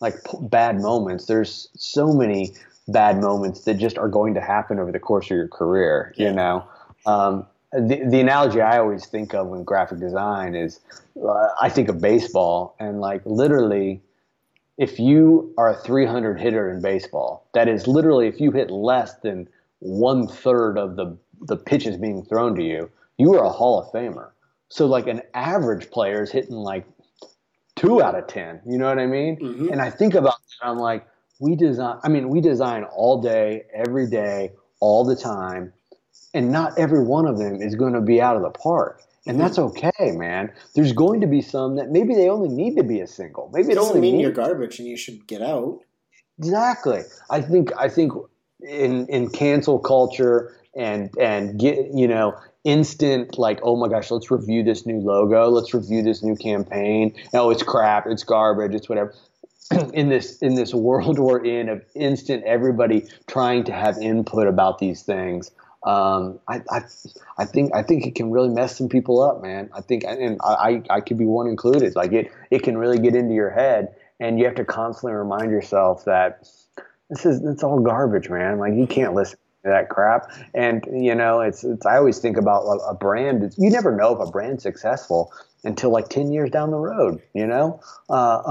like 0.00 0.14
p- 0.24 0.38
bad 0.42 0.80
moments, 0.80 1.26
there's 1.26 1.68
so 1.76 2.12
many 2.12 2.54
bad 2.88 3.20
moments 3.20 3.62
that 3.64 3.74
just 3.74 3.96
are 3.98 4.08
going 4.08 4.34
to 4.34 4.40
happen 4.40 4.78
over 4.78 4.92
the 4.92 4.98
course 4.98 5.26
of 5.26 5.36
your 5.36 5.48
career. 5.48 6.14
Yeah. 6.16 6.28
You 6.28 6.34
know, 6.34 6.64
um, 7.06 7.46
the 7.72 8.02
the 8.06 8.20
analogy 8.20 8.60
I 8.60 8.78
always 8.78 9.06
think 9.06 9.34
of 9.34 9.48
when 9.48 9.64
graphic 9.64 9.98
design 10.00 10.54
is 10.54 10.80
uh, 11.22 11.48
I 11.60 11.68
think 11.68 11.88
of 11.88 12.00
baseball 12.00 12.76
and 12.78 13.00
like 13.00 13.22
literally 13.24 14.00
if 14.78 14.98
you 14.98 15.52
are 15.56 15.70
a 15.70 15.76
300 15.76 16.40
hitter 16.40 16.70
in 16.70 16.80
baseball, 16.80 17.48
that 17.54 17.68
is 17.68 17.86
literally 17.86 18.26
if 18.26 18.40
you 18.40 18.50
hit 18.50 18.70
less 18.70 19.14
than 19.16 19.48
one 19.80 20.26
third 20.26 20.78
of 20.78 20.96
the 20.96 21.16
the 21.40 21.56
pitches 21.56 21.96
being 21.96 22.24
thrown 22.24 22.54
to 22.54 22.62
you, 22.62 22.90
you 23.18 23.34
are 23.34 23.44
a 23.44 23.50
Hall 23.50 23.78
of 23.78 23.92
Famer. 23.92 24.30
So 24.68 24.86
like 24.86 25.06
an 25.06 25.20
average 25.34 25.90
player 25.90 26.22
is 26.22 26.30
hitting 26.30 26.54
like 26.56 26.86
two 27.76 28.02
out 28.02 28.14
of 28.14 28.26
ten. 28.26 28.60
You 28.66 28.78
know 28.78 28.88
what 28.88 28.98
I 28.98 29.06
mean? 29.06 29.36
Mhm. 29.38 29.70
And 29.70 29.80
I 29.80 29.90
think 29.90 30.14
about 30.14 30.38
that, 30.38 30.68
I'm 30.68 30.78
like, 30.78 31.06
we 31.40 31.54
design. 31.54 31.98
I 32.02 32.08
mean, 32.08 32.28
we 32.28 32.40
design 32.40 32.84
all 32.84 33.20
day, 33.20 33.64
every 33.74 34.08
day, 34.08 34.52
all 34.80 35.04
the 35.04 35.16
time, 35.16 35.72
and 36.32 36.50
not 36.50 36.78
every 36.78 37.04
one 37.04 37.26
of 37.26 37.38
them 37.38 37.60
is 37.60 37.74
going 37.74 37.92
to 37.92 38.00
be 38.00 38.20
out 38.22 38.36
of 38.36 38.42
the 38.42 38.50
park. 38.50 39.02
And 39.26 39.40
that's 39.40 39.58
okay, 39.68 40.12
man. 40.12 40.52
There's 40.74 40.92
going 40.92 41.20
to 41.20 41.26
be 41.26 41.40
some 41.40 41.76
that 41.76 41.90
maybe 41.90 42.14
they 42.14 42.28
only 42.28 42.48
need 42.48 42.76
to 42.76 42.82
be 42.82 43.00
a 43.00 43.06
single. 43.06 43.50
Maybe 43.52 43.68
It 43.68 43.72
it 43.72 43.74
doesn't 43.76 43.96
only 43.96 44.00
mean 44.00 44.16
needs 44.16 44.22
you're 44.22 44.32
garbage 44.32 44.78
and 44.78 44.88
you 44.88 44.96
should 44.96 45.26
get 45.26 45.42
out. 45.42 45.80
Exactly. 46.38 47.02
I 47.30 47.40
think 47.40 47.70
I 47.78 47.88
think 47.88 48.12
in 48.60 49.06
in 49.08 49.30
cancel 49.30 49.78
culture 49.78 50.56
and 50.76 51.10
and 51.18 51.58
get 51.58 51.92
you 51.94 52.08
know 52.08 52.34
instant 52.64 53.38
like 53.38 53.60
oh 53.62 53.76
my 53.76 53.88
gosh 53.88 54.10
let's 54.10 54.30
review 54.30 54.62
this 54.62 54.86
new 54.86 54.98
logo 54.98 55.48
let's 55.48 55.74
review 55.74 56.02
this 56.02 56.22
new 56.22 56.34
campaign 56.34 57.14
oh 57.34 57.50
it's 57.50 57.62
crap 57.62 58.06
it's 58.06 58.24
garbage 58.24 58.74
it's 58.74 58.88
whatever 58.88 59.14
in 59.92 60.08
this 60.08 60.38
in 60.38 60.54
this 60.54 60.72
world 60.74 61.18
we're 61.18 61.44
in 61.44 61.68
of 61.68 61.82
instant 61.94 62.42
everybody 62.44 63.04
trying 63.26 63.64
to 63.64 63.72
have 63.72 63.98
input 63.98 64.46
about 64.46 64.78
these 64.78 65.02
things 65.02 65.50
um, 65.84 66.40
I, 66.48 66.62
I 66.70 66.80
I 67.38 67.44
think 67.44 67.74
I 67.74 67.82
think 67.82 68.06
it 68.06 68.14
can 68.14 68.30
really 68.30 68.48
mess 68.48 68.76
some 68.76 68.88
people 68.88 69.20
up 69.20 69.42
man 69.42 69.70
I 69.74 69.80
think 69.80 70.04
and 70.04 70.38
I 70.42 70.82
I 70.88 71.00
could 71.00 71.18
be 71.18 71.26
one 71.26 71.46
included 71.46 71.94
like 71.94 72.12
it 72.12 72.32
it 72.50 72.62
can 72.62 72.78
really 72.78 72.98
get 72.98 73.14
into 73.14 73.34
your 73.34 73.50
head 73.50 73.94
and 74.20 74.38
you 74.38 74.44
have 74.46 74.54
to 74.54 74.64
constantly 74.64 75.12
remind 75.12 75.50
yourself 75.50 76.04
that 76.04 76.46
this 77.10 77.26
is 77.26 77.44
it's 77.44 77.62
all 77.62 77.80
garbage, 77.80 78.28
man. 78.28 78.58
Like 78.58 78.74
you 78.74 78.86
can't 78.86 79.14
listen 79.14 79.38
to 79.64 79.70
that 79.70 79.88
crap. 79.88 80.30
And 80.54 80.84
you 80.92 81.14
know, 81.14 81.40
it's 81.40 81.64
it's. 81.64 81.86
I 81.86 81.96
always 81.96 82.18
think 82.18 82.36
about 82.36 82.64
a, 82.64 82.90
a 82.90 82.94
brand. 82.94 83.54
You 83.58 83.70
never 83.70 83.94
know 83.94 84.14
if 84.14 84.26
a 84.26 84.30
brand's 84.30 84.62
successful 84.62 85.32
until 85.64 85.90
like 85.90 86.08
ten 86.08 86.30
years 86.32 86.50
down 86.50 86.70
the 86.70 86.78
road. 86.78 87.20
You 87.34 87.46
know, 87.46 87.80
uh, 88.08 88.42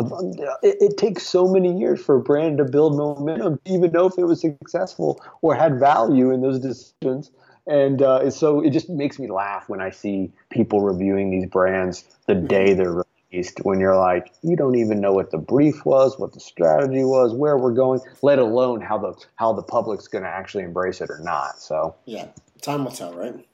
it, 0.62 0.78
it 0.82 0.98
takes 0.98 1.26
so 1.26 1.48
many 1.48 1.78
years 1.78 2.04
for 2.04 2.16
a 2.16 2.22
brand 2.22 2.58
to 2.58 2.66
build 2.66 2.98
momentum, 2.98 3.60
to 3.66 3.74
even 3.74 3.92
know 3.92 4.08
if 4.08 4.18
it 4.18 4.26
was 4.26 4.42
successful 4.42 5.24
or 5.42 5.56
had 5.56 5.80
value 5.80 6.32
in 6.32 6.42
those 6.42 6.60
decisions. 6.60 7.32
And 7.66 8.02
uh, 8.02 8.30
so 8.30 8.60
it 8.60 8.72
just 8.72 8.90
makes 8.90 9.20
me 9.20 9.32
laugh 9.32 9.70
when 9.70 9.80
I 9.80 9.90
see 9.90 10.32
people 10.50 10.82
reviewing 10.82 11.32
these 11.32 11.46
brands 11.50 12.04
the 12.28 12.36
day 12.36 12.74
they're 12.74 13.04
released. 13.32 13.60
When 13.64 13.80
you're 13.80 13.96
like, 13.96 14.34
you 14.42 14.56
don't 14.56 14.76
even 14.76 15.00
know 15.00 15.14
what 15.14 15.32
the 15.32 15.38
brief 15.38 15.86
was, 15.86 16.20
what 16.20 16.34
the 16.34 16.42
strategy 16.42 17.04
was, 17.04 17.34
where 17.34 17.58
we're 17.58 17.72
going, 17.72 18.02
let 18.22 18.38
alone 18.40 18.82
how 18.82 18.98
the 18.98 19.14
how 19.36 19.54
the 19.54 19.64
public's 19.64 20.08
going 20.08 20.24
to 20.24 20.30
actually 20.30 20.64
embrace 20.64 21.00
it 21.00 21.10
or 21.10 21.20
not. 21.20 21.60
So 21.60 21.96
Yeah, 22.06 22.28
time 22.62 22.84
will 22.84 22.92
tell, 22.92 23.14
right? 23.14 23.46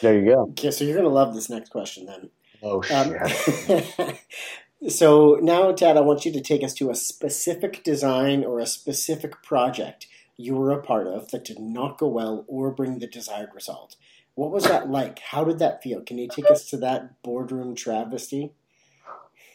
there 0.00 0.18
you 0.18 0.26
go. 0.26 0.42
Okay, 0.50 0.70
so 0.70 0.84
you're 0.84 0.96
gonna 0.96 1.08
love 1.08 1.34
this 1.34 1.48
next 1.48 1.70
question 1.70 2.06
then. 2.06 2.30
Oh 2.68 2.82
shit. 2.82 4.00
Um, 4.00 4.14
so 4.88 5.38
now, 5.40 5.72
Tad, 5.72 5.96
I 5.96 6.00
want 6.00 6.24
you 6.24 6.32
to 6.32 6.40
take 6.40 6.64
us 6.64 6.74
to 6.74 6.90
a 6.90 6.94
specific 6.94 7.84
design 7.84 8.44
or 8.44 8.58
a 8.58 8.66
specific 8.66 9.42
project 9.42 10.06
you 10.36 10.54
were 10.54 10.70
a 10.70 10.82
part 10.82 11.06
of 11.06 11.30
that 11.30 11.44
did 11.44 11.58
not 11.58 11.98
go 11.98 12.08
well 12.08 12.44
or 12.46 12.70
bring 12.70 12.98
the 12.98 13.06
desired 13.06 13.50
result. 13.54 13.96
What 14.34 14.50
was 14.50 14.64
that 14.64 14.90
like? 14.90 15.18
How 15.20 15.44
did 15.44 15.58
that 15.60 15.82
feel? 15.82 16.02
Can 16.02 16.18
you 16.18 16.28
take 16.28 16.50
us 16.50 16.68
to 16.70 16.76
that 16.78 17.22
boardroom 17.22 17.74
travesty? 17.74 18.52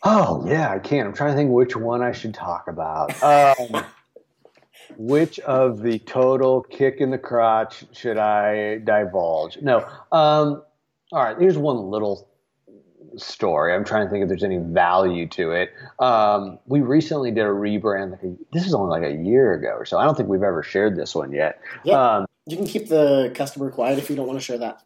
Oh 0.03 0.43
yeah, 0.47 0.71
I 0.71 0.79
can. 0.79 1.05
I'm 1.05 1.13
trying 1.13 1.31
to 1.31 1.35
think 1.35 1.51
which 1.51 1.75
one 1.75 2.01
I 2.01 2.11
should 2.11 2.33
talk 2.33 2.67
about. 2.67 3.21
Um, 3.21 3.85
which 4.97 5.37
of 5.41 5.83
the 5.83 5.99
total 5.99 6.63
kick 6.63 6.95
in 6.97 7.11
the 7.11 7.19
crotch 7.19 7.85
should 7.91 8.17
I 8.17 8.79
divulge? 8.79 9.61
No. 9.61 9.77
Um, 10.11 10.63
all 11.11 11.23
right. 11.23 11.37
Here's 11.37 11.59
one 11.59 11.77
little 11.77 12.27
story. 13.17 13.73
I'm 13.73 13.83
trying 13.83 14.05
to 14.05 14.11
think 14.11 14.23
if 14.23 14.29
there's 14.29 14.43
any 14.43 14.57
value 14.57 15.27
to 15.29 15.51
it. 15.51 15.73
Um, 15.99 16.59
we 16.65 16.81
recently 16.81 17.31
did 17.31 17.45
a 17.45 17.49
rebrand. 17.49 18.11
Like 18.11 18.23
a, 18.23 18.35
this 18.53 18.65
is 18.65 18.73
only 18.73 18.89
like 18.99 19.09
a 19.09 19.15
year 19.15 19.53
ago 19.53 19.69
or 19.69 19.85
so. 19.85 19.97
I 19.97 20.05
don't 20.05 20.15
think 20.15 20.29
we've 20.29 20.43
ever 20.43 20.63
shared 20.63 20.95
this 20.95 21.13
one 21.15 21.31
yet. 21.31 21.59
Yeah. 21.83 22.17
Um, 22.17 22.25
You 22.47 22.57
can 22.57 22.65
keep 22.65 22.87
the 22.87 23.31
customer 23.35 23.69
quiet 23.71 23.97
if 23.99 24.09
you 24.09 24.15
don't 24.15 24.27
want 24.27 24.39
to 24.39 24.45
share 24.45 24.57
that. 24.59 24.81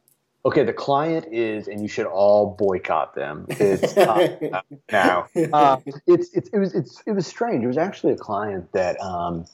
okay, 0.45 0.63
the 0.63 0.73
client 0.73 1.25
is, 1.31 1.67
and 1.67 1.81
you 1.81 1.87
should 1.87 2.05
all 2.05 2.55
boycott 2.57 3.15
them. 3.15 3.47
It's 3.49 3.97
uh, 3.97 4.61
now. 4.91 5.27
Uh, 5.53 5.77
it's, 6.05 6.29
it's 6.35 6.49
it 6.49 6.59
was 6.59 6.73
it's 6.75 7.01
it 7.07 7.13
was 7.13 7.25
strange. 7.25 7.63
It 7.63 7.67
was 7.67 7.77
actually 7.77 8.13
a 8.13 8.17
client 8.17 8.71
that 8.73 8.99
um, 9.01 9.45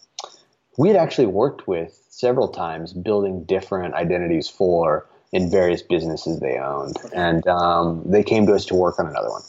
we 0.78 0.88
had 0.90 0.98
actually 0.98 1.28
worked 1.28 1.68
with 1.68 1.98
several 2.10 2.48
times, 2.50 2.94
building 2.94 3.44
different 3.46 3.94
identities 3.94 4.50
for 4.50 5.08
in 5.32 5.50
various 5.50 5.82
businesses 5.82 6.40
they 6.40 6.58
owned, 6.58 6.98
and 7.14 7.48
um, 7.48 8.04
they 8.06 8.24
came 8.24 8.46
to 8.48 8.54
us 8.54 8.66
to 8.66 8.76
work 8.76 9.00
on 9.00 9.08
another 9.08 9.30
one. 9.30 9.44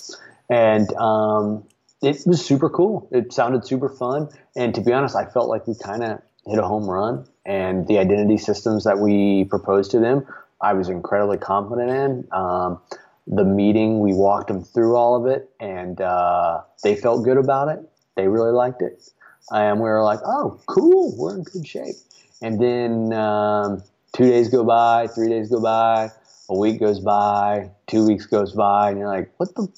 And 0.49 0.93
um, 0.95 1.65
it 2.03 2.23
was 2.27 2.45
super 2.45 2.69
cool. 2.69 3.09
It 3.11 3.33
sounded 3.33 3.67
super 3.67 3.89
fun, 3.89 4.29
and 4.57 4.75
to 4.75 4.81
be 4.81 4.93
honest, 4.93 5.17
I 5.17 5.27
felt 5.27 5.49
like 5.49 5.67
we 5.67 5.75
kind 5.75 6.03
of 6.05 6.23
hit 6.47 6.59
a 6.59 6.63
home 6.63 6.89
run. 6.89 7.27
And 7.45 7.89
the 7.89 7.99
identity 7.99 8.39
systems 8.39 8.85
that 8.85 9.01
we 9.01 9.45
proposed 9.45 9.91
to 9.93 9.99
them, 9.99 10.25
I 10.61 10.75
was 10.75 10.89
incredibly 10.89 11.39
confident 11.39 11.91
in. 11.91 12.29
Um, 12.31 12.81
the 13.27 13.45
meeting, 13.45 14.01
we 14.01 14.13
walked 14.13 14.49
them 14.49 14.63
through 14.63 14.97
all 14.97 15.17
of 15.17 15.27
it, 15.27 15.51
and 15.61 16.01
uh, 16.01 16.61
they 16.83 16.95
felt 16.97 17.25
good 17.25 17.37
about 17.37 17.69
it. 17.69 17.81
They 18.17 18.29
really 18.29 18.53
liked 18.53 18.83
it, 18.83 19.11
and 19.51 19.79
we 19.79 19.89
were 19.89 20.03
like, 20.03 20.21
"Oh, 20.25 20.61
cool, 20.67 21.17
we're 21.17 21.37
in 21.37 21.43
good 21.45 21.67
shape." 21.67 21.97
And 22.43 22.61
then 22.61 23.13
um, 23.13 23.83
two 24.13 24.29
days 24.29 24.49
go 24.49 24.65
by, 24.65 25.07
three 25.09 25.29
days 25.29 25.51
go 25.51 25.61
by, 25.61 26.11
a 26.49 26.59
week 26.59 26.81
goes 26.81 27.01
by, 27.01 27.71
two 27.87 28.07
weeks 28.07 28.27
goes 28.27 28.53
by, 28.53 28.91
and 28.91 28.99
you're 28.99 29.09
like, 29.09 29.33
"What 29.39 29.55
the? 29.55 29.69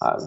Uh, 0.00 0.26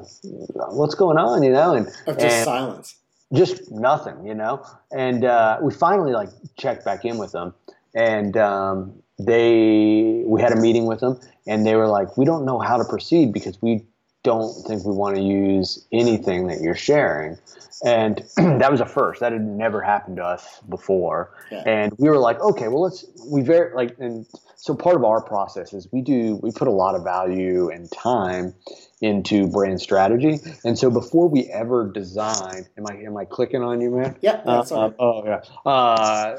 what's 0.71 0.95
going 0.95 1.17
on?" 1.17 1.43
You 1.43 1.51
know, 1.51 1.73
and 1.73 1.87
of 2.07 2.17
just 2.17 2.43
silence. 2.43 2.95
Just 3.33 3.71
nothing, 3.71 4.25
you 4.25 4.35
know. 4.35 4.65
And 4.91 5.23
uh, 5.23 5.57
we 5.61 5.73
finally 5.73 6.11
like 6.11 6.29
checked 6.57 6.83
back 6.83 7.05
in 7.05 7.17
with 7.17 7.31
them, 7.31 7.53
and 7.95 8.35
um, 8.37 8.93
they 9.17 10.23
we 10.25 10.41
had 10.41 10.51
a 10.51 10.59
meeting 10.59 10.85
with 10.85 10.99
them, 10.99 11.19
and 11.47 11.65
they 11.65 11.75
were 11.75 11.87
like, 11.87 12.17
"We 12.17 12.25
don't 12.25 12.45
know 12.45 12.59
how 12.59 12.77
to 12.77 12.83
proceed 12.83 13.31
because 13.31 13.61
we 13.61 13.85
don't 14.23 14.53
think 14.67 14.85
we 14.85 14.93
want 14.93 15.15
to 15.15 15.21
use 15.21 15.85
anything 15.91 16.47
that 16.47 16.61
you're 16.61 16.75
sharing." 16.75 17.37
And 17.83 18.23
that 18.37 18.71
was 18.71 18.79
a 18.79 18.85
first. 18.85 19.21
That 19.21 19.31
had 19.31 19.41
never 19.41 19.81
happened 19.81 20.17
to 20.17 20.23
us 20.23 20.59
before. 20.69 21.31
Yeah. 21.51 21.63
And 21.65 21.93
we 21.97 22.09
were 22.09 22.19
like, 22.19 22.39
okay, 22.39 22.67
well, 22.67 22.81
let's, 22.81 23.05
we 23.25 23.41
very, 23.41 23.73
like, 23.75 23.95
and 23.99 24.25
so 24.55 24.75
part 24.75 24.95
of 24.95 25.03
our 25.03 25.19
process 25.19 25.73
is 25.73 25.87
we 25.91 26.01
do, 26.01 26.35
we 26.43 26.51
put 26.51 26.67
a 26.67 26.71
lot 26.71 26.93
of 26.93 27.03
value 27.03 27.69
and 27.71 27.91
time 27.91 28.53
into 29.01 29.47
brand 29.47 29.81
strategy. 29.81 30.37
And 30.63 30.77
so 30.77 30.91
before 30.91 31.27
we 31.27 31.45
ever 31.45 31.89
design, 31.91 32.67
am 32.77 32.85
I, 32.87 32.97
am 32.97 33.17
I 33.17 33.25
clicking 33.25 33.63
on 33.63 33.81
you, 33.81 33.89
man? 33.89 34.15
Yeah, 34.21 34.41
Uh, 34.45 34.63
right. 34.69 34.93
oh, 34.99 35.23
yeah. 35.25 35.41
Uh, 35.65 36.37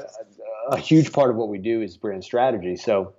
a 0.69 0.77
huge 0.77 1.11
part 1.11 1.29
of 1.29 1.35
what 1.35 1.49
we 1.49 1.57
do 1.57 1.81
is 1.81 1.97
brand 1.97 2.23
strategy. 2.23 2.77
So 2.77 3.15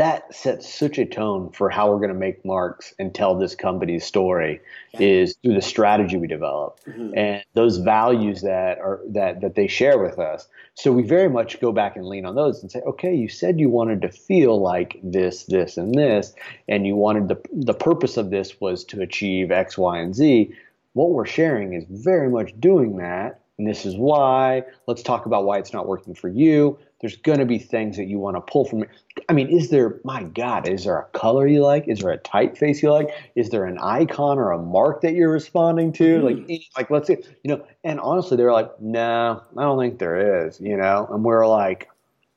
that 0.00 0.34
sets 0.34 0.66
such 0.72 0.96
a 0.98 1.04
tone 1.04 1.50
for 1.52 1.68
how 1.68 1.90
we're 1.90 1.98
going 1.98 2.08
to 2.08 2.14
make 2.18 2.42
marks 2.42 2.94
and 2.98 3.14
tell 3.14 3.34
this 3.38 3.54
company's 3.54 4.02
story 4.02 4.58
Yeah. 4.94 5.00
is 5.02 5.36
through 5.42 5.52
the 5.52 5.60
strategy 5.60 6.16
we 6.16 6.26
develop 6.26 6.80
Mhm. 6.86 7.12
and 7.14 7.44
those 7.52 7.76
values 7.76 8.40
that 8.40 8.78
are 8.78 9.00
that 9.08 9.42
that 9.42 9.54
they 9.56 9.66
share 9.66 9.98
with 9.98 10.18
us. 10.18 10.48
So 10.74 10.90
we 10.90 11.02
very 11.02 11.28
much 11.28 11.60
go 11.60 11.70
back 11.70 11.96
and 11.96 12.06
lean 12.06 12.24
on 12.24 12.34
those 12.34 12.62
and 12.62 12.72
say 12.72 12.80
okay 12.92 13.14
you 13.14 13.28
said 13.28 13.60
you 13.60 13.68
wanted 13.68 14.00
to 14.00 14.08
feel 14.08 14.58
like 14.58 14.98
this 15.02 15.44
this 15.44 15.76
and 15.76 15.94
this 15.94 16.34
and 16.66 16.86
you 16.86 16.96
wanted 16.96 17.28
the 17.28 17.38
the 17.52 17.74
purpose 17.74 18.16
of 18.16 18.30
this 18.30 18.58
was 18.58 18.84
to 18.84 19.02
achieve 19.02 19.50
x 19.50 19.76
y 19.76 19.98
and 19.98 20.14
z. 20.14 20.50
What 20.94 21.10
we're 21.10 21.26
sharing 21.26 21.74
is 21.74 21.84
very 21.90 22.30
much 22.30 22.58
doing 22.58 22.96
that. 22.96 23.38
And 23.58 23.68
this 23.68 23.84
is 23.84 23.94
why. 23.98 24.64
Let's 24.86 25.02
talk 25.02 25.26
about 25.26 25.44
why 25.44 25.58
it's 25.58 25.74
not 25.74 25.86
working 25.86 26.14
for 26.14 26.28
you 26.28 26.78
there's 27.00 27.16
going 27.16 27.38
to 27.38 27.46
be 27.46 27.58
things 27.58 27.96
that 27.96 28.04
you 28.04 28.18
want 28.18 28.36
to 28.36 28.40
pull 28.40 28.64
from 28.64 28.82
it. 28.82 28.90
I 29.28 29.32
mean 29.32 29.48
is 29.48 29.70
there 29.70 30.00
my 30.04 30.22
god 30.22 30.68
is 30.68 30.84
there 30.84 30.98
a 30.98 31.04
color 31.06 31.46
you 31.46 31.62
like? 31.62 31.88
Is 31.88 32.00
there 32.00 32.10
a 32.12 32.18
typeface 32.18 32.82
you 32.82 32.92
like? 32.92 33.10
Is 33.34 33.50
there 33.50 33.64
an 33.64 33.78
icon 33.78 34.38
or 34.38 34.52
a 34.52 34.58
mark 34.58 35.02
that 35.02 35.14
you're 35.14 35.32
responding 35.32 35.92
to? 35.94 36.18
Mhm. 36.20 36.22
like 36.48 36.62
like 36.76 36.90
let's 36.90 37.06
say 37.06 37.22
you 37.42 37.56
know 37.56 37.64
and 37.84 38.00
honestly 38.00 38.36
they 38.36 38.44
were 38.44 38.52
like 38.52 38.80
no 38.80 39.42
i 39.56 39.62
don't 39.62 39.78
think 39.78 39.98
there 39.98 40.46
is 40.46 40.60
you 40.60 40.76
know? 40.76 41.06
And 41.10 41.24
we're 41.24 41.46
like 41.46 41.88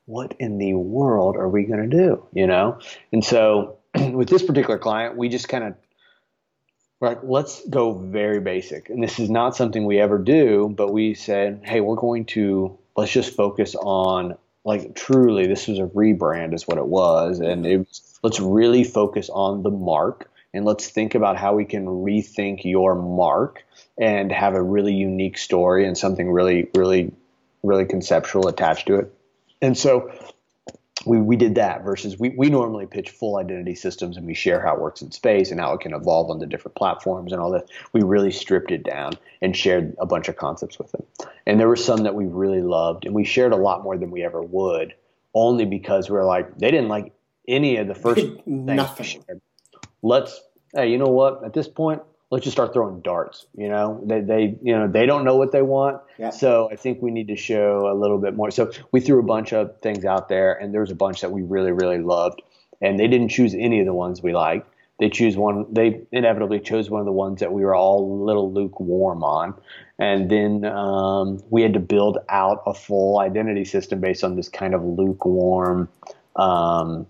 what 0.06 0.34
in 0.38 0.58
the 0.58 0.74
world 0.74 1.36
are 1.36 1.48
we 1.48 1.64
going 1.64 1.88
to 1.88 1.96
do? 1.96 2.26
You 2.34 2.46
know? 2.46 2.78
And 3.12 3.24
so 3.24 3.78
with 3.94 4.28
this 4.28 4.42
particular 4.42 4.78
client 4.78 5.16
we 5.16 5.28
just 5.28 5.48
kind 5.48 5.64
of 5.64 5.74
like 7.00 7.18
let's 7.22 7.66
go 7.68 7.92
very 7.92 8.40
basic. 8.40 8.88
And 8.88 9.02
this 9.02 9.18
is 9.18 9.28
not 9.28 9.56
something 9.56 9.84
we 9.84 9.98
ever 10.00 10.18
do 10.18 10.72
but 10.74 10.92
we 10.92 11.14
said 11.14 11.60
hey 11.64 11.80
we're 11.80 11.96
going 11.96 12.24
to 12.26 12.78
let's 12.96 13.12
just 13.12 13.34
focus 13.36 13.74
on 13.74 14.36
like 14.64 14.94
truly 14.94 15.46
this 15.46 15.68
was 15.68 15.78
a 15.78 15.86
rebrand 15.86 16.54
is 16.54 16.66
what 16.66 16.78
it 16.78 16.86
was. 16.86 17.40
And 17.40 17.66
it 17.66 17.78
was, 17.78 18.18
let's 18.22 18.40
really 18.40 18.84
focus 18.84 19.28
on 19.30 19.62
the 19.62 19.70
mark 19.70 20.30
and 20.52 20.64
let's 20.64 20.88
think 20.88 21.14
about 21.14 21.36
how 21.36 21.54
we 21.54 21.64
can 21.64 21.86
rethink 21.86 22.64
your 22.64 22.94
mark 22.94 23.64
and 23.98 24.32
have 24.32 24.54
a 24.54 24.62
really 24.62 24.94
unique 24.94 25.38
story 25.38 25.86
and 25.86 25.96
something 25.96 26.30
really 26.30 26.68
really 26.74 27.12
really 27.62 27.84
conceptual 27.86 28.48
attached 28.48 28.86
to 28.86 28.96
it. 28.96 29.14
And 29.62 29.76
so 29.76 30.12
we, 31.06 31.18
we 31.18 31.36
did 31.36 31.54
that 31.56 31.84
versus 31.84 32.18
we, 32.18 32.30
we 32.30 32.48
normally 32.48 32.86
pitch 32.86 33.10
full 33.10 33.36
identity 33.36 33.74
systems 33.74 34.16
and 34.16 34.26
we 34.26 34.34
share 34.34 34.60
how 34.60 34.74
it 34.74 34.80
works 34.80 35.02
in 35.02 35.10
space 35.10 35.50
and 35.50 35.60
how 35.60 35.72
it 35.74 35.80
can 35.80 35.94
evolve 35.94 36.30
on 36.30 36.38
the 36.38 36.46
different 36.46 36.74
platforms 36.74 37.32
and 37.32 37.40
all 37.40 37.50
that. 37.50 37.68
We 37.92 38.02
really 38.02 38.30
stripped 38.30 38.70
it 38.70 38.84
down 38.84 39.14
and 39.42 39.56
shared 39.56 39.94
a 39.98 40.06
bunch 40.06 40.28
of 40.28 40.36
concepts 40.36 40.78
with 40.78 40.92
them. 40.92 41.04
And 41.46 41.60
there 41.60 41.68
were 41.68 41.76
some 41.76 42.02
that 42.04 42.14
we 42.14 42.26
really 42.26 42.62
loved 42.62 43.04
and 43.04 43.14
we 43.14 43.24
shared 43.24 43.52
a 43.52 43.56
lot 43.56 43.82
more 43.82 43.96
than 43.98 44.10
we 44.10 44.22
ever 44.24 44.42
would 44.42 44.94
only 45.34 45.64
because 45.64 46.08
we 46.08 46.16
are 46.16 46.24
like, 46.24 46.58
they 46.58 46.70
didn't 46.70 46.88
like 46.88 47.12
any 47.46 47.76
of 47.76 47.88
the 47.88 47.94
first 47.94 48.20
things 48.44 48.46
Nothing. 48.46 49.22
Let's, 50.02 50.40
hey, 50.74 50.90
you 50.90 50.98
know 50.98 51.06
what? 51.06 51.44
At 51.44 51.52
this 51.52 51.68
point, 51.68 52.02
let's 52.30 52.44
just 52.44 52.56
start 52.56 52.72
throwing 52.72 53.00
darts. 53.00 53.46
You 53.56 53.68
know, 53.68 54.00
they, 54.04 54.20
they, 54.20 54.58
you 54.62 54.76
know, 54.76 54.88
they 54.88 55.06
don't 55.06 55.24
know 55.24 55.36
what 55.36 55.52
they 55.52 55.62
want. 55.62 56.00
Yeah. 56.18 56.30
So 56.30 56.68
I 56.70 56.76
think 56.76 57.02
we 57.02 57.10
need 57.10 57.28
to 57.28 57.36
show 57.36 57.88
a 57.90 57.94
little 57.94 58.18
bit 58.18 58.34
more. 58.34 58.50
So 58.50 58.72
we 58.92 59.00
threw 59.00 59.20
a 59.20 59.24
bunch 59.24 59.52
of 59.52 59.80
things 59.80 60.04
out 60.04 60.28
there, 60.28 60.54
and 60.54 60.72
there 60.72 60.80
was 60.80 60.90
a 60.90 60.96
bunch 60.96 61.20
that 61.20 61.30
we 61.30 61.42
really, 61.42 61.72
really 61.72 61.98
loved, 61.98 62.42
and 62.80 62.98
they 62.98 63.06
didn't 63.06 63.28
choose 63.28 63.54
any 63.54 63.80
of 63.80 63.86
the 63.86 63.94
ones 63.94 64.22
we 64.22 64.32
liked. 64.32 64.68
They 65.00 65.10
choose 65.10 65.36
one. 65.36 65.66
They 65.72 66.02
inevitably 66.12 66.60
chose 66.60 66.88
one 66.88 67.00
of 67.00 67.06
the 67.06 67.12
ones 67.12 67.40
that 67.40 67.52
we 67.52 67.64
were 67.64 67.74
all 67.74 68.00
a 68.00 68.24
little 68.24 68.52
lukewarm 68.52 69.24
on, 69.24 69.54
and 69.98 70.30
then 70.30 70.64
um, 70.64 71.42
we 71.50 71.62
had 71.62 71.72
to 71.74 71.80
build 71.80 72.18
out 72.28 72.62
a 72.64 72.74
full 72.74 73.18
identity 73.18 73.64
system 73.64 74.00
based 74.00 74.22
on 74.22 74.36
this 74.36 74.48
kind 74.48 74.72
of 74.72 74.84
lukewarm 74.84 75.88
um, 76.36 77.06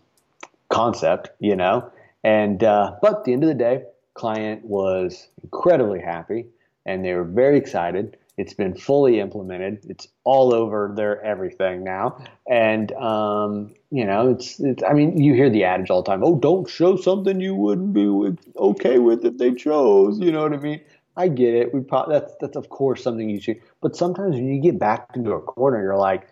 concept, 0.71 1.29
you 1.41 1.57
know. 1.57 1.91
And 2.23 2.65
uh, 2.65 2.97
but 3.03 3.19
at 3.19 3.25
the 3.25 3.35
end 3.35 3.45
of 3.45 3.49
the 3.49 3.55
day, 3.55 3.83
client 4.15 4.65
was 4.65 5.29
incredibly 5.43 6.01
happy, 6.01 6.47
and 6.87 7.05
they 7.05 7.13
were 7.13 7.25
very 7.25 7.59
excited. 7.59 8.17
It's 8.37 8.55
been 8.55 8.75
fully 8.75 9.21
implemented. 9.21 9.85
It's 9.89 10.09
all 10.25 10.53
over 10.53 10.93
their 10.97 11.23
everything 11.23 11.85
now, 11.85 12.25
and 12.49 12.91
um, 12.93 13.75
you 13.91 14.05
know, 14.05 14.31
it's, 14.31 14.59
it's. 14.59 14.83
I 14.83 14.93
mean, 14.93 15.21
you 15.21 15.35
hear 15.35 15.51
the 15.51 15.65
adage 15.65 15.91
all 15.91 16.03
the 16.03 16.11
time. 16.11 16.25
Oh, 16.25 16.37
don't 16.37 16.69
show 16.69 16.97
something 16.97 17.41
you 17.41 17.55
wouldn't 17.55 17.93
be 17.93 18.07
with, 18.07 18.39
okay 18.57 18.99
with 18.99 19.25
if 19.25 19.39
they 19.39 19.53
chose. 19.55 20.19
You 20.19 20.33
know 20.33 20.43
what 20.43 20.53
I 20.53 20.57
mean? 20.57 20.81
I 21.17 21.29
get 21.29 21.55
it. 21.55 21.73
We 21.73 21.81
pro- 21.81 22.09
that's 22.09 22.35
that's 22.41 22.57
of 22.57 22.69
course 22.71 23.03
something 23.03 23.29
you 23.29 23.41
should. 23.41 23.61
But 23.81 23.95
sometimes 23.95 24.35
when 24.35 24.53
you 24.53 24.61
get 24.61 24.81
back 24.81 25.11
into 25.15 25.31
a 25.33 25.41
corner, 25.41 25.81
you're 25.81 25.97
like, 25.97 26.27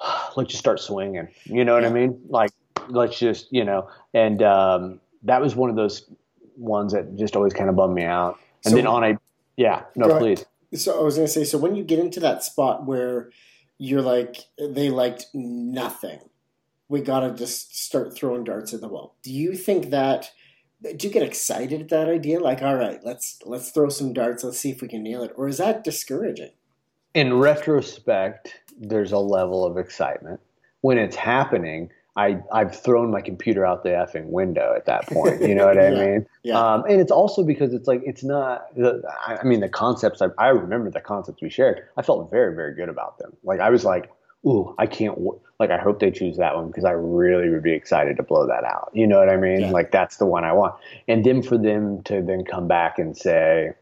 let's 0.36 0.50
just 0.50 0.60
start 0.60 0.78
swinging. 0.78 1.28
You 1.44 1.64
know 1.64 1.74
what 1.74 1.84
I 1.84 1.90
mean? 1.90 2.20
Like, 2.28 2.52
let's 2.88 3.18
just 3.18 3.52
you 3.52 3.64
know. 3.64 3.88
And 4.14 4.42
um, 4.42 5.00
that 5.24 5.40
was 5.40 5.56
one 5.56 5.70
of 5.70 5.76
those 5.76 6.08
ones 6.56 6.92
that 6.92 7.16
just 7.16 7.36
always 7.36 7.52
kind 7.52 7.68
of 7.68 7.76
bum 7.76 7.94
me 7.94 8.04
out. 8.04 8.38
And 8.64 8.72
So- 8.72 8.76
then 8.76 8.86
on 8.86 9.04
a 9.04 9.18
yeah, 9.56 9.84
no, 9.94 10.18
please. 10.18 10.44
So 10.74 11.00
I 11.00 11.02
was 11.02 11.16
to 11.16 11.28
say, 11.28 11.44
so 11.44 11.56
when 11.56 11.76
you 11.76 11.84
get 11.84 11.98
into 11.98 12.20
that 12.20 12.42
spot 12.42 12.84
where 12.84 13.30
you're 13.78 14.02
like, 14.02 14.36
they 14.58 14.90
liked 14.90 15.26
nothing, 15.32 16.18
we 16.88 17.00
got 17.00 17.20
to 17.20 17.30
just 17.32 17.74
start 17.74 18.14
throwing 18.14 18.44
darts 18.44 18.74
at 18.74 18.82
the 18.82 18.88
wall. 18.88 19.14
Do 19.22 19.32
you 19.32 19.54
think 19.54 19.90
that? 19.90 20.32
Do 20.82 21.06
you 21.06 21.12
get 21.12 21.22
excited 21.22 21.80
at 21.80 21.88
that 21.88 22.08
idea? 22.08 22.38
Like, 22.38 22.62
all 22.62 22.76
right, 22.76 23.00
let's 23.02 23.38
let's 23.46 23.70
throw 23.70 23.88
some 23.88 24.12
darts. 24.12 24.44
Let's 24.44 24.58
see 24.58 24.70
if 24.70 24.82
we 24.82 24.88
can 24.88 25.02
nail 25.02 25.22
it. 25.22 25.32
Or 25.36 25.48
is 25.48 25.58
that 25.58 25.84
discouraging? 25.84 26.50
in 27.16 27.32
retrospect, 27.32 28.60
there's 28.78 29.10
a 29.10 29.18
level 29.18 29.64
of 29.64 29.78
excitement. 29.78 30.38
When 30.82 30.98
it's 30.98 31.16
happening, 31.16 31.90
I, 32.16 32.38
I've 32.50 32.74
thrown 32.74 33.10
my 33.10 33.20
computer 33.20 33.66
out 33.66 33.82
the 33.82 33.90
effing 33.90 34.26
window 34.26 34.72
at 34.74 34.86
that 34.86 35.06
point. 35.06 35.42
You 35.46 35.54
know 35.54 35.66
what 35.66 35.78
I 35.78 35.90
mean? 35.90 36.26
yeah. 36.42 36.58
Um, 36.58 36.84
and 36.88 37.00
it's 37.00 37.12
also 37.12 37.44
because 37.44 37.72
it's 37.72 37.86
like, 37.86 38.02
it's 38.04 38.24
not, 38.24 38.74
the, 38.74 39.02
I 39.26 39.36
I 39.36 39.44
mean, 39.44 39.60
the 39.60 39.68
concepts, 39.68 40.20
I, 40.22 40.28
I 40.38 40.48
remember 40.48 40.90
the 40.90 41.00
concepts 41.00 41.42
we 41.42 41.50
shared. 41.50 41.86
I 41.96 42.02
felt 42.02 42.30
very, 42.30 42.54
very 42.54 42.74
good 42.74 42.88
about 42.88 43.18
them. 43.18 43.36
Like, 43.44 43.60
I 43.60 43.70
was 43.70 43.84
like, 43.84 44.10
ooh, 44.46 44.74
I 44.78 44.86
can't, 44.86 45.18
like, 45.60 45.70
I 45.70 45.78
hope 45.78 46.00
they 46.00 46.10
choose 46.10 46.38
that 46.38 46.56
one 46.56 46.68
because 46.68 46.84
I 46.84 46.92
really 46.92 47.50
would 47.50 47.62
be 47.62 47.72
excited 47.72 48.16
to 48.16 48.22
blow 48.22 48.46
that 48.46 48.64
out. 48.64 48.90
You 48.92 49.06
know 49.06 49.18
what 49.18 49.28
I 49.28 49.36
mean? 49.36 49.60
Yeah. 49.60 49.70
Like, 49.70 49.92
that's 49.92 50.16
the 50.16 50.26
one 50.26 50.44
I 50.44 50.52
want. 50.52 50.74
And 51.06 51.24
then 51.24 51.42
for 51.42 51.58
them 51.58 52.02
to 52.04 52.22
then 52.22 52.44
come 52.44 52.66
back 52.66 52.98
and 52.98 53.16
say, 53.16 53.72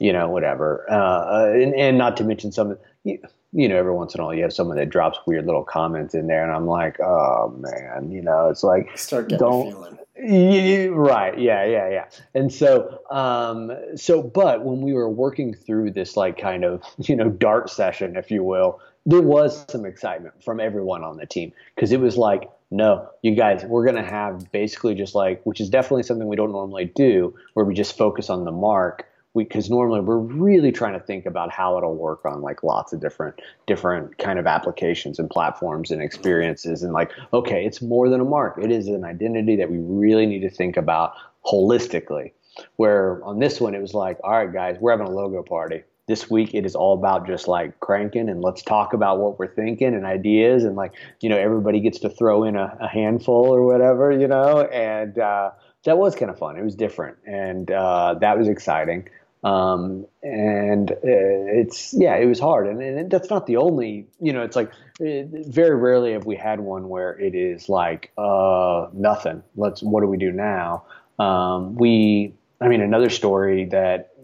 you 0.00 0.12
know, 0.12 0.28
whatever. 0.28 0.84
Uh, 0.90 1.50
and, 1.52 1.74
and 1.74 1.98
not 1.98 2.16
to 2.18 2.24
mention 2.24 2.52
some, 2.52 2.76
you, 3.04 3.18
you 3.52 3.68
know, 3.68 3.76
every 3.76 3.92
once 3.94 4.14
in 4.14 4.20
a 4.20 4.24
while 4.24 4.34
you 4.34 4.42
have 4.42 4.52
someone 4.52 4.76
that 4.76 4.90
drops 4.90 5.18
weird 5.26 5.46
little 5.46 5.64
comments 5.64 6.14
in 6.14 6.26
there, 6.26 6.42
and 6.42 6.52
I'm 6.52 6.66
like, 6.66 6.98
oh 7.00 7.54
man, 7.58 8.10
you 8.10 8.22
know, 8.22 8.48
it's 8.48 8.62
like, 8.64 8.96
Start 8.98 9.28
getting 9.28 9.46
Don't- 9.46 9.68
a 9.68 9.70
feeling. 9.70 9.98
y- 10.16 10.88
right, 10.88 11.38
yeah, 11.38 11.64
yeah, 11.64 11.88
yeah. 11.88 12.04
And 12.34 12.52
so, 12.52 13.00
um, 13.10 13.72
so, 13.96 14.22
but 14.22 14.64
when 14.64 14.80
we 14.82 14.92
were 14.92 15.08
working 15.08 15.54
through 15.54 15.92
this, 15.92 16.16
like, 16.16 16.36
kind 16.38 16.64
of, 16.64 16.82
you 16.98 17.14
know, 17.16 17.28
dart 17.28 17.70
session, 17.70 18.16
if 18.16 18.30
you 18.30 18.42
will, 18.42 18.80
there 19.06 19.20
was 19.22 19.64
some 19.70 19.84
excitement 19.84 20.42
from 20.42 20.58
everyone 20.60 21.04
on 21.04 21.18
the 21.18 21.26
team 21.26 21.52
because 21.74 21.92
it 21.92 22.00
was 22.00 22.16
like, 22.16 22.48
no, 22.70 23.06
you 23.22 23.34
guys, 23.36 23.62
we're 23.66 23.84
going 23.84 24.02
to 24.02 24.10
have 24.10 24.50
basically 24.50 24.94
just 24.94 25.14
like, 25.14 25.44
which 25.44 25.60
is 25.60 25.68
definitely 25.68 26.02
something 26.02 26.26
we 26.26 26.34
don't 26.36 26.50
normally 26.52 26.86
do, 26.86 27.34
where 27.52 27.64
we 27.64 27.74
just 27.74 27.96
focus 27.96 28.30
on 28.30 28.44
the 28.44 28.50
mark. 28.50 29.06
Because 29.42 29.68
normally 29.68 30.00
we're 30.00 30.18
really 30.18 30.70
trying 30.70 30.92
to 30.92 31.04
think 31.04 31.26
about 31.26 31.50
how 31.50 31.76
it'll 31.76 31.96
work 31.96 32.24
on 32.24 32.40
like 32.40 32.62
lots 32.62 32.92
of 32.92 33.00
different 33.00 33.40
different 33.66 34.16
kind 34.18 34.38
of 34.38 34.46
applications 34.46 35.18
and 35.18 35.28
platforms 35.28 35.90
and 35.90 36.00
experiences 36.00 36.82
and 36.82 36.92
like 36.92 37.10
okay 37.32 37.66
it's 37.66 37.82
more 37.82 38.08
than 38.08 38.20
a 38.20 38.24
mark. 38.24 38.58
It 38.58 38.70
is 38.70 38.86
an 38.86 39.04
identity 39.04 39.56
that 39.56 39.70
we 39.70 39.78
really 39.78 40.26
need 40.26 40.40
to 40.40 40.50
think 40.50 40.76
about 40.76 41.14
holistically. 41.44 42.32
Where 42.76 43.22
on 43.24 43.40
this 43.40 43.60
one 43.60 43.74
it 43.74 43.80
was 43.80 43.94
like 43.94 44.18
all 44.22 44.32
right 44.32 44.52
guys 44.52 44.76
we're 44.80 44.92
having 44.92 45.08
a 45.08 45.10
logo 45.10 45.42
party. 45.42 45.82
This 46.06 46.30
week 46.30 46.54
it 46.54 46.64
is 46.64 46.76
all 46.76 46.94
about 46.94 47.26
just 47.26 47.48
like 47.48 47.80
cranking 47.80 48.28
and 48.28 48.42
let's 48.42 48.62
talk 48.62 48.92
about 48.92 49.18
what 49.18 49.38
we're 49.38 49.52
thinking 49.52 49.94
and 49.94 50.06
ideas. 50.06 50.62
And 50.62 50.76
like 50.76 50.92
you 51.20 51.28
know 51.28 51.38
everybody 51.38 51.80
gets 51.80 51.98
to 52.00 52.08
throw 52.08 52.44
in 52.44 52.54
a, 52.54 52.76
a 52.80 52.86
handful 52.86 53.52
or 53.52 53.64
whatever 53.64 54.12
you 54.12 54.28
know? 54.28 54.60
And 54.60 55.18
uh, 55.18 55.50
that 55.84 55.98
was 55.98 56.14
kind 56.14 56.30
of 56.30 56.38
fun. 56.38 56.56
It 56.56 56.62
was 56.62 56.76
different. 56.76 57.16
And 57.26 57.70
uh, 57.72 58.14
that 58.20 58.38
was 58.38 58.46
exciting 58.46 59.08
um, 59.44 60.06
and 60.22 60.90
uh, 60.90 60.96
it's 61.02 61.92
yeah, 61.92 62.16
it 62.16 62.24
was 62.24 62.40
hard, 62.40 62.66
and, 62.66 62.80
and 62.80 63.10
that's 63.10 63.28
not 63.28 63.46
the 63.46 63.58
only. 63.58 64.06
You 64.18 64.32
know, 64.32 64.42
it's 64.42 64.56
like 64.56 64.72
it, 64.98 65.28
very 65.46 65.76
rarely 65.76 66.12
have 66.12 66.24
we 66.24 66.34
had 66.34 66.60
one 66.60 66.88
where 66.88 67.18
it 67.20 67.34
is 67.34 67.68
like 67.68 68.10
uh, 68.16 68.88
nothing. 68.94 69.42
Let's 69.54 69.82
what 69.82 70.00
do 70.00 70.06
we 70.06 70.16
do 70.16 70.32
now? 70.32 70.84
Um, 71.18 71.74
we, 71.74 72.34
I 72.60 72.68
mean, 72.68 72.80
another 72.80 73.10
story 73.10 73.66
that 73.66 74.14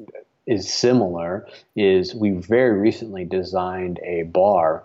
is 0.47 0.73
similar 0.73 1.47
is 1.77 2.15
we 2.15 2.31
very 2.31 2.79
recently 2.79 3.27
designed 3.27 4.01
a 4.03 4.23
bar 4.23 4.85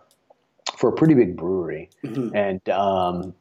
for 0.78 0.90
a 0.90 0.94
pretty 0.94 1.14
big 1.14 1.38
brewery, 1.38 1.90
mm-hmm. 2.04 2.36
and 2.36 2.70
um, 2.70 3.34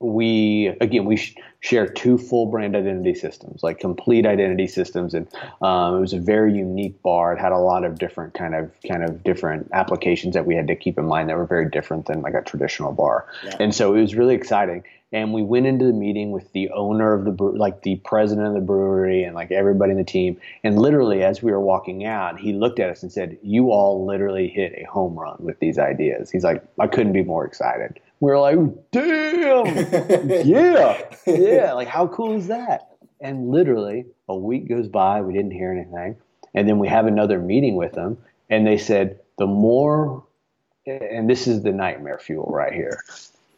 we 0.00 0.66
again 0.80 1.04
we 1.04 1.16
sh- 1.16 1.34
share 1.60 1.86
two 1.86 2.18
full 2.18 2.46
brand 2.46 2.74
identity 2.74 3.14
systems 3.14 3.62
like 3.62 3.78
complete 3.78 4.26
identity 4.26 4.66
systems 4.66 5.14
and 5.14 5.28
um, 5.62 5.96
it 5.96 6.00
was 6.00 6.12
a 6.12 6.18
very 6.18 6.52
unique 6.54 7.00
bar. 7.02 7.34
It 7.34 7.40
had 7.40 7.52
a 7.52 7.58
lot 7.58 7.84
of 7.84 7.98
different 7.98 8.34
kind 8.34 8.54
of 8.54 8.70
kind 8.86 9.04
of 9.04 9.22
different 9.22 9.68
applications 9.72 10.34
that 10.34 10.46
we 10.46 10.54
had 10.54 10.66
to 10.68 10.76
keep 10.76 10.98
in 10.98 11.06
mind 11.06 11.28
that 11.28 11.36
were 11.36 11.46
very 11.46 11.68
different 11.68 12.06
than 12.06 12.20
like 12.20 12.34
a 12.34 12.42
traditional 12.42 12.92
bar. 12.92 13.26
Yeah. 13.44 13.56
and 13.60 13.74
so 13.74 13.94
it 13.94 14.00
was 14.00 14.14
really 14.14 14.34
exciting. 14.34 14.84
And 15.14 15.34
we 15.34 15.42
went 15.42 15.66
into 15.66 15.84
the 15.84 15.92
meeting 15.92 16.30
with 16.30 16.50
the 16.52 16.70
owner 16.70 17.12
of 17.12 17.26
the 17.26 17.32
bre- 17.32 17.56
like 17.56 17.82
the 17.82 17.96
president 17.96 18.46
of 18.46 18.54
the 18.54 18.60
brewery 18.60 19.22
and 19.24 19.34
like 19.34 19.50
everybody 19.50 19.92
in 19.92 19.98
the 19.98 20.04
team. 20.04 20.40
And 20.64 20.78
literally 20.78 21.22
as 21.22 21.42
we 21.42 21.52
were 21.52 21.60
walking 21.60 22.04
out 22.04 22.40
he 22.40 22.52
looked 22.52 22.80
at 22.80 22.90
us 22.90 23.02
and 23.02 23.12
said 23.12 23.38
you 23.42 23.70
all 23.70 24.04
literally 24.04 24.48
hit 24.48 24.72
a 24.76 24.84
home 24.84 25.14
run 25.14 25.36
with 25.38 25.60
these 25.60 25.78
ideas. 25.78 26.30
He's 26.30 26.44
like 26.44 26.64
i 26.80 26.86
couldn't 26.86 27.12
be 27.12 27.22
more 27.22 27.44
excited 27.44 28.00
we 28.22 28.30
are 28.30 28.38
like, 28.38 28.56
damn, 28.92 29.66
yeah, 30.46 31.02
yeah. 31.26 31.72
Like, 31.72 31.88
how 31.88 32.06
cool 32.06 32.36
is 32.36 32.46
that? 32.46 32.92
And 33.20 33.50
literally, 33.50 34.06
a 34.28 34.36
week 34.36 34.68
goes 34.68 34.86
by, 34.86 35.20
we 35.20 35.32
didn't 35.32 35.50
hear 35.50 35.72
anything. 35.72 36.16
And 36.54 36.68
then 36.68 36.78
we 36.78 36.86
have 36.86 37.06
another 37.06 37.40
meeting 37.40 37.74
with 37.74 37.94
them, 37.94 38.16
and 38.48 38.64
they 38.64 38.78
said, 38.78 39.18
the 39.38 39.48
more, 39.48 40.24
and 40.86 41.28
this 41.28 41.48
is 41.48 41.64
the 41.64 41.72
nightmare 41.72 42.20
fuel 42.20 42.48
right 42.48 42.72
here. 42.72 43.02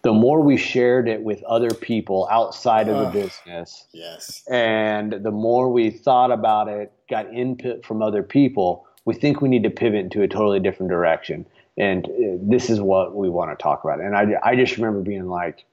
The 0.00 0.14
more 0.14 0.40
we 0.40 0.56
shared 0.56 1.08
it 1.08 1.22
with 1.22 1.42
other 1.44 1.70
people 1.70 2.26
outside 2.30 2.88
of 2.88 3.04
the 3.12 3.20
business, 3.20 3.86
yes, 3.92 4.44
and 4.50 5.12
the 5.12 5.30
more 5.30 5.70
we 5.70 5.90
thought 5.90 6.30
about 6.30 6.68
it, 6.68 6.90
got 7.10 7.30
input 7.34 7.84
from 7.84 8.00
other 8.00 8.22
people, 8.22 8.86
we 9.04 9.14
think 9.14 9.42
we 9.42 9.50
need 9.50 9.64
to 9.64 9.70
pivot 9.70 10.00
into 10.00 10.22
a 10.22 10.28
totally 10.28 10.60
different 10.60 10.90
direction 10.90 11.44
and 11.76 12.06
uh, 12.06 12.38
this 12.40 12.70
is 12.70 12.80
what 12.80 13.14
we 13.14 13.28
want 13.28 13.56
to 13.56 13.62
talk 13.62 13.84
about. 13.84 14.00
And 14.00 14.16
I, 14.16 14.26
I 14.42 14.56
just 14.56 14.76
remember 14.76 15.00
being 15.00 15.28
like, 15.28 15.64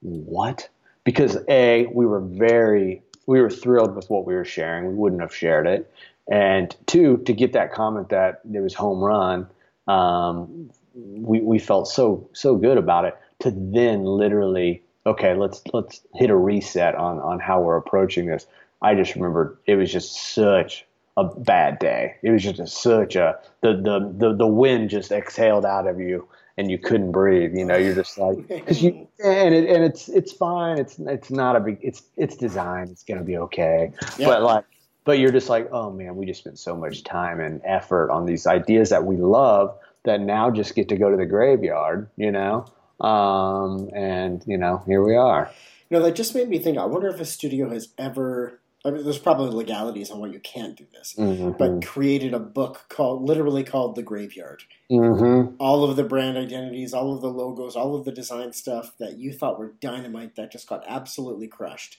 what? 0.00 0.68
Because 1.04 1.38
a, 1.48 1.86
we 1.86 2.06
were 2.06 2.20
very, 2.20 3.02
we 3.26 3.40
were 3.40 3.50
thrilled 3.50 3.94
with 3.94 4.08
what 4.08 4.26
we 4.26 4.34
were 4.34 4.44
sharing. 4.44 4.88
We 4.88 4.94
wouldn't 4.94 5.20
have 5.20 5.34
shared 5.34 5.66
it. 5.66 5.92
And 6.30 6.74
two, 6.86 7.18
to 7.26 7.32
get 7.32 7.52
that 7.54 7.72
comment 7.72 8.10
that 8.10 8.40
it 8.52 8.60
was 8.60 8.74
home 8.74 9.00
run, 9.00 9.48
um, 9.88 10.70
we, 10.94 11.40
we 11.40 11.58
felt 11.58 11.88
so, 11.88 12.28
so 12.32 12.56
good 12.56 12.78
about 12.78 13.04
it 13.04 13.16
to 13.40 13.50
then 13.50 14.04
literally, 14.04 14.82
okay, 15.06 15.34
let's, 15.34 15.62
let's 15.72 16.02
hit 16.14 16.30
a 16.30 16.36
reset 16.36 16.94
on, 16.94 17.18
on 17.18 17.40
how 17.40 17.60
we're 17.60 17.76
approaching 17.76 18.26
this. 18.26 18.46
I 18.82 18.94
just 18.94 19.14
remember 19.14 19.58
it 19.66 19.76
was 19.76 19.92
just 19.92 20.34
such 20.34 20.86
a 21.16 21.24
bad 21.24 21.78
day. 21.78 22.16
It 22.22 22.30
was 22.30 22.42
just 22.42 22.60
a, 22.60 22.66
such 22.66 23.16
a 23.16 23.38
the, 23.62 23.72
the 23.74 24.14
the 24.16 24.36
the 24.36 24.46
wind 24.46 24.90
just 24.90 25.12
exhaled 25.12 25.64
out 25.64 25.86
of 25.86 26.00
you 26.00 26.28
and 26.60 26.70
you 26.70 26.78
couldn't 26.78 27.12
breathe. 27.12 27.56
You 27.56 27.64
know, 27.64 27.76
you're 27.76 27.94
just 27.94 28.18
like 28.18 28.46
because 28.46 28.82
you 28.82 29.08
and 29.24 29.54
it, 29.54 29.68
and 29.68 29.82
it's 29.82 30.08
it's 30.08 30.30
fine. 30.32 30.78
It's 30.78 30.98
it's 30.98 31.30
not 31.30 31.56
a 31.56 31.60
big. 31.60 31.78
It's 31.82 32.02
it's 32.16 32.36
designed. 32.36 32.90
It's 32.90 33.02
gonna 33.02 33.24
be 33.24 33.38
okay. 33.38 33.92
Yeah. 34.18 34.26
But 34.26 34.42
like, 34.42 34.64
but 35.04 35.18
you're 35.18 35.32
just 35.32 35.48
like, 35.48 35.70
oh 35.72 35.90
man, 35.90 36.16
we 36.16 36.26
just 36.26 36.40
spent 36.40 36.58
so 36.58 36.76
much 36.76 37.02
time 37.02 37.40
and 37.40 37.60
effort 37.64 38.10
on 38.10 38.26
these 38.26 38.46
ideas 38.46 38.90
that 38.90 39.04
we 39.04 39.16
love 39.16 39.76
that 40.04 40.20
now 40.20 40.50
just 40.50 40.74
get 40.74 40.88
to 40.90 40.96
go 40.96 41.10
to 41.10 41.16
the 41.16 41.26
graveyard. 41.26 42.08
You 42.16 42.30
know, 42.30 42.66
um, 43.00 43.88
and 43.94 44.42
you 44.46 44.58
know, 44.58 44.82
here 44.86 45.02
we 45.02 45.16
are. 45.16 45.50
You 45.88 45.98
know, 45.98 46.04
that 46.04 46.14
just 46.14 46.34
made 46.34 46.48
me 46.48 46.58
think. 46.58 46.76
I 46.76 46.84
wonder 46.84 47.08
if 47.08 47.20
a 47.20 47.24
studio 47.24 47.70
has 47.70 47.88
ever 47.98 48.59
I 48.84 48.90
mean, 48.90 49.04
there's 49.04 49.18
probably 49.18 49.50
legalities 49.50 50.10
on 50.10 50.20
why 50.20 50.28
you 50.28 50.40
can't 50.40 50.74
do 50.74 50.86
this, 50.92 51.14
mm-hmm. 51.18 51.50
but 51.58 51.84
created 51.84 52.32
a 52.32 52.38
book 52.38 52.86
called, 52.88 53.22
literally 53.22 53.62
called 53.62 53.94
The 53.94 54.02
Graveyard. 54.02 54.62
Mm-hmm. 54.90 55.56
All 55.58 55.84
of 55.84 55.96
the 55.96 56.04
brand 56.04 56.38
identities, 56.38 56.94
all 56.94 57.14
of 57.14 57.20
the 57.20 57.28
logos, 57.28 57.76
all 57.76 57.94
of 57.94 58.06
the 58.06 58.12
design 58.12 58.54
stuff 58.54 58.92
that 58.98 59.18
you 59.18 59.34
thought 59.34 59.58
were 59.58 59.74
dynamite 59.80 60.36
that 60.36 60.50
just 60.50 60.66
got 60.66 60.82
absolutely 60.88 61.46
crushed. 61.46 61.98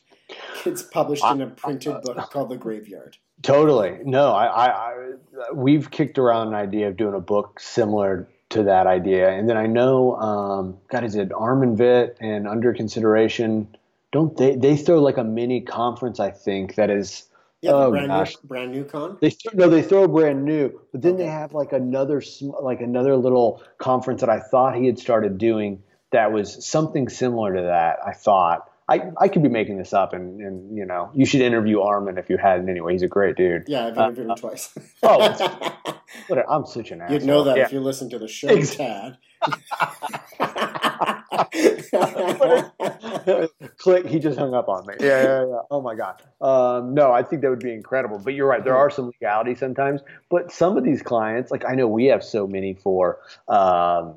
Kids 0.63 0.81
published 0.81 1.23
in 1.25 1.41
a 1.41 1.47
printed 1.47 2.01
book 2.01 2.17
called 2.31 2.49
The 2.49 2.57
Graveyard. 2.57 3.17
Totally. 3.43 3.99
No, 4.03 4.31
I, 4.31 4.45
I, 4.45 4.67
I, 4.67 5.11
we've 5.53 5.91
kicked 5.91 6.17
around 6.17 6.49
an 6.49 6.55
idea 6.55 6.87
of 6.87 6.97
doing 6.97 7.13
a 7.13 7.19
book 7.19 7.59
similar 7.59 8.27
to 8.49 8.63
that 8.63 8.87
idea, 8.87 9.29
and 9.29 9.47
then 9.47 9.55
I 9.55 9.67
know, 9.67 10.15
um, 10.17 10.77
God, 10.89 11.03
is 11.03 11.15
it 11.15 11.31
Armin 11.31 11.77
Vit 11.77 12.17
and 12.19 12.47
under 12.47 12.73
consideration? 12.73 13.67
Don't 14.11 14.37
they 14.37 14.55
they 14.55 14.75
throw 14.77 15.01
like 15.01 15.17
a 15.17 15.23
mini 15.23 15.61
conference 15.61 16.19
i 16.19 16.29
think 16.29 16.75
that 16.75 16.89
is 16.89 17.27
yeah, 17.61 17.71
oh, 17.73 17.91
brand 17.91 18.07
gosh. 18.07 18.35
new 18.41 18.47
brand 18.47 18.71
new 18.71 18.83
con. 18.83 19.17
They 19.21 19.29
th- 19.29 19.53
no, 19.53 19.69
they 19.69 19.83
throw 19.83 20.03
a 20.03 20.07
brand 20.07 20.43
new, 20.43 20.81
but 20.91 21.03
then 21.03 21.17
they 21.17 21.27
have 21.27 21.53
like 21.53 21.73
another 21.73 22.21
like 22.61 22.81
another 22.81 23.15
little 23.15 23.61
conference 23.77 24.21
that 24.21 24.31
I 24.31 24.39
thought 24.39 24.75
he 24.75 24.87
had 24.87 24.97
started 24.97 25.37
doing 25.37 25.83
that 26.11 26.31
was 26.31 26.65
something 26.65 27.07
similar 27.07 27.55
to 27.55 27.61
that. 27.61 27.97
I 28.05 28.13
thought 28.13 28.67
I, 28.89 29.11
I 29.17 29.27
could 29.27 29.43
be 29.43 29.49
making 29.49 29.77
this 29.77 29.93
up, 29.93 30.13
and, 30.13 30.41
and 30.41 30.75
you 30.75 30.85
know 30.85 31.11
you 31.13 31.27
should 31.27 31.41
interview 31.41 31.81
Armin 31.81 32.17
if 32.17 32.31
you 32.31 32.37
hadn't 32.37 32.67
anyway. 32.67 32.93
He's 32.93 33.03
a 33.03 33.07
great 33.07 33.35
dude. 33.35 33.65
Yeah, 33.67 33.87
I've 33.87 33.97
interviewed 33.97 34.27
uh, 34.27 34.33
him 34.33 34.37
twice. 34.37 34.73
oh, 35.03 35.93
I'm 36.49 36.65
such 36.65 36.89
an 36.89 37.01
asshole. 37.01 37.13
You'd 37.13 37.27
know 37.27 37.43
that 37.43 37.57
yeah. 37.57 37.65
if 37.65 37.71
you 37.71 37.79
listen 37.79 38.09
to 38.09 38.17
the 38.17 38.27
show, 38.27 38.59
Tad. 38.59 39.19
Click. 43.77 44.05
He 44.05 44.19
just 44.19 44.37
hung 44.37 44.53
up 44.53 44.69
on 44.69 44.85
me. 44.85 44.93
Yeah, 44.99 45.23
yeah, 45.23 45.45
yeah. 45.47 45.59
Oh 45.71 45.81
my 45.81 45.95
god. 45.95 46.21
Um, 46.41 46.93
no, 46.93 47.11
I 47.11 47.23
think 47.23 47.41
that 47.41 47.49
would 47.49 47.59
be 47.59 47.73
incredible. 47.73 48.19
But 48.19 48.33
you're 48.33 48.47
right. 48.47 48.63
There 48.63 48.75
are 48.75 48.89
some 48.89 49.07
legalities 49.07 49.59
sometimes. 49.59 50.01
But 50.29 50.51
some 50.51 50.77
of 50.77 50.83
these 50.83 51.01
clients, 51.01 51.51
like 51.51 51.65
I 51.65 51.75
know 51.75 51.87
we 51.87 52.05
have 52.05 52.23
so 52.23 52.47
many 52.47 52.73
for, 52.75 53.19
um, 53.47 54.15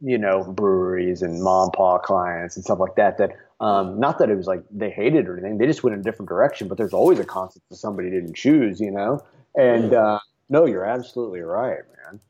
you 0.00 0.18
know, 0.18 0.44
breweries 0.44 1.22
and 1.22 1.42
mom 1.42 1.70
pa 1.70 1.98
clients 1.98 2.56
and 2.56 2.64
stuff 2.64 2.78
like 2.78 2.96
that. 2.96 3.18
That 3.18 3.32
um, 3.60 3.98
not 3.98 4.18
that 4.18 4.30
it 4.30 4.36
was 4.36 4.46
like 4.46 4.62
they 4.70 4.90
hated 4.90 5.26
or 5.26 5.38
anything. 5.38 5.58
They 5.58 5.66
just 5.66 5.82
went 5.82 5.94
in 5.94 6.00
a 6.00 6.04
different 6.04 6.28
direction. 6.28 6.68
But 6.68 6.78
there's 6.78 6.92
always 6.92 7.18
a 7.18 7.24
concept 7.24 7.68
that 7.70 7.76
somebody 7.76 8.10
didn't 8.10 8.36
choose. 8.36 8.80
You 8.80 8.90
know. 8.90 9.20
And 9.56 9.94
uh, 9.94 10.18
no, 10.48 10.66
you're 10.66 10.84
absolutely 10.84 11.40
right, 11.40 11.82
man. 12.04 12.20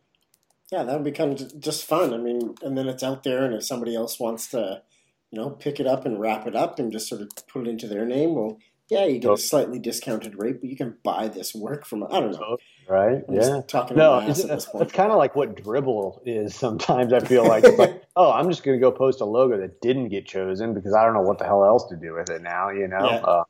Yeah, 0.72 0.82
that 0.84 0.94
would 0.94 1.04
be 1.04 1.12
kind 1.12 1.40
of 1.40 1.60
just 1.60 1.84
fun. 1.84 2.14
I 2.14 2.16
mean, 2.16 2.54
and 2.62 2.76
then 2.76 2.88
it's 2.88 3.02
out 3.02 3.22
there, 3.22 3.44
and 3.44 3.54
if 3.54 3.64
somebody 3.64 3.94
else 3.94 4.18
wants 4.18 4.48
to 4.48 4.82
you 5.34 5.40
know, 5.40 5.50
pick 5.50 5.80
it 5.80 5.86
up 5.86 6.06
and 6.06 6.20
wrap 6.20 6.46
it 6.46 6.54
up 6.54 6.78
and 6.78 6.92
just 6.92 7.08
sort 7.08 7.20
of 7.20 7.28
put 7.48 7.66
it 7.66 7.70
into 7.70 7.88
their 7.88 8.06
name, 8.06 8.36
well, 8.36 8.56
yeah, 8.88 9.04
you 9.04 9.18
get 9.18 9.32
a 9.32 9.36
slightly 9.36 9.80
discounted 9.80 10.38
rate, 10.38 10.60
but 10.60 10.70
you 10.70 10.76
can 10.76 10.96
buy 11.02 11.26
this 11.26 11.52
work 11.54 11.84
from 11.86 12.04
I 12.04 12.20
don't 12.20 12.32
know. 12.32 12.58
Right? 12.88 13.24
I'm 13.28 13.34
yeah. 13.34 13.60
Talking 13.66 13.96
no, 13.96 14.20
it's, 14.20 14.44
it's 14.44 14.92
kind 14.92 15.10
of 15.10 15.18
like 15.18 15.34
what 15.34 15.56
Dribbble 15.56 16.20
is. 16.24 16.54
Sometimes 16.54 17.12
I 17.12 17.18
feel 17.18 17.44
like 17.48 17.64
it's 17.64 17.78
like, 17.78 18.04
oh, 18.16 18.30
I'm 18.30 18.48
just 18.48 18.62
going 18.62 18.78
to 18.78 18.80
go 18.80 18.92
post 18.92 19.20
a 19.20 19.24
logo 19.24 19.58
that 19.58 19.80
didn't 19.80 20.10
get 20.10 20.24
chosen 20.24 20.72
because 20.72 20.94
I 20.94 21.04
don't 21.04 21.14
know 21.14 21.22
what 21.22 21.38
the 21.38 21.46
hell 21.46 21.64
else 21.64 21.86
to 21.86 21.96
do 21.96 22.14
with 22.14 22.30
it 22.30 22.42
now. 22.42 22.68
You 22.68 22.86
know. 22.86 23.10
Yeah. 23.10 23.16
Uh, 23.16 23.44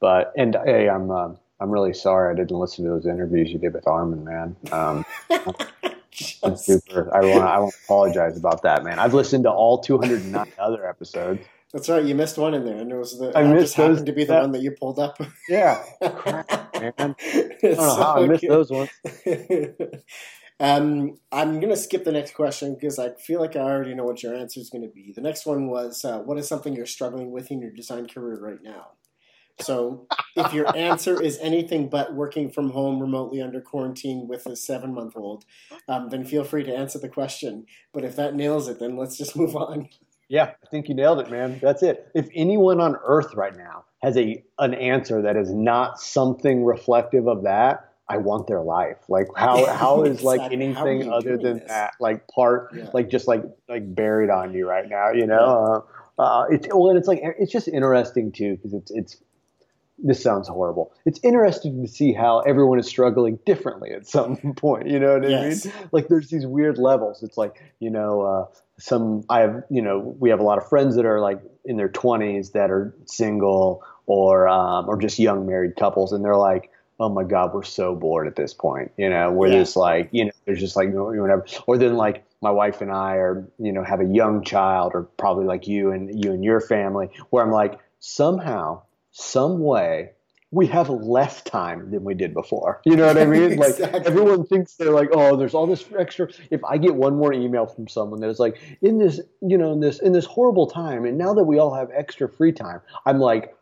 but 0.00 0.32
and 0.36 0.56
hey, 0.64 0.88
I'm 0.88 1.10
uh, 1.10 1.30
I'm 1.60 1.70
really 1.70 1.92
sorry 1.92 2.32
I 2.32 2.36
didn't 2.36 2.56
listen 2.56 2.84
to 2.84 2.90
those 2.90 3.06
interviews 3.06 3.50
you 3.50 3.58
did 3.58 3.74
with 3.74 3.86
Armin, 3.86 4.24
man. 4.24 4.56
Um, 4.72 5.04
I'm 6.42 6.56
super. 6.56 7.14
I 7.14 7.20
want. 7.20 7.44
I 7.44 7.58
want 7.58 7.72
to 7.74 7.80
apologize 7.84 8.36
about 8.36 8.62
that, 8.62 8.84
man. 8.84 8.98
I've 8.98 9.14
listened 9.14 9.44
to 9.44 9.50
all 9.50 9.78
209 9.80 10.52
other 10.58 10.88
episodes. 10.88 11.40
That's 11.72 11.88
right. 11.88 12.04
You 12.04 12.14
missed 12.14 12.38
one 12.38 12.54
in 12.54 12.64
there, 12.64 12.76
and 12.76 12.90
it 12.90 12.96
was 12.96 13.18
the. 13.18 13.36
I 13.36 13.42
missed 13.42 13.62
just 13.64 13.76
those, 13.76 13.88
happened 13.88 14.06
to 14.06 14.12
be 14.12 14.24
the 14.24 14.32
that, 14.34 14.42
one 14.42 14.52
that 14.52 14.62
you 14.62 14.70
pulled 14.70 14.98
up. 14.98 15.20
Yeah, 15.48 15.82
crap, 16.00 16.74
man. 16.74 16.92
I 16.98 17.14
don't 17.60 17.62
know 17.62 17.74
so 17.74 17.94
how 17.96 18.22
I 18.22 18.26
missed 18.26 18.40
cute. 18.40 18.50
those 18.50 18.70
ones. 18.70 18.90
um, 20.60 21.18
I'm 21.30 21.60
gonna 21.60 21.76
skip 21.76 22.04
the 22.04 22.12
next 22.12 22.34
question 22.34 22.74
because 22.74 22.98
I 22.98 23.12
feel 23.14 23.40
like 23.40 23.56
I 23.56 23.60
already 23.60 23.94
know 23.94 24.04
what 24.04 24.22
your 24.22 24.34
answer 24.34 24.60
is 24.60 24.70
going 24.70 24.82
to 24.82 24.88
be. 24.88 25.12
The 25.14 25.20
next 25.20 25.44
one 25.44 25.68
was, 25.68 26.04
uh, 26.04 26.20
"What 26.20 26.38
is 26.38 26.48
something 26.48 26.74
you're 26.74 26.86
struggling 26.86 27.30
with 27.30 27.50
in 27.50 27.60
your 27.60 27.70
design 27.70 28.08
career 28.08 28.38
right 28.40 28.62
now?" 28.62 28.92
So 29.60 30.06
if 30.36 30.52
your 30.52 30.74
answer 30.76 31.20
is 31.20 31.38
anything 31.40 31.88
but 31.88 32.14
working 32.14 32.50
from 32.50 32.70
home 32.70 33.00
remotely 33.00 33.40
under 33.40 33.60
quarantine 33.60 34.28
with 34.28 34.46
a 34.46 34.56
seven 34.56 34.94
month 34.94 35.16
old, 35.16 35.44
um, 35.88 36.10
then 36.10 36.24
feel 36.24 36.44
free 36.44 36.64
to 36.64 36.74
answer 36.74 36.98
the 36.98 37.08
question. 37.08 37.66
But 37.92 38.04
if 38.04 38.16
that 38.16 38.34
nails 38.34 38.68
it, 38.68 38.78
then 38.78 38.96
let's 38.96 39.16
just 39.16 39.36
move 39.36 39.56
on. 39.56 39.88
Yeah, 40.28 40.52
I 40.62 40.66
think 40.70 40.88
you 40.88 40.94
nailed 40.94 41.20
it, 41.20 41.30
man. 41.30 41.58
That's 41.62 41.82
it. 41.82 42.08
If 42.14 42.28
anyone 42.34 42.80
on 42.80 42.96
earth 43.04 43.34
right 43.34 43.56
now 43.56 43.84
has 44.02 44.16
a 44.16 44.42
an 44.58 44.74
answer 44.74 45.22
that 45.22 45.36
is 45.36 45.52
not 45.52 46.00
something 46.00 46.64
reflective 46.64 47.28
of 47.28 47.44
that, 47.44 47.88
I 48.08 48.18
want 48.18 48.46
their 48.46 48.62
life. 48.62 48.98
Like 49.08 49.28
how 49.36 49.66
how 49.66 50.02
is 50.04 50.22
like. 50.22 50.52
Anything 50.52 51.12
other 51.12 51.36
than 51.38 51.58
this? 51.58 51.68
that 51.68 51.94
like 52.00 52.26
part 52.28 52.70
Yeah. 52.74 52.90
like 52.92 53.08
just 53.08 53.28
like 53.28 53.42
like 53.68 53.94
buried 53.94 54.30
on 54.30 54.52
you 54.52 54.68
right 54.68 54.88
now, 54.88 55.12
you 55.12 55.26
know? 55.26 55.84
Uh, 56.18 56.22
uh, 56.22 56.46
it's 56.50 56.66
well, 56.70 56.88
and 56.88 56.98
it's 56.98 57.08
like 57.08 57.20
it's 57.22 57.52
just 57.52 57.68
interesting 57.68 58.32
too 58.32 58.56
because 58.56 58.72
it's 58.72 58.90
it's 58.90 59.16
this 59.98 60.22
sounds 60.22 60.48
horrible. 60.48 60.92
It's 61.04 61.20
interesting 61.22 61.82
to 61.82 61.88
see 61.88 62.12
how 62.12 62.40
everyone 62.40 62.78
is 62.78 62.86
struggling 62.86 63.38
differently 63.46 63.92
at 63.92 64.06
some 64.06 64.36
point. 64.56 64.88
You 64.88 64.98
know 65.00 65.14
what 65.14 65.24
I 65.24 65.30
Yes. 65.30 65.64
mean? 65.64 65.74
Like 65.92 66.08
there's 66.08 66.28
these 66.28 66.46
weird 66.46 66.78
levels. 66.78 67.22
It's 67.22 67.36
like 67.38 67.62
you 67.80 67.90
know, 67.90 68.22
uh, 68.22 68.46
some 68.78 69.24
I 69.30 69.40
have 69.40 69.64
you 69.70 69.82
know 69.82 69.98
we 70.18 70.30
have 70.30 70.40
a 70.40 70.44
lot 70.44 70.58
of 70.58 70.68
friends 70.68 70.96
that 70.96 71.06
are 71.06 71.20
like 71.20 71.40
in 71.64 71.76
their 71.76 71.88
20s 71.88 72.52
that 72.52 72.70
are 72.70 72.94
single 73.06 73.82
or 74.06 74.48
um, 74.48 74.88
or 74.88 74.98
just 74.98 75.18
young 75.18 75.46
married 75.46 75.76
couples, 75.76 76.12
and 76.12 76.24
they're 76.24 76.36
like. 76.36 76.70
Oh 76.98 77.10
my 77.10 77.24
God, 77.24 77.52
we're 77.52 77.62
so 77.62 77.94
bored 77.94 78.26
at 78.26 78.36
this 78.36 78.54
point. 78.54 78.90
You 78.96 79.10
know, 79.10 79.30
we're 79.30 79.50
Yeah. 79.50 79.58
just 79.60 79.76
like, 79.76 80.08
you 80.12 80.24
know, 80.24 80.30
there's 80.46 80.60
just 80.60 80.76
like 80.76 80.88
whatever. 80.94 81.44
Or 81.66 81.76
then 81.76 81.94
like 81.94 82.24
my 82.40 82.50
wife 82.50 82.80
and 82.80 82.90
I 82.90 83.16
are, 83.16 83.46
you 83.58 83.70
know, 83.70 83.84
have 83.84 84.00
a 84.00 84.06
young 84.06 84.42
child, 84.42 84.92
or 84.94 85.02
probably 85.18 85.44
like 85.44 85.68
you 85.68 85.90
and 85.90 86.24
you 86.24 86.32
and 86.32 86.42
your 86.42 86.58
family, 86.58 87.10
where 87.28 87.44
I'm 87.44 87.50
like, 87.52 87.78
somehow, 88.00 88.80
some 89.18 89.60
way, 89.60 90.10
we 90.50 90.66
have 90.66 90.90
less 90.90 91.40
time 91.42 91.90
than 91.90 92.04
we 92.04 92.12
did 92.12 92.34
before. 92.34 92.82
You 92.84 92.96
know 92.96 93.06
what 93.06 93.16
I 93.16 93.24
mean? 93.24 93.56
Like 93.66 93.80
everyone 93.80 94.44
thinks 94.44 94.74
they're 94.74 94.92
like, 94.92 95.08
oh, 95.12 95.36
there's 95.36 95.54
all 95.54 95.66
this 95.66 95.84
extra. 95.98 96.28
If 96.50 96.62
I 96.64 96.76
get 96.76 96.94
one 96.94 97.16
more 97.16 97.32
email 97.32 97.66
from 97.66 97.88
someone 97.88 98.20
that's 98.20 98.38
like, 98.38 98.60
in 98.82 98.98
this, 98.98 99.20
you 99.40 99.56
know, 99.56 99.72
in 99.72 99.80
this, 99.80 100.00
in 100.00 100.12
this 100.12 100.26
horrible 100.26 100.66
time, 100.66 101.06
and 101.06 101.16
now 101.16 101.32
that 101.32 101.44
we 101.44 101.58
all 101.58 101.74
have 101.74 101.88
extra 101.94 102.28
free 102.28 102.52
time, 102.52 102.82
I'm 103.06 103.18
like, 103.18 103.56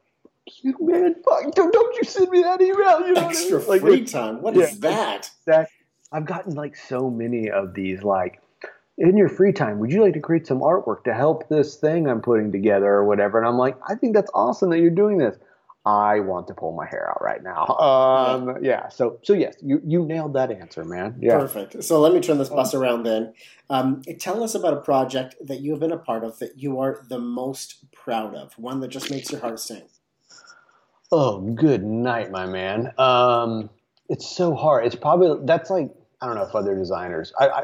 you 0.62 0.76
man, 0.80 1.14
fuck, 1.24 1.54
don't, 1.54 1.72
don't 1.72 1.96
you 1.96 2.02
send 2.02 2.30
me 2.30 2.42
that 2.42 2.60
email? 2.60 3.00
You 3.06 3.12
know, 3.12 3.22
what 3.22 3.24
I 3.24 3.28
Extra 3.28 3.58
mean? 3.60 3.68
Like, 3.68 3.80
free 3.80 4.04
time. 4.04 4.42
What 4.42 4.56
is 4.56 4.72
yeah. 4.72 4.90
that? 4.90 5.30
that 5.46 5.68
I've 6.10 6.26
gotten 6.26 6.54
like 6.54 6.76
so 6.76 7.08
many 7.10 7.48
of 7.48 7.74
these 7.74 8.02
like 8.02 8.40
in 8.96 9.16
your 9.16 9.28
free 9.28 9.52
time 9.52 9.78
would 9.80 9.90
you 9.90 10.02
like 10.02 10.14
to 10.14 10.20
create 10.20 10.46
some 10.46 10.60
artwork 10.60 11.04
to 11.04 11.14
help 11.14 11.48
this 11.48 11.76
thing 11.76 12.08
I'm 12.08 12.20
putting 12.20 12.52
together 12.52 12.86
or 12.86 13.04
whatever? 13.04 13.38
And 13.38 13.46
I'm 13.46 13.58
like 13.58 13.76
I 13.88 13.94
think 13.94 14.14
that's 14.14 14.30
awesome 14.34 14.70
that 14.70 14.78
you're 14.78 14.90
doing 14.90 15.18
this. 15.18 15.36
I 15.86 16.20
want 16.20 16.46
to 16.48 16.54
pull 16.54 16.72
my 16.72 16.86
hair 16.86 17.10
out 17.10 17.22
right 17.22 17.42
now. 17.42 17.66
Um 17.84 18.62
yeah. 18.62 18.88
so 18.88 19.18
so 19.22 19.32
yes 19.32 19.56
you 19.62 19.80
you 19.84 20.04
nailed 20.04 20.34
that 20.34 20.50
answer 20.50 20.84
man. 20.84 21.16
Yeah. 21.20 21.38
Perfect. 21.38 21.82
So 21.82 22.00
let 22.00 22.14
me 22.14 22.20
turn 22.20 22.38
this 22.38 22.48
bus 22.48 22.74
around 22.74 23.02
then. 23.02 23.34
Um, 23.70 24.02
tell 24.18 24.42
us 24.44 24.54
about 24.54 24.74
a 24.74 24.80
project 24.80 25.36
that 25.40 25.60
you 25.60 25.70
have 25.72 25.80
been 25.80 25.92
a 25.92 25.98
part 25.98 26.22
of 26.22 26.38
that 26.38 26.58
you 26.58 26.78
are 26.80 27.04
the 27.08 27.18
most 27.18 27.90
proud 27.92 28.34
of, 28.34 28.52
one 28.58 28.80
that 28.80 28.88
just 28.88 29.10
makes 29.10 29.30
your 29.32 29.40
heart 29.40 29.58
sing. 29.58 29.82
oh 31.10 31.40
good 31.40 31.82
night 31.82 32.30
my 32.30 32.46
man. 32.46 32.92
Um 32.98 33.70
it's 34.08 34.28
so 34.28 34.54
hard. 34.54 34.86
It's 34.86 34.94
probably 34.94 35.44
that's 35.44 35.68
like 35.68 35.90
I 36.20 36.26
don't 36.26 36.36
know 36.36 36.44
if 36.44 36.54
other 36.54 36.76
designers 36.76 37.32
I, 37.40 37.48
I 37.48 37.62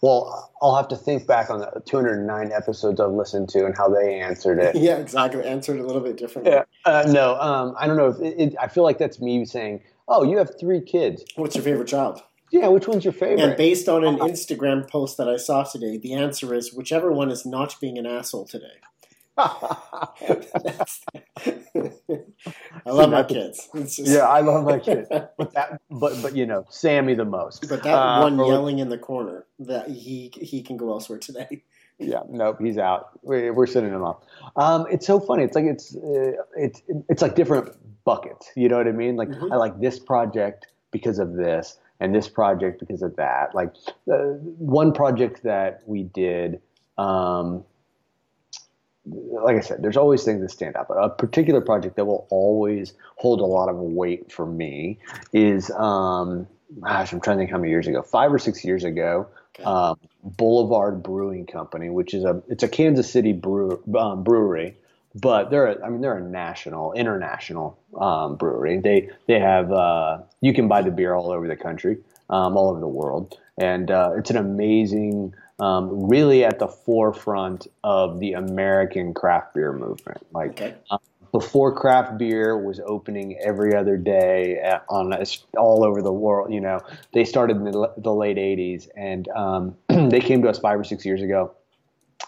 well 0.00 0.52
I'll 0.62 0.76
have 0.76 0.88
to 0.88 0.96
think 0.96 1.26
back 1.26 1.50
on 1.50 1.60
the 1.60 1.82
209 1.86 2.52
episodes 2.52 3.00
I've 3.00 3.10
listened 3.12 3.48
to 3.50 3.64
and 3.64 3.76
how 3.76 3.88
they 3.88 4.20
answered 4.20 4.58
it 4.58 4.74
Yeah, 4.80 4.96
exactly. 4.96 5.44
Answered 5.44 5.78
a 5.78 5.86
little 5.86 6.00
bit 6.00 6.16
differently. 6.16 6.52
Yeah. 6.52 6.64
Uh, 6.84 7.04
no, 7.08 7.36
um, 7.40 7.74
I 7.78 7.86
don't 7.86 7.96
know. 7.96 8.08
If 8.08 8.20
it, 8.20 8.40
it, 8.40 8.54
I 8.60 8.68
feel 8.68 8.82
like 8.82 8.98
that's 8.98 9.20
me 9.20 9.44
saying, 9.44 9.82
"Oh, 10.08 10.22
you 10.24 10.38
have 10.38 10.58
three 10.58 10.80
kids. 10.80 11.24
What's 11.36 11.54
your 11.54 11.64
favorite 11.64 11.88
child? 11.88 12.22
Yeah, 12.50 12.68
which 12.68 12.88
one's 12.88 13.04
your 13.04 13.12
favorite?" 13.12 13.40
And 13.40 13.56
based 13.56 13.88
on 13.88 14.04
an 14.04 14.18
Instagram 14.18 14.88
post 14.88 15.16
that 15.18 15.28
I 15.28 15.36
saw 15.36 15.64
today, 15.64 15.98
the 15.98 16.14
answer 16.14 16.54
is 16.54 16.72
whichever 16.72 17.12
one 17.12 17.30
is 17.30 17.44
not 17.44 17.76
being 17.80 17.98
an 17.98 18.06
asshole 18.06 18.46
today. 18.46 18.78
I 22.86 22.90
love 22.90 23.10
my 23.10 23.22
kids. 23.22 23.68
Just- 23.74 23.98
yeah, 23.98 24.28
I 24.28 24.40
love 24.40 24.64
my 24.64 24.78
kids, 24.78 25.08
but 25.10 25.52
that, 25.54 25.80
but 25.90 26.20
but 26.22 26.36
you 26.36 26.46
know, 26.46 26.64
Sammy 26.70 27.14
the 27.14 27.24
most. 27.24 27.68
But 27.68 27.82
that 27.82 27.94
Uh, 27.94 28.22
one 28.22 28.38
yelling 28.38 28.78
in 28.78 28.88
the 28.88 28.98
corner, 28.98 29.46
that 29.60 29.88
he 29.88 30.30
he 30.34 30.62
can 30.62 30.76
go 30.76 30.90
elsewhere 30.90 31.18
today. 31.18 31.62
Yeah, 31.98 32.20
nope, 32.30 32.56
he's 32.60 32.78
out. 32.78 33.10
We, 33.22 33.50
we're 33.50 33.66
sending 33.66 33.92
him 33.92 34.02
off. 34.02 34.22
Um, 34.56 34.86
it's 34.90 35.06
so 35.06 35.20
funny. 35.20 35.44
It's 35.44 35.54
like 35.54 35.66
it's 35.66 35.94
uh, 35.96 36.32
it's 36.56 36.82
it's 37.08 37.22
like 37.22 37.34
different 37.34 37.70
buckets. 38.04 38.50
You 38.56 38.68
know 38.68 38.78
what 38.78 38.88
I 38.88 38.92
mean? 38.92 39.16
Like 39.16 39.28
Mhm. 39.28 39.52
I 39.52 39.56
like 39.56 39.78
this 39.80 39.98
project 39.98 40.66
because 40.92 41.18
of 41.18 41.34
this, 41.34 41.78
and 42.00 42.14
this 42.14 42.28
project 42.28 42.80
because 42.80 43.02
of 43.02 43.16
that. 43.16 43.54
Like 43.54 43.72
uh, 44.10 44.34
one 44.58 44.92
project 44.92 45.42
that 45.44 45.82
we 45.86 46.04
did. 46.04 46.60
Um, 46.98 47.64
like 49.06 49.56
I 49.56 49.60
said, 49.60 49.82
there's 49.82 49.96
always 49.96 50.22
things 50.24 50.40
that 50.42 50.50
stand 50.50 50.76
out, 50.76 50.88
but 50.88 50.94
a 50.94 51.08
particular 51.08 51.60
project 51.60 51.96
that 51.96 52.04
will 52.04 52.26
always 52.30 52.92
hold 53.16 53.40
a 53.40 53.46
lot 53.46 53.68
of 53.68 53.76
weight 53.76 54.30
for 54.30 54.44
me 54.46 54.98
is, 55.32 55.70
um, 55.72 56.46
gosh, 56.80 57.12
I'm 57.12 57.20
trying 57.20 57.38
to 57.38 57.40
think 57.42 57.50
how 57.50 57.58
many 57.58 57.70
years 57.70 57.86
ago, 57.86 58.02
five 58.02 58.32
or 58.32 58.38
six 58.38 58.64
years 58.64 58.84
ago, 58.84 59.26
Okay. 59.54 59.64
um, 59.64 59.98
Boulevard 60.22 61.02
Brewing 61.02 61.44
Company, 61.46 61.90
which 61.90 62.14
is 62.14 62.24
a 62.24 62.40
it's 62.48 62.62
a 62.62 62.68
Kansas 62.68 63.10
City 63.10 63.32
brew, 63.32 63.82
um, 63.98 64.22
brewery, 64.22 64.76
but 65.14 65.50
they're 65.50 65.66
a, 65.66 65.84
I 65.84 65.88
mean 65.88 66.02
they're 66.02 66.16
a 66.16 66.22
national, 66.22 66.92
international 66.92 67.76
um, 67.98 68.36
brewery. 68.36 68.78
They 68.78 69.10
they 69.26 69.40
have 69.40 69.72
uh, 69.72 70.18
you 70.40 70.54
can 70.54 70.68
buy 70.68 70.82
the 70.82 70.92
beer 70.92 71.14
all 71.14 71.32
over 71.32 71.48
the 71.48 71.56
country, 71.56 71.98
um, 72.28 72.56
all 72.56 72.70
over 72.70 72.78
the 72.80 72.86
world, 72.86 73.38
and 73.58 73.90
uh, 73.90 74.12
it's 74.16 74.30
an 74.30 74.36
amazing. 74.36 75.34
Um, 75.60 76.08
really 76.08 76.44
at 76.44 76.58
the 76.58 76.68
forefront 76.68 77.66
of 77.84 78.18
the 78.18 78.32
American 78.32 79.12
craft 79.12 79.54
beer 79.54 79.72
movement. 79.72 80.26
Like 80.32 80.52
Okay. 80.52 80.74
before 81.32 81.74
craft 81.74 82.18
beer 82.18 82.58
was 82.58 82.80
opening 82.80 83.38
every 83.38 83.74
other 83.74 83.96
day 83.96 84.58
at, 84.58 84.84
on 84.88 85.12
all 85.56 85.84
over 85.84 86.00
the 86.02 86.12
world. 86.12 86.52
You 86.52 86.60
know, 86.60 86.80
they 87.12 87.24
started 87.24 87.58
in 87.58 87.64
the, 87.64 87.92
the 87.98 88.12
late 88.12 88.38
'80s, 88.38 88.88
and 88.96 89.28
um, 89.28 89.76
they 89.88 90.20
came 90.20 90.42
to 90.42 90.48
us 90.48 90.58
five 90.58 90.80
or 90.80 90.84
six 90.84 91.04
years 91.04 91.22
ago, 91.22 91.52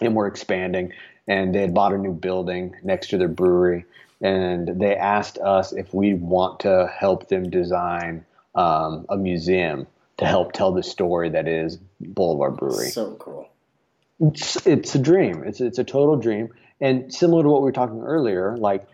and 0.00 0.14
we're 0.14 0.26
expanding. 0.26 0.92
And 1.28 1.54
they 1.54 1.60
had 1.60 1.72
bought 1.72 1.92
a 1.92 1.98
new 1.98 2.12
building 2.12 2.74
next 2.82 3.08
to 3.08 3.18
their 3.18 3.28
brewery, 3.28 3.84
and 4.20 4.80
they 4.80 4.96
asked 4.96 5.38
us 5.38 5.72
if 5.72 5.94
we 5.94 6.14
want 6.14 6.60
to 6.60 6.92
help 6.92 7.28
them 7.28 7.48
design 7.48 8.24
um, 8.54 9.06
a 9.08 9.16
museum 9.16 9.86
to 10.18 10.26
help 10.26 10.52
tell 10.52 10.72
the 10.72 10.82
story 10.82 11.30
that 11.30 11.48
is 11.48 11.78
Boulevard 12.08 12.56
Brewery 12.56 12.90
So 12.90 13.16
cool. 13.18 13.48
it's, 14.20 14.66
it's 14.66 14.94
a 14.94 14.98
dream. 14.98 15.42
It's 15.44 15.60
it's 15.60 15.78
a 15.78 15.84
total 15.84 16.16
dream. 16.16 16.50
And 16.80 17.12
similar 17.12 17.42
to 17.42 17.48
what 17.48 17.62
we 17.62 17.66
were 17.66 17.72
talking 17.72 18.02
earlier, 18.02 18.56
like 18.56 18.86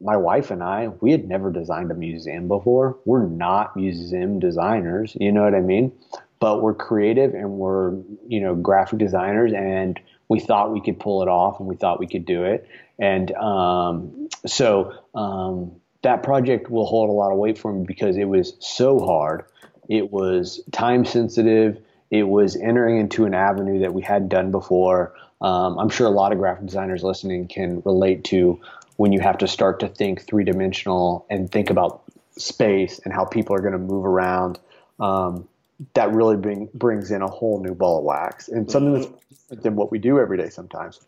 my 0.00 0.16
wife 0.16 0.50
and 0.50 0.62
I, 0.62 0.88
we 0.88 1.12
had 1.12 1.28
never 1.28 1.50
designed 1.50 1.90
a 1.90 1.94
museum 1.94 2.48
before. 2.48 2.98
We're 3.04 3.26
not 3.26 3.76
museum 3.76 4.38
designers, 4.38 5.16
you 5.20 5.32
know 5.32 5.42
what 5.42 5.54
I 5.54 5.60
mean? 5.60 5.92
But 6.40 6.62
we're 6.62 6.74
creative 6.74 7.34
and 7.34 7.52
we're, 7.52 7.92
you 8.26 8.40
know, 8.40 8.54
graphic 8.54 8.98
designers 8.98 9.52
and 9.52 9.98
we 10.28 10.40
thought 10.40 10.72
we 10.72 10.80
could 10.80 10.98
pull 10.98 11.22
it 11.22 11.28
off 11.28 11.60
and 11.60 11.68
we 11.68 11.76
thought 11.76 12.00
we 12.00 12.06
could 12.06 12.26
do 12.26 12.44
it. 12.44 12.68
And 12.98 13.32
um, 13.32 14.28
so 14.46 14.92
um, 15.14 15.72
that 16.02 16.22
project 16.22 16.70
will 16.70 16.86
hold 16.86 17.08
a 17.08 17.12
lot 17.12 17.32
of 17.32 17.38
weight 17.38 17.58
for 17.58 17.72
me 17.72 17.84
because 17.86 18.16
it 18.16 18.28
was 18.28 18.54
so 18.60 18.98
hard. 18.98 19.44
It 19.88 20.10
was 20.12 20.62
time 20.72 21.04
sensitive. 21.04 21.78
It 22.14 22.28
was 22.28 22.54
entering 22.54 23.00
into 23.00 23.24
an 23.24 23.34
avenue 23.34 23.80
that 23.80 23.92
we 23.92 24.00
hadn't 24.00 24.28
done 24.28 24.52
before. 24.52 25.12
Um, 25.40 25.76
I'm 25.80 25.88
sure 25.88 26.06
a 26.06 26.10
lot 26.10 26.30
of 26.30 26.38
graphic 26.38 26.64
designers 26.64 27.02
listening 27.02 27.48
can 27.48 27.82
relate 27.84 28.22
to 28.26 28.60
when 28.98 29.10
you 29.10 29.18
have 29.18 29.38
to 29.38 29.48
start 29.48 29.80
to 29.80 29.88
think 29.88 30.24
three 30.24 30.44
dimensional 30.44 31.26
and 31.28 31.50
think 31.50 31.70
about 31.70 32.04
space 32.38 33.00
and 33.04 33.12
how 33.12 33.24
people 33.24 33.56
are 33.56 33.58
going 33.58 33.72
to 33.72 33.78
move 33.78 34.06
around. 34.06 34.60
Um, 35.00 35.48
that 35.94 36.12
really 36.12 36.36
bring, 36.36 36.68
brings 36.72 37.10
in 37.10 37.20
a 37.20 37.26
whole 37.26 37.60
new 37.60 37.74
ball 37.74 37.98
of 37.98 38.04
wax 38.04 38.46
and 38.46 38.70
something 38.70 38.94
that's 38.94 39.06
different 39.06 39.62
than 39.64 39.74
what 39.74 39.90
we 39.90 39.98
do 39.98 40.20
every 40.20 40.38
day 40.38 40.50
sometimes. 40.50 41.00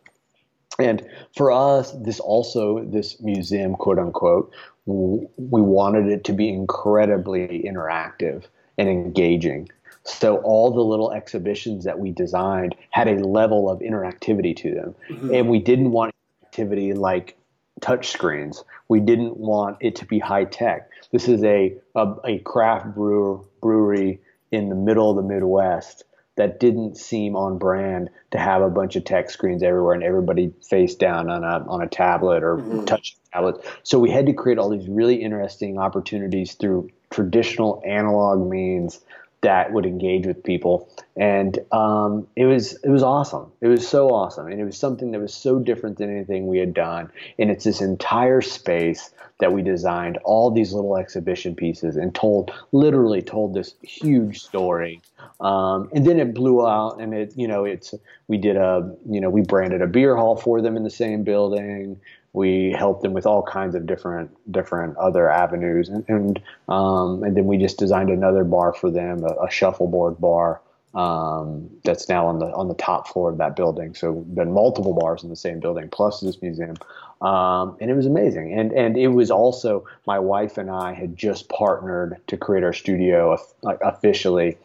And 0.80 1.08
for 1.36 1.52
us, 1.52 1.92
this 1.92 2.18
also, 2.18 2.84
this 2.84 3.20
museum, 3.20 3.76
quote 3.76 4.00
unquote, 4.00 4.52
we 4.86 5.28
wanted 5.62 6.08
it 6.08 6.24
to 6.24 6.32
be 6.32 6.48
incredibly 6.48 7.62
interactive 7.64 8.42
and 8.76 8.88
engaging. 8.88 9.68
So 10.06 10.38
all 10.38 10.70
the 10.70 10.82
little 10.82 11.12
exhibitions 11.12 11.84
that 11.84 11.98
we 11.98 12.12
designed 12.12 12.74
had 12.90 13.08
a 13.08 13.26
level 13.26 13.68
of 13.68 13.80
interactivity 13.80 14.56
to 14.56 14.74
them. 14.74 14.94
And 15.32 15.48
we 15.48 15.58
didn't 15.58 15.90
want 15.90 16.14
activity 16.44 16.92
like 16.94 17.36
touch 17.80 18.08
screens. 18.08 18.64
We 18.88 19.00
didn't 19.00 19.36
want 19.36 19.78
it 19.80 19.96
to 19.96 20.06
be 20.06 20.18
high 20.18 20.44
tech. 20.44 20.90
This 21.12 21.28
is 21.28 21.42
a, 21.44 21.76
a, 21.94 22.14
a 22.24 22.38
craft 22.38 22.94
brewer, 22.94 23.40
brewery 23.60 24.20
in 24.50 24.68
the 24.68 24.74
middle 24.74 25.10
of 25.10 25.16
the 25.16 25.22
Midwest 25.22 26.04
that 26.36 26.60
didn't 26.60 26.96
seem 26.96 27.34
on 27.34 27.58
brand 27.58 28.10
to 28.30 28.38
have 28.38 28.62
a 28.62 28.68
bunch 28.68 28.94
of 28.94 29.04
tech 29.04 29.30
screens 29.30 29.62
everywhere 29.62 29.94
and 29.94 30.02
everybody 30.02 30.52
face 30.68 30.94
down 30.94 31.30
on 31.30 31.42
a 31.44 31.66
on 31.68 31.82
a 31.82 31.88
tablet 31.88 32.42
or 32.42 32.58
mm-hmm. 32.58 32.84
touch 32.84 33.16
tablet. 33.32 33.56
So 33.82 33.98
we 33.98 34.10
had 34.10 34.26
to 34.26 34.32
create 34.32 34.58
all 34.58 34.68
these 34.68 34.88
really 34.88 35.16
interesting 35.16 35.78
opportunities 35.78 36.52
through 36.54 36.90
traditional 37.10 37.82
analog 37.86 38.48
means 38.48 39.00
that 39.46 39.72
would 39.72 39.86
engage 39.86 40.26
with 40.26 40.42
people, 40.42 40.90
and 41.16 41.56
um, 41.70 42.26
it 42.34 42.46
was 42.46 42.72
it 42.82 42.88
was 42.88 43.04
awesome. 43.04 43.52
It 43.60 43.68
was 43.68 43.86
so 43.86 44.08
awesome, 44.08 44.48
and 44.48 44.60
it 44.60 44.64
was 44.64 44.76
something 44.76 45.12
that 45.12 45.20
was 45.20 45.32
so 45.32 45.60
different 45.60 45.98
than 45.98 46.10
anything 46.10 46.48
we 46.48 46.58
had 46.58 46.74
done. 46.74 47.12
And 47.38 47.48
it's 47.48 47.62
this 47.62 47.80
entire 47.80 48.40
space 48.40 49.10
that 49.38 49.52
we 49.52 49.62
designed 49.62 50.18
all 50.24 50.50
these 50.50 50.72
little 50.72 50.96
exhibition 50.96 51.54
pieces 51.54 51.94
and 51.94 52.12
told 52.12 52.50
literally 52.72 53.22
told 53.22 53.54
this 53.54 53.74
huge 53.82 54.40
story. 54.42 55.00
Um, 55.40 55.90
and 55.94 56.04
then 56.04 56.18
it 56.18 56.34
blew 56.34 56.66
out, 56.66 57.00
and 57.00 57.14
it 57.14 57.32
you 57.36 57.46
know 57.46 57.64
it's 57.64 57.94
we 58.26 58.38
did 58.38 58.56
a 58.56 58.92
you 59.08 59.20
know 59.20 59.30
we 59.30 59.42
branded 59.42 59.80
a 59.80 59.86
beer 59.86 60.16
hall 60.16 60.34
for 60.36 60.60
them 60.60 60.76
in 60.76 60.82
the 60.82 60.90
same 60.90 61.22
building 61.22 62.00
we 62.36 62.70
helped 62.78 63.02
them 63.02 63.14
with 63.14 63.24
all 63.24 63.42
kinds 63.42 63.74
of 63.74 63.86
different 63.86 64.30
different 64.52 64.94
other 64.98 65.30
avenues. 65.30 65.88
And 65.88 66.04
and, 66.06 66.40
um, 66.68 67.24
and 67.24 67.34
then 67.34 67.46
we 67.46 67.56
just 67.56 67.78
designed 67.78 68.10
another 68.10 68.44
bar 68.44 68.74
for 68.74 68.90
them 68.90 69.24
a, 69.24 69.46
a 69.46 69.50
shuffleboard 69.50 70.20
bar 70.20 70.60
um, 70.94 71.70
that's 71.82 72.10
now 72.10 72.26
on 72.26 72.38
the 72.38 72.46
on 72.54 72.68
the 72.68 72.74
top 72.74 73.08
floor 73.08 73.30
of 73.30 73.38
that 73.38 73.56
building. 73.56 73.94
So 73.94 74.12
been 74.12 74.52
multiple 74.52 74.92
bars 74.92 75.24
in 75.24 75.30
the 75.30 75.36
same 75.36 75.60
building 75.60 75.88
plus 75.88 76.20
this 76.20 76.42
museum. 76.42 76.76
Um, 77.22 77.78
and 77.80 77.90
it 77.90 77.94
was 77.94 78.04
amazing. 78.04 78.52
And 78.52 78.70
and 78.72 78.98
it 78.98 79.08
was 79.08 79.30
also 79.30 79.86
my 80.06 80.18
wife 80.18 80.58
and 80.58 80.70
I 80.70 80.92
had 80.92 81.16
just 81.16 81.48
partnered 81.48 82.18
to 82.26 82.36
create 82.36 82.64
our 82.64 82.74
studio 82.74 83.38
officially 83.64 84.58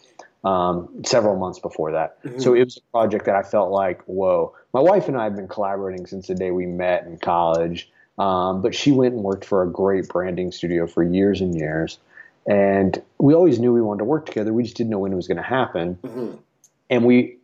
um, 0.44 1.04
several 1.06 1.38
months 1.38 1.60
before 1.60 1.92
that. 1.92 2.24
Mm-hmm. 2.24 2.40
So 2.40 2.54
it 2.54 2.64
was 2.66 2.78
a 2.78 2.92
project 2.92 3.26
that 3.26 3.36
I 3.36 3.44
felt 3.44 3.72
like, 3.72 4.02
whoa. 4.04 4.56
My 4.74 4.80
wife 4.80 5.08
and 5.08 5.18
I 5.18 5.26
have 5.26 5.36
been 5.36 5.48
collaborating 5.48 6.08
since 6.08 6.28
the 6.28 6.36
day 6.36 6.52
we 6.52 6.66
met 6.66 7.06
in 7.06 7.18
college, 7.18 7.90
um, 8.18 8.62
but 8.62 8.74
she 8.74 8.92
went 8.92 9.14
and 9.14 9.24
worked 9.24 9.46
for 9.46 9.64
a 9.64 9.70
great 9.70 10.08
branding 10.08 10.52
studio 10.52 10.88
for 10.88 11.04
years 11.04 11.42
and 11.42 11.56
years. 11.56 12.00
And 12.48 13.02
we 13.20 13.34
always 13.34 13.60
knew 13.60 13.72
we 13.72 13.82
wanted 13.82 14.00
to 14.00 14.06
work 14.06 14.26
together. 14.26 14.54
We 14.54 14.64
just 14.64 14.76
didn't 14.76 14.90
know 14.90 15.00
when 15.00 15.14
it 15.14 15.16
was 15.16 15.28
going 15.28 15.38
to 15.38 15.44
happen. 15.44 16.00
Mm-hmm. 16.04 16.38
And 16.90 17.06
we 17.06 17.38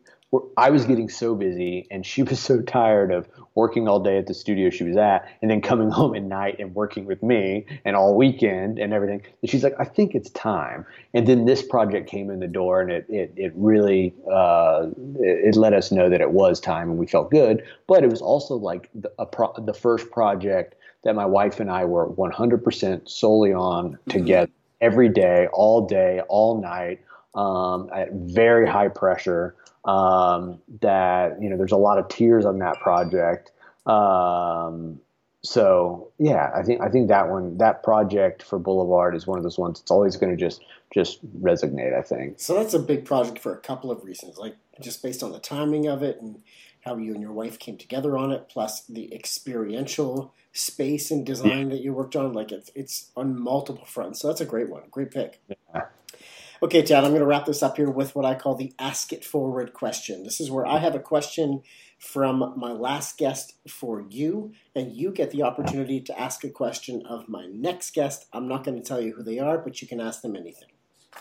I 0.58 0.72
was 0.72 0.84
getting 0.86 1.08
so 1.08 1.36
busy 1.36 1.88
and 1.90 2.06
she 2.06 2.24
was 2.24 2.40
so 2.48 2.62
tired 2.62 3.12
of 3.12 3.28
working 3.56 3.88
all 3.88 4.00
day 4.00 4.18
at 4.18 4.28
the 4.28 4.34
studio 4.34 4.70
she 4.70 4.84
was 4.84 4.98
at 4.98 5.28
and 5.42 5.50
then 5.50 5.62
coming 5.62 5.90
home 5.98 6.16
at 6.16 6.24
night 6.24 6.58
and 6.60 6.76
working 6.76 7.06
with 7.06 7.24
me 7.24 7.66
and 7.86 7.96
all 7.96 8.16
weekend 8.16 8.78
and 8.78 8.94
everything. 8.94 9.22
And 9.42 9.50
she's 9.50 9.64
like, 9.64 9.76
I 9.80 9.86
think 9.86 10.16
it's 10.16 10.30
time. 10.32 10.86
And 11.14 11.28
then 11.28 11.46
this 11.46 11.62
project 11.62 12.10
came 12.10 12.30
in 12.30 12.40
the 12.40 12.48
door 12.48 12.82
and 12.82 12.92
it, 12.92 13.06
it, 13.10 13.34
it 13.36 13.54
really, 13.56 14.14
uh, 14.32 14.88
it, 15.20 15.56
it, 15.56 15.56
let 15.56 15.74
us 15.74 15.92
know 15.92 16.10
that 16.10 16.22
it 16.22 16.32
was 16.32 16.60
time 16.60 16.90
and 16.90 16.98
we 16.98 17.08
felt 17.08 17.32
good. 17.32 17.64
But 17.88 18.04
it 18.04 18.10
was 18.10 18.22
also 18.22 18.56
like 18.56 18.90
the, 18.94 19.10
pro, 19.26 19.54
the 19.58 19.74
first 19.74 20.12
project 20.12 20.76
that 21.04 21.16
my 21.16 21.26
wife 21.26 21.60
and 21.60 21.72
I 21.72 21.86
were 21.86 22.10
100% 22.10 23.08
solely 23.08 23.54
on 23.54 23.92
mm-hmm. 23.92 24.12
together 24.12 24.52
every 24.82 25.10
day, 25.10 25.48
all 25.54 25.88
day, 25.88 26.22
all 26.28 26.62
night, 26.62 27.00
um, 27.34 27.90
at 27.94 28.12
very 28.12 28.68
high 28.68 28.90
pressure 28.90 29.56
um, 29.88 30.60
that 30.82 31.42
you 31.42 31.50
know 31.50 31.58
there's 31.58 31.72
a 31.72 31.78
lot 31.78 31.98
of 31.98 32.08
tears 32.10 32.46
on 32.46 32.60
that 32.60 32.80
project. 32.82 33.52
Um, 33.86 35.00
so 35.42 36.12
yeah, 36.20 36.52
I 36.54 36.62
think 36.62 36.82
I 36.82 36.90
think 36.90 37.08
that 37.08 37.30
one 37.30 37.58
that 37.58 37.84
project 37.84 38.44
for 38.44 38.60
Boulevard 38.60 39.16
is 39.16 39.26
one 39.26 39.38
of 39.38 39.44
those 39.44 39.58
ones. 39.58 39.80
It's 39.80 39.92
always 39.92 40.18
going 40.18 40.36
to 40.36 40.38
just 40.38 40.62
just 40.94 41.26
resonate. 41.42 41.98
I 41.98 42.02
think. 42.02 42.40
So 42.40 42.54
that's 42.54 42.74
a 42.74 42.80
big 42.80 43.06
project 43.06 43.40
for 43.40 43.54
a 43.54 43.58
couple 43.58 43.90
of 43.90 44.04
reasons, 44.04 44.38
like 44.38 44.58
just 44.82 45.02
based 45.02 45.24
on 45.24 45.32
the 45.32 45.40
timing 45.40 45.88
of 45.88 46.04
it 46.04 46.22
and 46.22 46.44
how 46.82 46.98
you 46.98 47.14
and 47.14 47.22
your 47.22 47.32
wife 47.32 47.58
came 47.60 47.78
together 47.78 48.18
on 48.18 48.32
it, 48.32 48.50
plus 48.50 48.82
the 48.82 49.14
experiential 49.14 50.34
space 50.52 51.12
and 51.12 51.26
design 51.26 51.70
yeah. 51.70 51.76
that 51.76 51.82
you 51.82 51.94
worked 51.94 52.16
on. 52.16 52.34
Like 52.34 52.52
it's 52.52 52.72
it's 52.76 53.12
on 53.16 53.40
multiple 53.40 53.86
fronts. 53.86 54.20
So 54.20 54.28
that's 54.28 54.42
a 54.42 54.46
great 54.46 54.70
one. 54.70 54.84
Great 54.92 55.12
pick. 55.12 55.40
Yeah. 55.50 55.86
Okay, 56.64 56.82
Tad, 56.82 57.04
I'm 57.04 57.12
going 57.12 57.22
to 57.22 57.28
wrap 57.28 57.46
this 57.46 57.62
up 57.62 57.78
here 57.78 57.90
with 57.90 58.16
what 58.16 58.26
I 58.26 58.34
call 58.34 58.56
the 58.56 58.74
Ask 58.80 59.14
It 59.14 59.24
Forward 59.24 59.74
question. 59.74 60.24
This 60.24 60.42
is 60.42 60.50
where 60.50 60.66
I 60.66 60.80
have 60.80 60.96
a 60.96 61.00
question 61.00 61.62
from 62.00 62.56
my 62.58 62.72
last 62.72 63.20
guest 63.20 63.54
for 63.70 64.04
you, 64.10 64.54
and 64.76 64.92
you 64.92 65.12
get 65.12 65.30
the 65.30 65.44
opportunity 65.44 66.02
to 66.02 66.20
ask 66.20 66.44
a 66.44 66.50
question 66.50 67.04
of 67.08 67.30
my 67.30 67.46
next 67.46 67.94
guest. 67.94 68.26
I'm 68.34 68.48
not 68.48 68.64
going 68.64 68.82
to 68.82 68.84
tell 68.84 69.00
you 69.00 69.14
who 69.14 69.22
they 69.22 69.38
are, 69.38 69.60
but 69.60 69.84
you 69.84 69.88
can 69.88 70.02
ask 70.02 70.24
them 70.24 70.36
anything. 70.36 70.70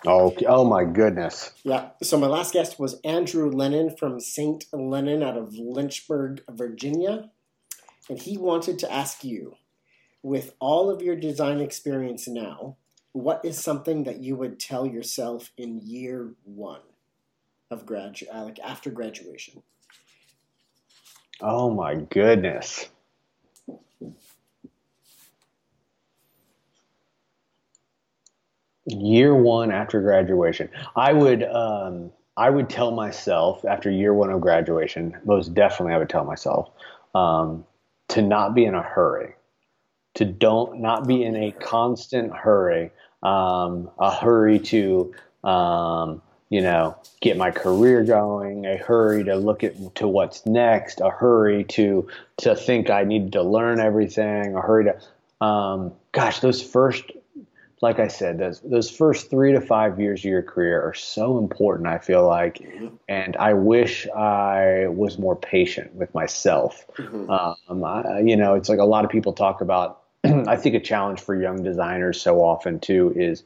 Oh, 0.07 0.35
oh 0.47 0.65
my 0.65 0.85
goodness. 0.85 1.53
Yeah. 1.65 1.91
So 2.03 2.19
my 2.19 2.29
last 2.29 2.55
guest 2.55 2.81
was 2.81 2.99
Andrew 3.05 3.51
Lennon 3.51 3.95
from 3.95 4.21
St. 4.21 4.65
Lennon 4.73 5.23
out 5.23 5.37
of 5.37 5.55
Lynchburg, 5.55 6.45
Virginia. 6.49 7.31
And 8.09 8.19
he 8.19 8.39
wanted 8.39 8.79
to 8.79 8.93
ask 8.93 9.23
you, 9.23 9.57
with 10.23 10.55
all 10.61 10.89
of 10.89 11.03
your 11.03 11.17
design 11.17 11.61
experience 11.61 12.27
now, 12.27 12.77
what 13.17 13.43
is 13.45 13.59
something 13.59 14.05
that 14.05 14.21
you 14.21 14.37
would 14.37 14.61
tell 14.61 14.87
yourself 14.87 15.51
in 15.57 15.81
year 15.83 16.35
one 16.45 16.83
of 17.71 17.87
grad, 17.87 18.19
uh, 18.33 18.45
like 18.45 18.59
after 18.61 18.91
graduation? 18.91 19.63
Oh 21.41 21.71
my 21.71 21.95
goodness. 21.95 22.91
Year 28.85 29.35
one 29.35 29.73
after 29.73 30.01
graduation, 30.03 30.69
I 30.95 31.13
would 31.15 31.43
um, 31.43 32.13
I 32.37 32.51
would 32.51 32.69
tell 32.69 32.91
myself 32.91 33.65
after 33.65 33.91
year 33.91 34.13
one 34.13 34.31
of 34.31 34.43
graduation, 34.43 35.17
most 35.25 35.55
definitely 35.55 35.95
I 35.95 35.99
would 35.99 36.11
tell 36.11 36.25
myself 36.25 36.71
um, 37.15 37.65
to 38.09 38.21
not 38.21 38.55
be 38.55 38.67
in 38.67 38.75
a 38.75 38.83
hurry, 38.83 39.35
to 40.15 40.27
don't 40.27 40.81
not 40.81 41.09
be 41.09 41.25
in 41.25 41.35
a 41.35 41.51
constant 41.53 42.33
hurry 42.33 42.93
um, 43.23 43.91
a 43.99 44.11
hurry 44.15 44.59
to 44.59 45.15
um, 45.45 46.23
you 46.49 46.61
know 46.61 46.97
get 47.21 47.37
my 47.37 47.51
career 47.51 48.05
going 48.05 48.67
a 48.67 48.77
hurry 48.77 49.25
to 49.25 49.37
look 49.37 49.65
at 49.65 49.95
to 49.97 50.07
what's 50.07 50.47
next 50.47 51.01
a 51.01 51.11
hurry 51.11 51.65
to 51.65 52.09
to 52.37 52.55
think 52.55 52.91
i 52.91 53.05
need 53.05 53.33
to 53.33 53.43
learn 53.43 53.81
everything 53.81 54.55
a 54.55 54.61
hurry 54.61 54.85
to 54.85 55.45
um, 55.45 55.93
gosh 56.13 56.41
those 56.41 56.63
first 56.63 57.11
like 57.83 57.99
i 57.99 58.09
said 58.09 58.39
those 58.39 58.61
those 58.61 58.91
first 58.91 59.29
three 59.29 59.53
to 59.53 59.61
five 59.61 60.01
years 60.01 60.21
of 60.21 60.25
your 60.25 60.43
career 60.43 60.81
are 60.81 60.95
so 60.95 61.39
important 61.39 61.89
i 61.89 61.99
feel 61.99 62.27
like 62.27 62.59
mm-hmm. 62.59 62.89
and 63.09 63.37
i 63.37 63.53
wish 63.53 64.09
i 64.11 64.87
was 64.89 65.19
more 65.19 65.37
patient 65.37 65.95
with 65.95 66.15
myself 66.15 66.87
mm-hmm. 66.97 67.29
um, 67.29 67.85
I, 67.85 68.21
you 68.21 68.37
know 68.37 68.55
it's 68.55 68.69
like 68.69 68.79
a 68.79 68.85
lot 68.85 69.05
of 69.05 69.11
people 69.11 69.33
talk 69.33 69.61
about 69.61 70.06
I 70.49 70.57
think 70.57 70.75
a 70.75 70.81
challenge 70.81 71.21
for 71.21 71.35
young 71.35 71.63
designers 71.63 72.21
so 72.21 72.41
often 72.41 72.81
too 72.81 73.13
is 73.17 73.43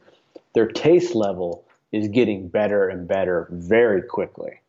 their 0.55 0.66
taste 0.66 1.14
level 1.14 1.64
is 1.93 2.09
getting 2.09 2.49
better 2.49 2.89
and 2.89 3.07
better 3.07 3.49
very 3.51 4.03
quickly. 4.03 4.61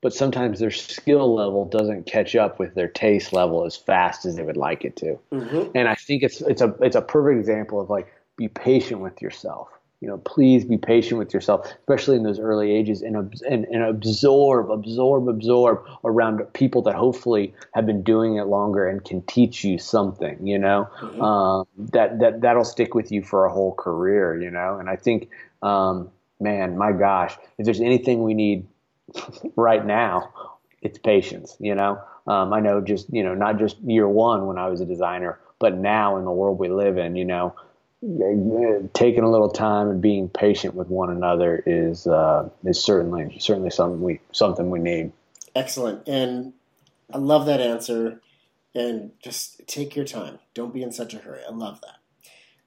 But 0.00 0.12
sometimes 0.12 0.60
their 0.60 0.70
skill 0.70 1.34
level 1.34 1.64
doesn't 1.64 2.06
catch 2.06 2.36
up 2.36 2.60
with 2.60 2.74
their 2.74 2.88
taste 2.88 3.32
level 3.32 3.64
as 3.64 3.76
fast 3.76 4.26
as 4.26 4.36
they 4.36 4.44
would 4.44 4.56
like 4.56 4.84
it 4.84 4.94
to. 4.96 5.18
Mm-hmm. 5.32 5.70
And 5.74 5.88
I 5.88 5.96
think 5.96 6.22
it's 6.22 6.40
it's 6.42 6.62
a 6.62 6.74
it's 6.80 6.96
a 6.96 7.02
perfect 7.02 7.40
example 7.40 7.80
of 7.80 7.90
like 7.90 8.12
be 8.36 8.48
patient 8.48 9.00
with 9.00 9.20
yourself 9.20 9.68
you 10.00 10.06
know, 10.06 10.18
please 10.18 10.64
be 10.64 10.78
patient 10.78 11.18
with 11.18 11.34
yourself, 11.34 11.66
especially 11.66 12.16
in 12.16 12.22
those 12.22 12.38
early 12.38 12.70
ages, 12.70 13.02
and, 13.02 13.16
and, 13.48 13.64
and 13.64 13.82
absorb, 13.82 14.70
absorb, 14.70 15.28
absorb 15.28 15.84
around 16.04 16.40
people 16.52 16.82
that 16.82 16.94
hopefully 16.94 17.52
have 17.74 17.84
been 17.84 18.02
doing 18.04 18.36
it 18.36 18.44
longer 18.44 18.86
and 18.86 19.04
can 19.04 19.22
teach 19.22 19.64
you 19.64 19.76
something. 19.76 20.46
You 20.46 20.58
know, 20.58 20.88
mm-hmm. 21.00 21.20
um, 21.20 21.66
that 21.92 22.20
that 22.20 22.42
that'll 22.42 22.64
stick 22.64 22.94
with 22.94 23.10
you 23.10 23.22
for 23.22 23.44
a 23.44 23.52
whole 23.52 23.74
career. 23.74 24.40
You 24.40 24.52
know, 24.52 24.78
and 24.78 24.88
I 24.88 24.94
think, 24.94 25.30
um, 25.62 26.10
man, 26.38 26.78
my 26.78 26.92
gosh, 26.92 27.36
if 27.58 27.64
there's 27.64 27.80
anything 27.80 28.22
we 28.22 28.34
need 28.34 28.68
right 29.56 29.84
now, 29.84 30.32
it's 30.80 30.98
patience. 30.98 31.56
You 31.58 31.74
know, 31.74 32.00
um, 32.28 32.52
I 32.52 32.60
know 32.60 32.80
just 32.80 33.12
you 33.12 33.24
know 33.24 33.34
not 33.34 33.58
just 33.58 33.80
year 33.80 34.08
one 34.08 34.46
when 34.46 34.58
I 34.58 34.68
was 34.68 34.80
a 34.80 34.86
designer, 34.86 35.40
but 35.58 35.76
now 35.76 36.18
in 36.18 36.24
the 36.24 36.30
world 36.30 36.60
we 36.60 36.68
live 36.68 36.98
in, 36.98 37.16
you 37.16 37.24
know 37.24 37.52
taking 38.00 39.24
a 39.24 39.30
little 39.30 39.50
time 39.50 39.90
and 39.90 40.00
being 40.00 40.28
patient 40.28 40.74
with 40.74 40.88
one 40.88 41.10
another 41.10 41.62
is 41.66 42.06
uh, 42.06 42.48
is 42.64 42.82
certainly 42.82 43.38
certainly 43.40 43.70
something 43.70 44.00
we 44.00 44.20
something 44.32 44.70
we 44.70 44.78
need. 44.78 45.12
Excellent, 45.54 46.06
and 46.06 46.52
I 47.12 47.18
love 47.18 47.46
that 47.46 47.60
answer. 47.60 48.20
And 48.74 49.12
just 49.24 49.66
take 49.66 49.96
your 49.96 50.04
time. 50.04 50.38
Don't 50.54 50.74
be 50.74 50.82
in 50.82 50.92
such 50.92 51.14
a 51.14 51.18
hurry. 51.18 51.40
I 51.48 51.52
love 51.52 51.80
that. 51.80 51.96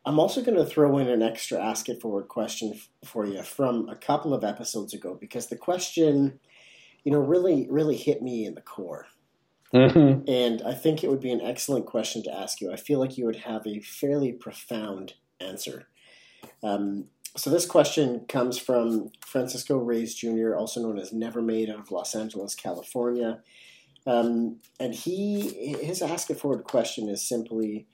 I'm 0.03 0.19
also 0.19 0.41
going 0.41 0.57
to 0.57 0.65
throw 0.65 0.97
in 0.97 1.07
an 1.07 1.21
extra 1.21 1.63
ask 1.63 1.87
it 1.87 2.01
forward 2.01 2.27
question 2.27 2.73
for 3.05 3.25
you 3.25 3.43
from 3.43 3.87
a 3.87 3.95
couple 3.95 4.33
of 4.33 4.43
episodes 4.43 4.93
ago 4.93 5.15
because 5.17 5.47
the 5.47 5.55
question, 5.55 6.39
you 7.03 7.11
know, 7.11 7.19
really 7.19 7.67
really 7.69 7.95
hit 7.95 8.21
me 8.21 8.45
in 8.45 8.55
the 8.55 8.61
core. 8.61 9.05
Mm-hmm. 9.73 10.29
And 10.29 10.61
I 10.63 10.73
think 10.73 11.01
it 11.01 11.09
would 11.09 11.21
be 11.21 11.31
an 11.31 11.39
excellent 11.39 11.85
question 11.85 12.23
to 12.23 12.33
ask 12.33 12.59
you. 12.59 12.73
I 12.73 12.75
feel 12.75 12.99
like 12.99 13.17
you 13.17 13.25
would 13.25 13.37
have 13.37 13.65
a 13.65 13.79
fairly 13.79 14.33
profound 14.33 15.13
answer. 15.41 15.87
Um, 16.63 17.05
so 17.37 17.49
this 17.49 17.65
question 17.65 18.25
comes 18.27 18.57
from 18.57 19.11
Francisco 19.25 19.77
Reyes 19.77 20.15
Jr., 20.15 20.55
also 20.55 20.81
known 20.81 20.99
as 20.99 21.13
Never 21.13 21.41
Made 21.41 21.69
out 21.69 21.79
of 21.79 21.91
Los 21.91 22.13
Angeles, 22.15 22.55
California. 22.55 23.41
Um, 24.05 24.57
and 24.79 24.93
he 24.93 25.75
his 25.81 26.01
ask 26.01 26.29
it 26.29 26.39
forward 26.39 26.63
question 26.63 27.07
is 27.07 27.27
simply 27.27 27.87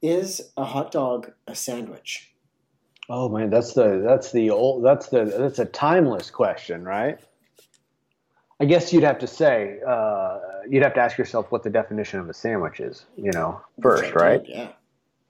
is 0.00 0.52
a 0.56 0.64
hot 0.64 0.92
dog 0.92 1.32
a 1.46 1.54
sandwich? 1.54 2.32
Oh 3.10 3.28
man, 3.28 3.50
that's 3.50 3.74
the 3.74 4.02
that's 4.06 4.32
the 4.32 4.50
old 4.50 4.84
that's 4.84 5.08
the 5.08 5.24
that's 5.24 5.58
a 5.58 5.64
timeless 5.64 6.30
question, 6.30 6.84
right? 6.84 7.18
I 8.60 8.64
guess 8.64 8.92
you'd 8.92 9.02
have 9.02 9.18
to 9.18 9.26
say 9.26 9.80
uh, 9.86 10.38
you'd 10.68 10.84
have 10.84 10.94
to 10.94 11.00
ask 11.00 11.18
yourself 11.18 11.50
what 11.50 11.64
the 11.64 11.70
definition 11.70 12.20
of 12.20 12.28
a 12.28 12.34
sandwich 12.34 12.78
is, 12.78 13.06
you 13.16 13.32
know, 13.32 13.60
first, 13.82 14.14
right? 14.14 14.42
Yeah. 14.46 14.68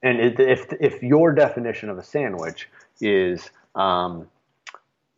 And 0.02 0.18
it, 0.18 0.40
if 0.40 0.72
if 0.80 1.02
your 1.02 1.32
definition 1.32 1.88
of 1.88 1.98
a 1.98 2.02
sandwich 2.02 2.68
is 3.00 3.50
um, 3.74 4.28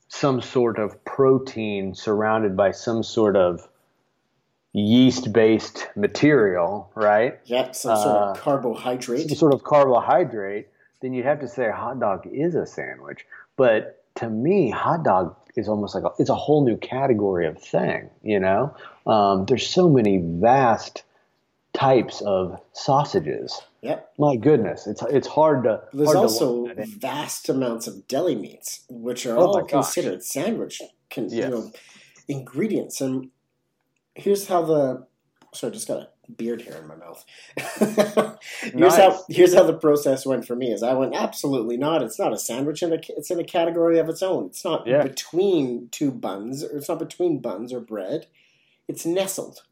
some 0.09 0.41
sort 0.41 0.78
of 0.78 1.05
protein 1.05 1.95
surrounded 1.95 2.57
by 2.57 2.70
some 2.70 3.03
sort 3.03 3.37
of 3.37 3.66
yeast 4.72 5.32
based 5.32 5.89
material, 5.97 6.91
right? 6.95 7.39
Yeah, 7.45 7.70
some 7.72 7.97
sort 7.97 8.16
of 8.16 8.41
carbohydrate. 8.41 9.28
Some 9.28 9.37
sort 9.37 9.55
of 9.55 9.64
carbohydrate, 9.64 10.68
then 11.01 11.14
you'd 11.14 11.24
have 11.24 11.41
to 11.41 11.49
say 11.49 11.68
a 11.68 11.72
hot 11.72 11.99
dog 12.01 12.26
is 12.26 12.55
a 12.55 12.66
sandwich. 12.66 13.24
But 13.57 14.05
to 14.16 14.28
me, 14.28 14.70
hot 14.70 15.05
dog 15.05 15.37
is 15.57 15.68
almost 15.68 15.95
like 15.95 16.05
a, 16.05 16.11
it's 16.18 16.30
a 16.30 16.35
whole 16.35 16.64
new 16.64 16.76
category 16.76 17.47
of 17.47 17.61
thing. 17.62 18.11
You 18.22 18.41
know, 18.41 18.76
um, 19.07 19.47
there's 19.47 19.66
so 19.66 19.89
many 19.89 20.18
vast 20.18 21.05
types 21.75 22.20
of 22.22 22.61
sausages. 22.72 23.61
Yep. 23.83 24.12
My 24.18 24.37
goodness, 24.37 24.87
it's 24.87 25.03
it's 25.11 25.27
hard 25.29 25.64
to. 25.64 25.83
There's 25.93 26.07
hard 26.12 26.16
to 26.16 26.20
also 26.22 26.68
at 26.68 26.89
vast 26.89 27.49
amounts 27.49 27.87
of 27.87 28.07
deli 28.09 28.35
meats, 28.35 28.85
which 28.89 29.27
are 29.27 29.37
Oh 29.37 29.47
all 29.47 29.64
considered 29.64 30.22
sandwich 30.25 30.81
con- 31.11 31.29
Yes. 31.29 31.33
you 31.45 31.51
know, 31.51 31.72
ingredients. 32.29 33.01
And 33.01 33.31
here's 34.14 34.47
how 34.49 34.62
the 34.62 35.07
sorry, 35.53 35.70
I 35.72 35.75
just 35.75 35.89
got 35.89 35.99
a 35.99 36.09
beard 36.37 36.62
hair 36.62 36.79
in 36.81 36.87
my 36.87 36.95
mouth. 36.97 37.22
here's 38.62 38.97
how 38.97 39.20
here's 39.29 39.55
how 39.55 39.64
the 39.64 39.77
process 39.79 40.25
went 40.25 40.47
for 40.47 40.57
me. 40.57 40.72
Is 40.72 40.83
I 40.83 40.95
went 40.95 41.14
absolutely 41.14 41.77
not. 41.77 42.03
It's 42.03 42.18
not 42.18 42.33
a 42.33 42.39
sandwich, 42.39 42.81
and 42.83 42.93
it's 42.95 43.31
in 43.31 43.39
a 43.41 43.45
category 43.45 43.99
of 43.99 44.09
its 44.09 44.22
own. 44.22 44.47
It's 44.47 44.64
not 44.64 44.87
Yeah. 44.87 45.03
between 45.03 45.89
two 45.91 46.11
buns, 46.11 46.64
or 46.64 46.79
it's 46.79 46.89
not 46.89 46.99
between 47.01 47.41
buns 47.41 47.72
or 47.72 47.81
bread. 47.81 48.27
It's 48.89 49.05
nestled, 49.05 49.62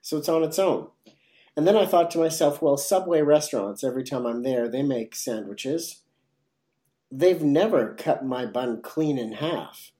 so 0.00 0.16
it's 0.16 0.28
on 0.28 0.42
its 0.42 0.58
own. 0.58 0.88
And 1.56 1.66
then 1.66 1.76
I 1.76 1.86
thought 1.86 2.10
to 2.12 2.18
myself, 2.18 2.60
well, 2.60 2.76
Subway 2.76 3.22
restaurants, 3.22 3.84
every 3.84 4.02
time 4.02 4.26
I'm 4.26 4.42
there, 4.42 4.68
they 4.68 4.82
make 4.82 5.14
sandwiches. 5.14 6.02
They've 7.12 7.42
never 7.42 7.94
cut 7.94 8.24
my 8.24 8.44
bun 8.44 8.82
clean 8.82 9.18
in 9.18 9.32
half 9.32 9.92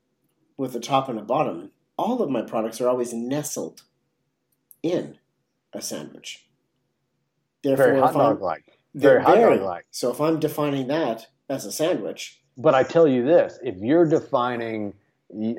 with 0.57 0.75
a 0.75 0.81
top 0.81 1.09
and 1.09 1.19
a 1.19 1.23
bottom. 1.23 1.71
All 1.97 2.21
of 2.23 2.31
my 2.31 2.43
products 2.43 2.81
are 2.81 2.89
always 2.89 3.13
nestled 3.13 3.83
in 4.83 5.19
a 5.73 5.81
sandwich. 5.81 6.49
Therefore, 7.63 7.87
very 7.87 8.01
hot 8.01 8.15
dog 8.15 8.41
like. 8.43 8.65
very 8.95 9.23
hot 9.23 9.37
dog-like. 9.37 9.87
So 9.91 10.11
if 10.11 10.21
I'm 10.21 10.41
defining 10.41 10.89
that 10.89 11.29
as 11.49 11.65
a 11.65 11.73
sandwich, 11.73 12.41
But 12.57 12.75
I 12.75 12.83
tell 12.83 13.09
you 13.09 13.25
this: 13.25 13.59
if 13.63 13.77
you're 13.79 14.07
defining, 14.07 14.95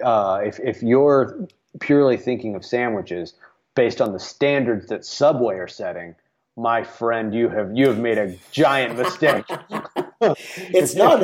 uh, 0.04 0.42
if 0.44 0.60
if 0.60 0.84
you're 0.84 1.48
purely 1.80 2.18
thinking 2.18 2.56
of 2.56 2.64
sandwiches 2.64 3.34
based 3.76 4.02
on 4.02 4.14
the 4.14 4.20
standards 4.20 4.88
that 4.88 5.06
Subway 5.06 5.56
are 5.56 5.68
setting, 5.68 6.16
my 6.58 6.84
friend, 6.84 7.34
you 7.34 7.50
have 7.50 7.72
you 7.76 7.88
have 7.88 8.00
made 8.00 8.18
a 8.18 8.38
giant 8.52 8.98
mistake. 8.98 9.44
it's 10.22 10.96
not. 10.96 11.20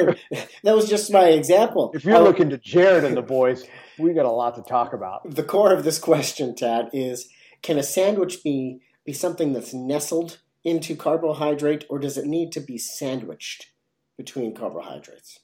That 0.64 0.76
was 0.76 0.90
just 0.90 1.12
my 1.12 1.30
example. 1.30 1.92
If 1.94 2.04
you're 2.04 2.20
looking 2.20 2.50
to 2.50 2.58
Jared 2.58 3.06
and 3.06 3.16
the 3.16 3.22
boys, 3.22 3.66
we 3.98 4.14
got 4.14 4.26
a 4.26 4.32
lot 4.32 4.56
to 4.56 4.62
talk 4.62 4.94
about. 4.94 5.34
the 5.34 5.44
core 5.44 5.74
of 5.74 5.86
this 5.86 6.00
question, 6.00 6.54
Tad, 6.54 6.90
is 6.92 7.30
can 7.62 7.78
a 7.78 7.84
sandwich 7.84 8.44
be 8.44 8.82
be 9.06 9.14
something 9.14 9.54
that's 9.54 9.74
nestled 9.74 10.40
into 10.64 10.96
carbohydrate, 10.96 11.86
or 11.90 11.98
does 11.98 12.18
it 12.18 12.26
need 12.26 12.52
to 12.52 12.60
be 12.60 12.78
sandwiched 12.78 13.72
between 14.18 14.54
carbohydrates? 14.54 15.40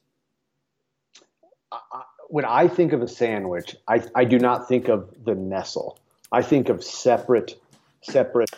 I- 1.71 2.03
When 2.29 2.43
I 2.45 2.67
think 2.67 2.91
of 2.91 3.01
a 3.01 3.07
sandwich, 3.07 3.75
I, 3.87 4.03
I 4.13 4.25
do 4.25 4.37
not 4.37 4.67
think 4.67 4.89
of 4.89 5.09
the 5.23 5.33
nestle. 5.33 5.97
I 6.31 6.41
think 6.41 6.69
of 6.69 6.83
separate, 6.83 7.59
separate, 8.01 8.49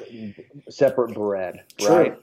separate 0.70 1.14
bread, 1.14 1.64
right? 1.88 2.18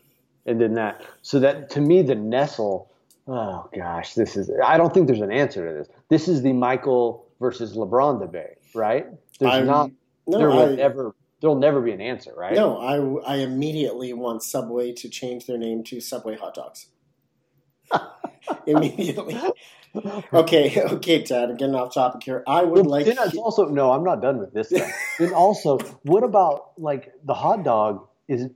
And 0.44 0.60
then 0.60 0.74
that. 0.74 1.04
So 1.22 1.40
that 1.40 1.70
to 1.70 1.80
me, 1.80 2.02
the 2.02 2.14
nestle. 2.14 2.90
Oh 3.28 3.68
gosh, 3.74 4.14
this 4.14 4.36
is. 4.36 4.50
I 4.64 4.76
don't 4.76 4.92
think 4.94 5.06
there's 5.06 5.20
an 5.20 5.32
answer 5.32 5.66
to 5.66 5.74
this. 5.74 5.88
This 6.08 6.28
is 6.28 6.42
the 6.42 6.52
Michael 6.52 7.26
versus 7.40 7.76
LeBron 7.76 8.20
debate, 8.20 8.58
right? 8.74 9.06
There's 9.40 9.52
I'm- 9.52 9.66
not. 9.66 9.90
No, 10.28 10.38
there 10.38 10.48
will 10.48 10.72
I, 10.72 10.74
never. 10.74 11.14
There'll 11.40 11.58
never 11.58 11.82
be 11.82 11.92
an 11.92 12.00
answer, 12.00 12.32
right? 12.34 12.54
no, 12.54 12.78
I, 13.26 13.34
I 13.34 13.36
immediately 13.36 14.12
want 14.14 14.42
Subway 14.42 14.92
to 14.94 15.08
change 15.08 15.46
their 15.46 15.58
name 15.58 15.84
to 15.84 16.00
Subway 16.00 16.34
hot 16.36 16.54
dogs. 16.54 16.86
immediately. 18.66 19.38
Okay, 20.32 20.80
okay, 20.82 21.22
Tad. 21.22 21.50
I'm 21.50 21.56
getting 21.56 21.74
off 21.74 21.94
topic 21.94 22.22
here. 22.24 22.44
I 22.46 22.62
would 22.64 22.86
Well, 22.86 22.90
like. 22.90 23.06
then 23.06 23.16
it's 23.20 23.36
also 23.36 23.66
no. 23.66 23.92
I'm 23.92 24.04
not 24.04 24.22
done 24.22 24.38
with 24.38 24.52
this. 24.52 24.68
Thing. 24.70 24.90
then 25.18 25.32
also, 25.34 25.78
what 26.02 26.24
about 26.24 26.72
like 26.78 27.12
the 27.24 27.34
hot 27.34 27.64
dog 27.64 28.06
is 28.28 28.48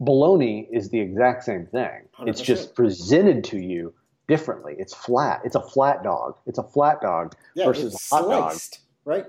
bologna 0.00 0.68
is 0.72 0.90
the 0.90 1.00
exact 1.00 1.44
same 1.44 1.66
thing. 1.66 2.08
It's 2.24 2.40
100%. 2.40 2.44
just 2.44 2.74
presented 2.74 3.44
to 3.44 3.58
you 3.58 3.94
differently. 4.28 4.76
It's 4.78 4.94
flat. 4.94 5.42
It's 5.44 5.56
a 5.56 5.62
flat 5.62 6.02
dog. 6.02 6.36
It's 6.46 6.58
a 6.58 6.62
flat 6.62 7.00
dog 7.00 7.34
yeah, 7.54 7.64
versus 7.66 7.94
it's 7.94 8.12
a 8.12 8.16
hot 8.16 8.28
dog. 8.28 8.58
right? 9.04 9.26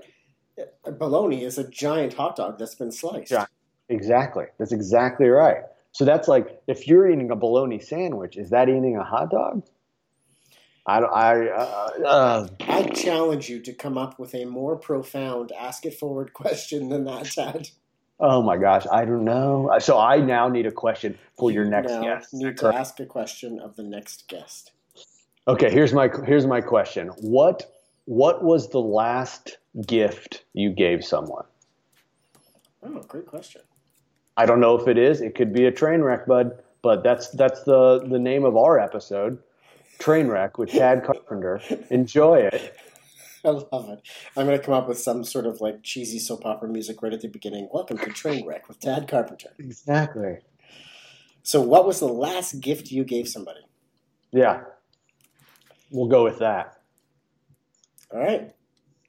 Bologna 0.98 1.44
is 1.44 1.58
a 1.58 1.68
giant 1.68 2.14
hot 2.14 2.36
dog 2.36 2.58
that's 2.58 2.74
been 2.74 2.92
sliced. 2.92 3.30
Yeah. 3.30 3.46
Exactly. 3.88 4.44
That's 4.58 4.72
exactly 4.72 5.28
right. 5.28 5.62
So 5.92 6.04
that's 6.04 6.28
like 6.28 6.62
if 6.68 6.86
you're 6.86 7.10
eating 7.10 7.30
a 7.30 7.36
bologna 7.36 7.80
sandwich, 7.80 8.36
is 8.36 8.50
that 8.50 8.68
eating 8.68 8.96
a 8.96 9.04
hot 9.04 9.30
dog? 9.30 9.64
I 10.86 11.00
don't. 11.00 11.12
I. 11.12 11.48
Uh, 11.48 12.04
uh, 12.06 12.48
I 12.60 12.82
challenge 12.84 13.48
you 13.48 13.60
to 13.60 13.72
come 13.72 13.98
up 13.98 14.18
with 14.18 14.34
a 14.34 14.44
more 14.44 14.76
profound 14.76 15.52
ask 15.58 15.86
it 15.86 15.94
forward 15.94 16.32
question 16.34 16.88
than 16.88 17.04
that, 17.04 17.26
Tad. 17.26 17.68
oh 18.18 18.42
my 18.42 18.56
gosh, 18.56 18.86
I 18.90 19.04
don't 19.04 19.24
know. 19.24 19.70
So 19.78 19.98
I 19.98 20.18
now 20.18 20.48
need 20.48 20.66
a 20.66 20.72
question 20.72 21.18
for 21.38 21.50
your 21.50 21.64
next 21.64 21.92
now 21.92 22.02
guest. 22.02 22.34
need 22.34 22.56
to 22.58 22.74
ask 22.74 22.98
a 23.00 23.06
question 23.06 23.60
of 23.60 23.76
the 23.76 23.82
next 23.82 24.28
guest. 24.28 24.72
Okay, 25.48 25.70
here's 25.70 25.92
my 25.92 26.08
here's 26.26 26.46
my 26.46 26.60
question. 26.60 27.08
What 27.18 27.70
what 28.04 28.42
was 28.42 28.70
the 28.70 28.80
last 28.80 29.58
gift 29.86 30.44
you 30.52 30.70
gave 30.70 31.04
someone? 31.04 31.44
Oh, 32.82 33.02
great 33.02 33.26
question. 33.26 33.62
I 34.36 34.46
don't 34.46 34.60
know 34.60 34.76
if 34.76 34.88
it 34.88 34.96
is. 34.96 35.20
It 35.20 35.34
could 35.34 35.52
be 35.52 35.66
a 35.66 35.72
train 35.72 36.00
wreck, 36.00 36.26
bud. 36.26 36.62
But 36.82 37.02
that's 37.02 37.28
that's 37.30 37.62
the 37.64 38.00
the 38.00 38.18
name 38.18 38.44
of 38.44 38.56
our 38.56 38.78
episode, 38.78 39.38
Train 40.00 40.28
Wreck 40.28 40.56
with 40.56 40.70
Tad 40.70 41.04
Carpenter. 41.04 41.60
Enjoy 41.90 42.38
it. 42.38 42.74
I 43.44 43.50
love 43.50 43.90
it. 43.90 44.00
I'm 44.34 44.46
going 44.46 44.58
to 44.58 44.64
come 44.64 44.72
up 44.72 44.88
with 44.88 44.98
some 44.98 45.24
sort 45.24 45.44
of 45.44 45.60
like 45.60 45.82
cheesy 45.82 46.18
soap 46.18 46.46
opera 46.46 46.68
music 46.68 47.02
right 47.02 47.12
at 47.12 47.20
the 47.20 47.28
beginning. 47.28 47.68
Welcome 47.70 47.98
to 47.98 48.06
Trainwreck 48.06 48.66
with 48.66 48.80
Tad 48.80 49.08
Carpenter. 49.08 49.50
Exactly. 49.58 50.38
So, 51.42 51.60
what 51.60 51.86
was 51.86 52.00
the 52.00 52.08
last 52.08 52.60
gift 52.60 52.90
you 52.90 53.04
gave 53.04 53.28
somebody? 53.28 53.60
Yeah. 54.32 54.62
We'll 55.90 56.08
go 56.08 56.24
with 56.24 56.38
that. 56.38 56.80
All 58.10 58.20
right. 58.20 58.54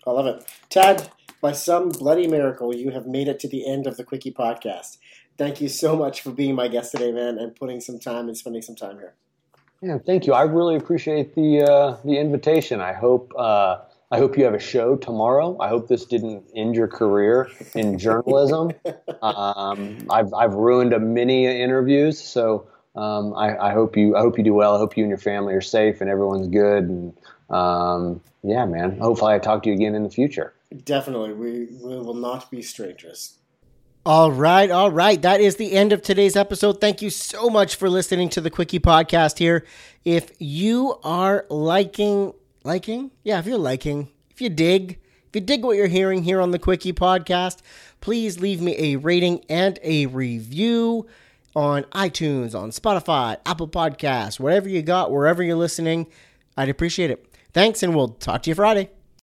I 0.06 0.12
love 0.12 0.28
it. 0.28 0.46
Tad, 0.70 1.10
by 1.42 1.54
some 1.54 1.90
bloody 1.90 2.28
miracle, 2.28 2.76
you 2.76 2.92
have 2.92 3.08
made 3.08 3.30
it 3.30 3.40
to 3.40 3.48
the 3.48 3.66
end 3.66 3.88
of 3.88 3.96
the 3.96 4.04
Quickie 4.04 4.34
podcast. 4.34 4.98
Thank 5.38 5.62
you 5.62 5.70
so 5.70 5.96
much 5.96 6.22
for 6.22 6.32
being 6.32 6.54
my 6.54 6.68
guest 6.68 6.92
today, 6.92 7.14
man, 7.14 7.38
and 7.38 7.56
putting 7.56 7.80
some 7.80 7.98
time 7.98 8.28
and 8.28 8.38
spending 8.38 8.62
some 8.62 8.76
time 8.76 8.98
here. 8.98 9.16
Yeah, 9.82 9.98
thank 9.98 10.28
you. 10.28 10.34
I 10.34 10.44
really 10.44 10.76
appreciate 10.76 11.34
the 11.34 11.64
uh, 11.64 11.98
the 12.06 12.18
invitation. 12.18 12.82
I 12.82 12.94
hope 12.94 13.34
uh, 13.36 13.80
I 14.12 14.18
hope 14.20 14.38
you 14.38 14.44
have 14.44 14.54
a 14.54 14.60
show 14.60 14.96
tomorrow. 14.96 15.58
I 15.60 15.70
hope 15.70 15.88
this 15.88 16.06
didn't 16.06 16.44
end 16.56 16.76
your 16.76 16.88
career 16.88 17.50
in 17.74 17.98
journalism. 17.98 18.72
um, 19.24 20.06
I've 20.10 20.32
I've 20.34 20.54
ruined 20.54 20.94
a 20.94 21.00
many 21.00 21.46
interviews, 21.46 22.20
so 22.22 22.68
um, 22.96 23.34
I, 23.36 23.58
I 23.58 23.74
hope 23.74 23.98
you 23.98 24.16
I 24.16 24.20
hope 24.20 24.38
you 24.38 24.44
do 24.44 24.54
well. 24.54 24.76
I 24.76 24.78
hope 24.78 24.98
you 24.98 25.04
and 25.04 25.10
your 25.10 25.18
family 25.18 25.56
are 25.56 25.62
safe 25.62 26.00
and 26.00 26.10
everyone's 26.10 26.48
good. 26.48 26.84
And 26.84 27.14
um, 27.50 28.22
yeah, 28.44 28.66
man. 28.66 29.00
Hopefully, 29.00 29.34
I 29.34 29.40
talk 29.40 29.64
to 29.64 29.70
you 29.70 29.76
again 29.76 29.96
in 29.96 30.04
the 30.04 30.10
future. 30.10 30.54
Definitely. 30.86 31.34
We, 31.34 31.66
we 31.82 31.98
will 31.98 32.14
not 32.14 32.50
be 32.52 32.62
strangers. 32.62 33.38
All 34.04 34.32
right, 34.32 34.72
all 34.72 34.90
right. 34.90 35.22
That 35.22 35.42
is 35.42 35.58
the 35.58 35.74
end 35.74 35.94
of 35.94 36.02
today's 36.02 36.36
episode. 36.36 36.82
Thank 36.82 37.04
you 37.04 37.12
so 37.12 37.52
much 37.52 37.76
for 37.76 37.88
listening 37.88 38.30
to 38.30 38.42
the 38.42 38.50
Quickie 38.50 38.80
podcast 38.80 39.38
here. 39.38 39.64
If 40.04 40.32
you 40.40 40.98
are 41.04 41.46
liking, 41.52 42.34
liking? 42.64 43.12
Yeah, 43.24 43.38
if 43.38 43.46
you're 43.46 43.60
liking, 43.60 44.10
if 44.32 44.42
you 44.42 44.50
dig, 44.50 45.00
if 45.28 45.36
you 45.36 45.42
dig 45.42 45.64
what 45.64 45.78
you're 45.78 45.86
hearing 45.86 46.24
here 46.24 46.42
on 46.42 46.50
the 46.50 46.58
Quickie 46.58 46.94
podcast, 46.94 47.60
please 48.00 48.40
leave 48.40 48.60
me 48.60 48.76
a 48.80 48.96
rating 48.96 49.46
and 49.48 49.78
a 49.84 50.08
review 50.08 51.06
on 51.56 51.84
iTunes, 51.92 52.56
on 52.56 52.72
Spotify, 52.72 53.38
Apple 53.46 53.68
Podcasts, 53.68 54.40
whatever 54.40 54.68
you 54.68 54.82
got, 54.82 55.12
wherever 55.12 55.44
you're 55.44 55.56
listening. 55.56 56.08
I'd 56.58 56.70
appreciate 56.70 57.12
it. 57.12 57.24
Thanks, 57.54 57.84
and 57.84 57.96
we'll 57.96 58.10
talk 58.10 58.42
to 58.44 58.50
you 58.50 58.56
Friday. 58.56 58.90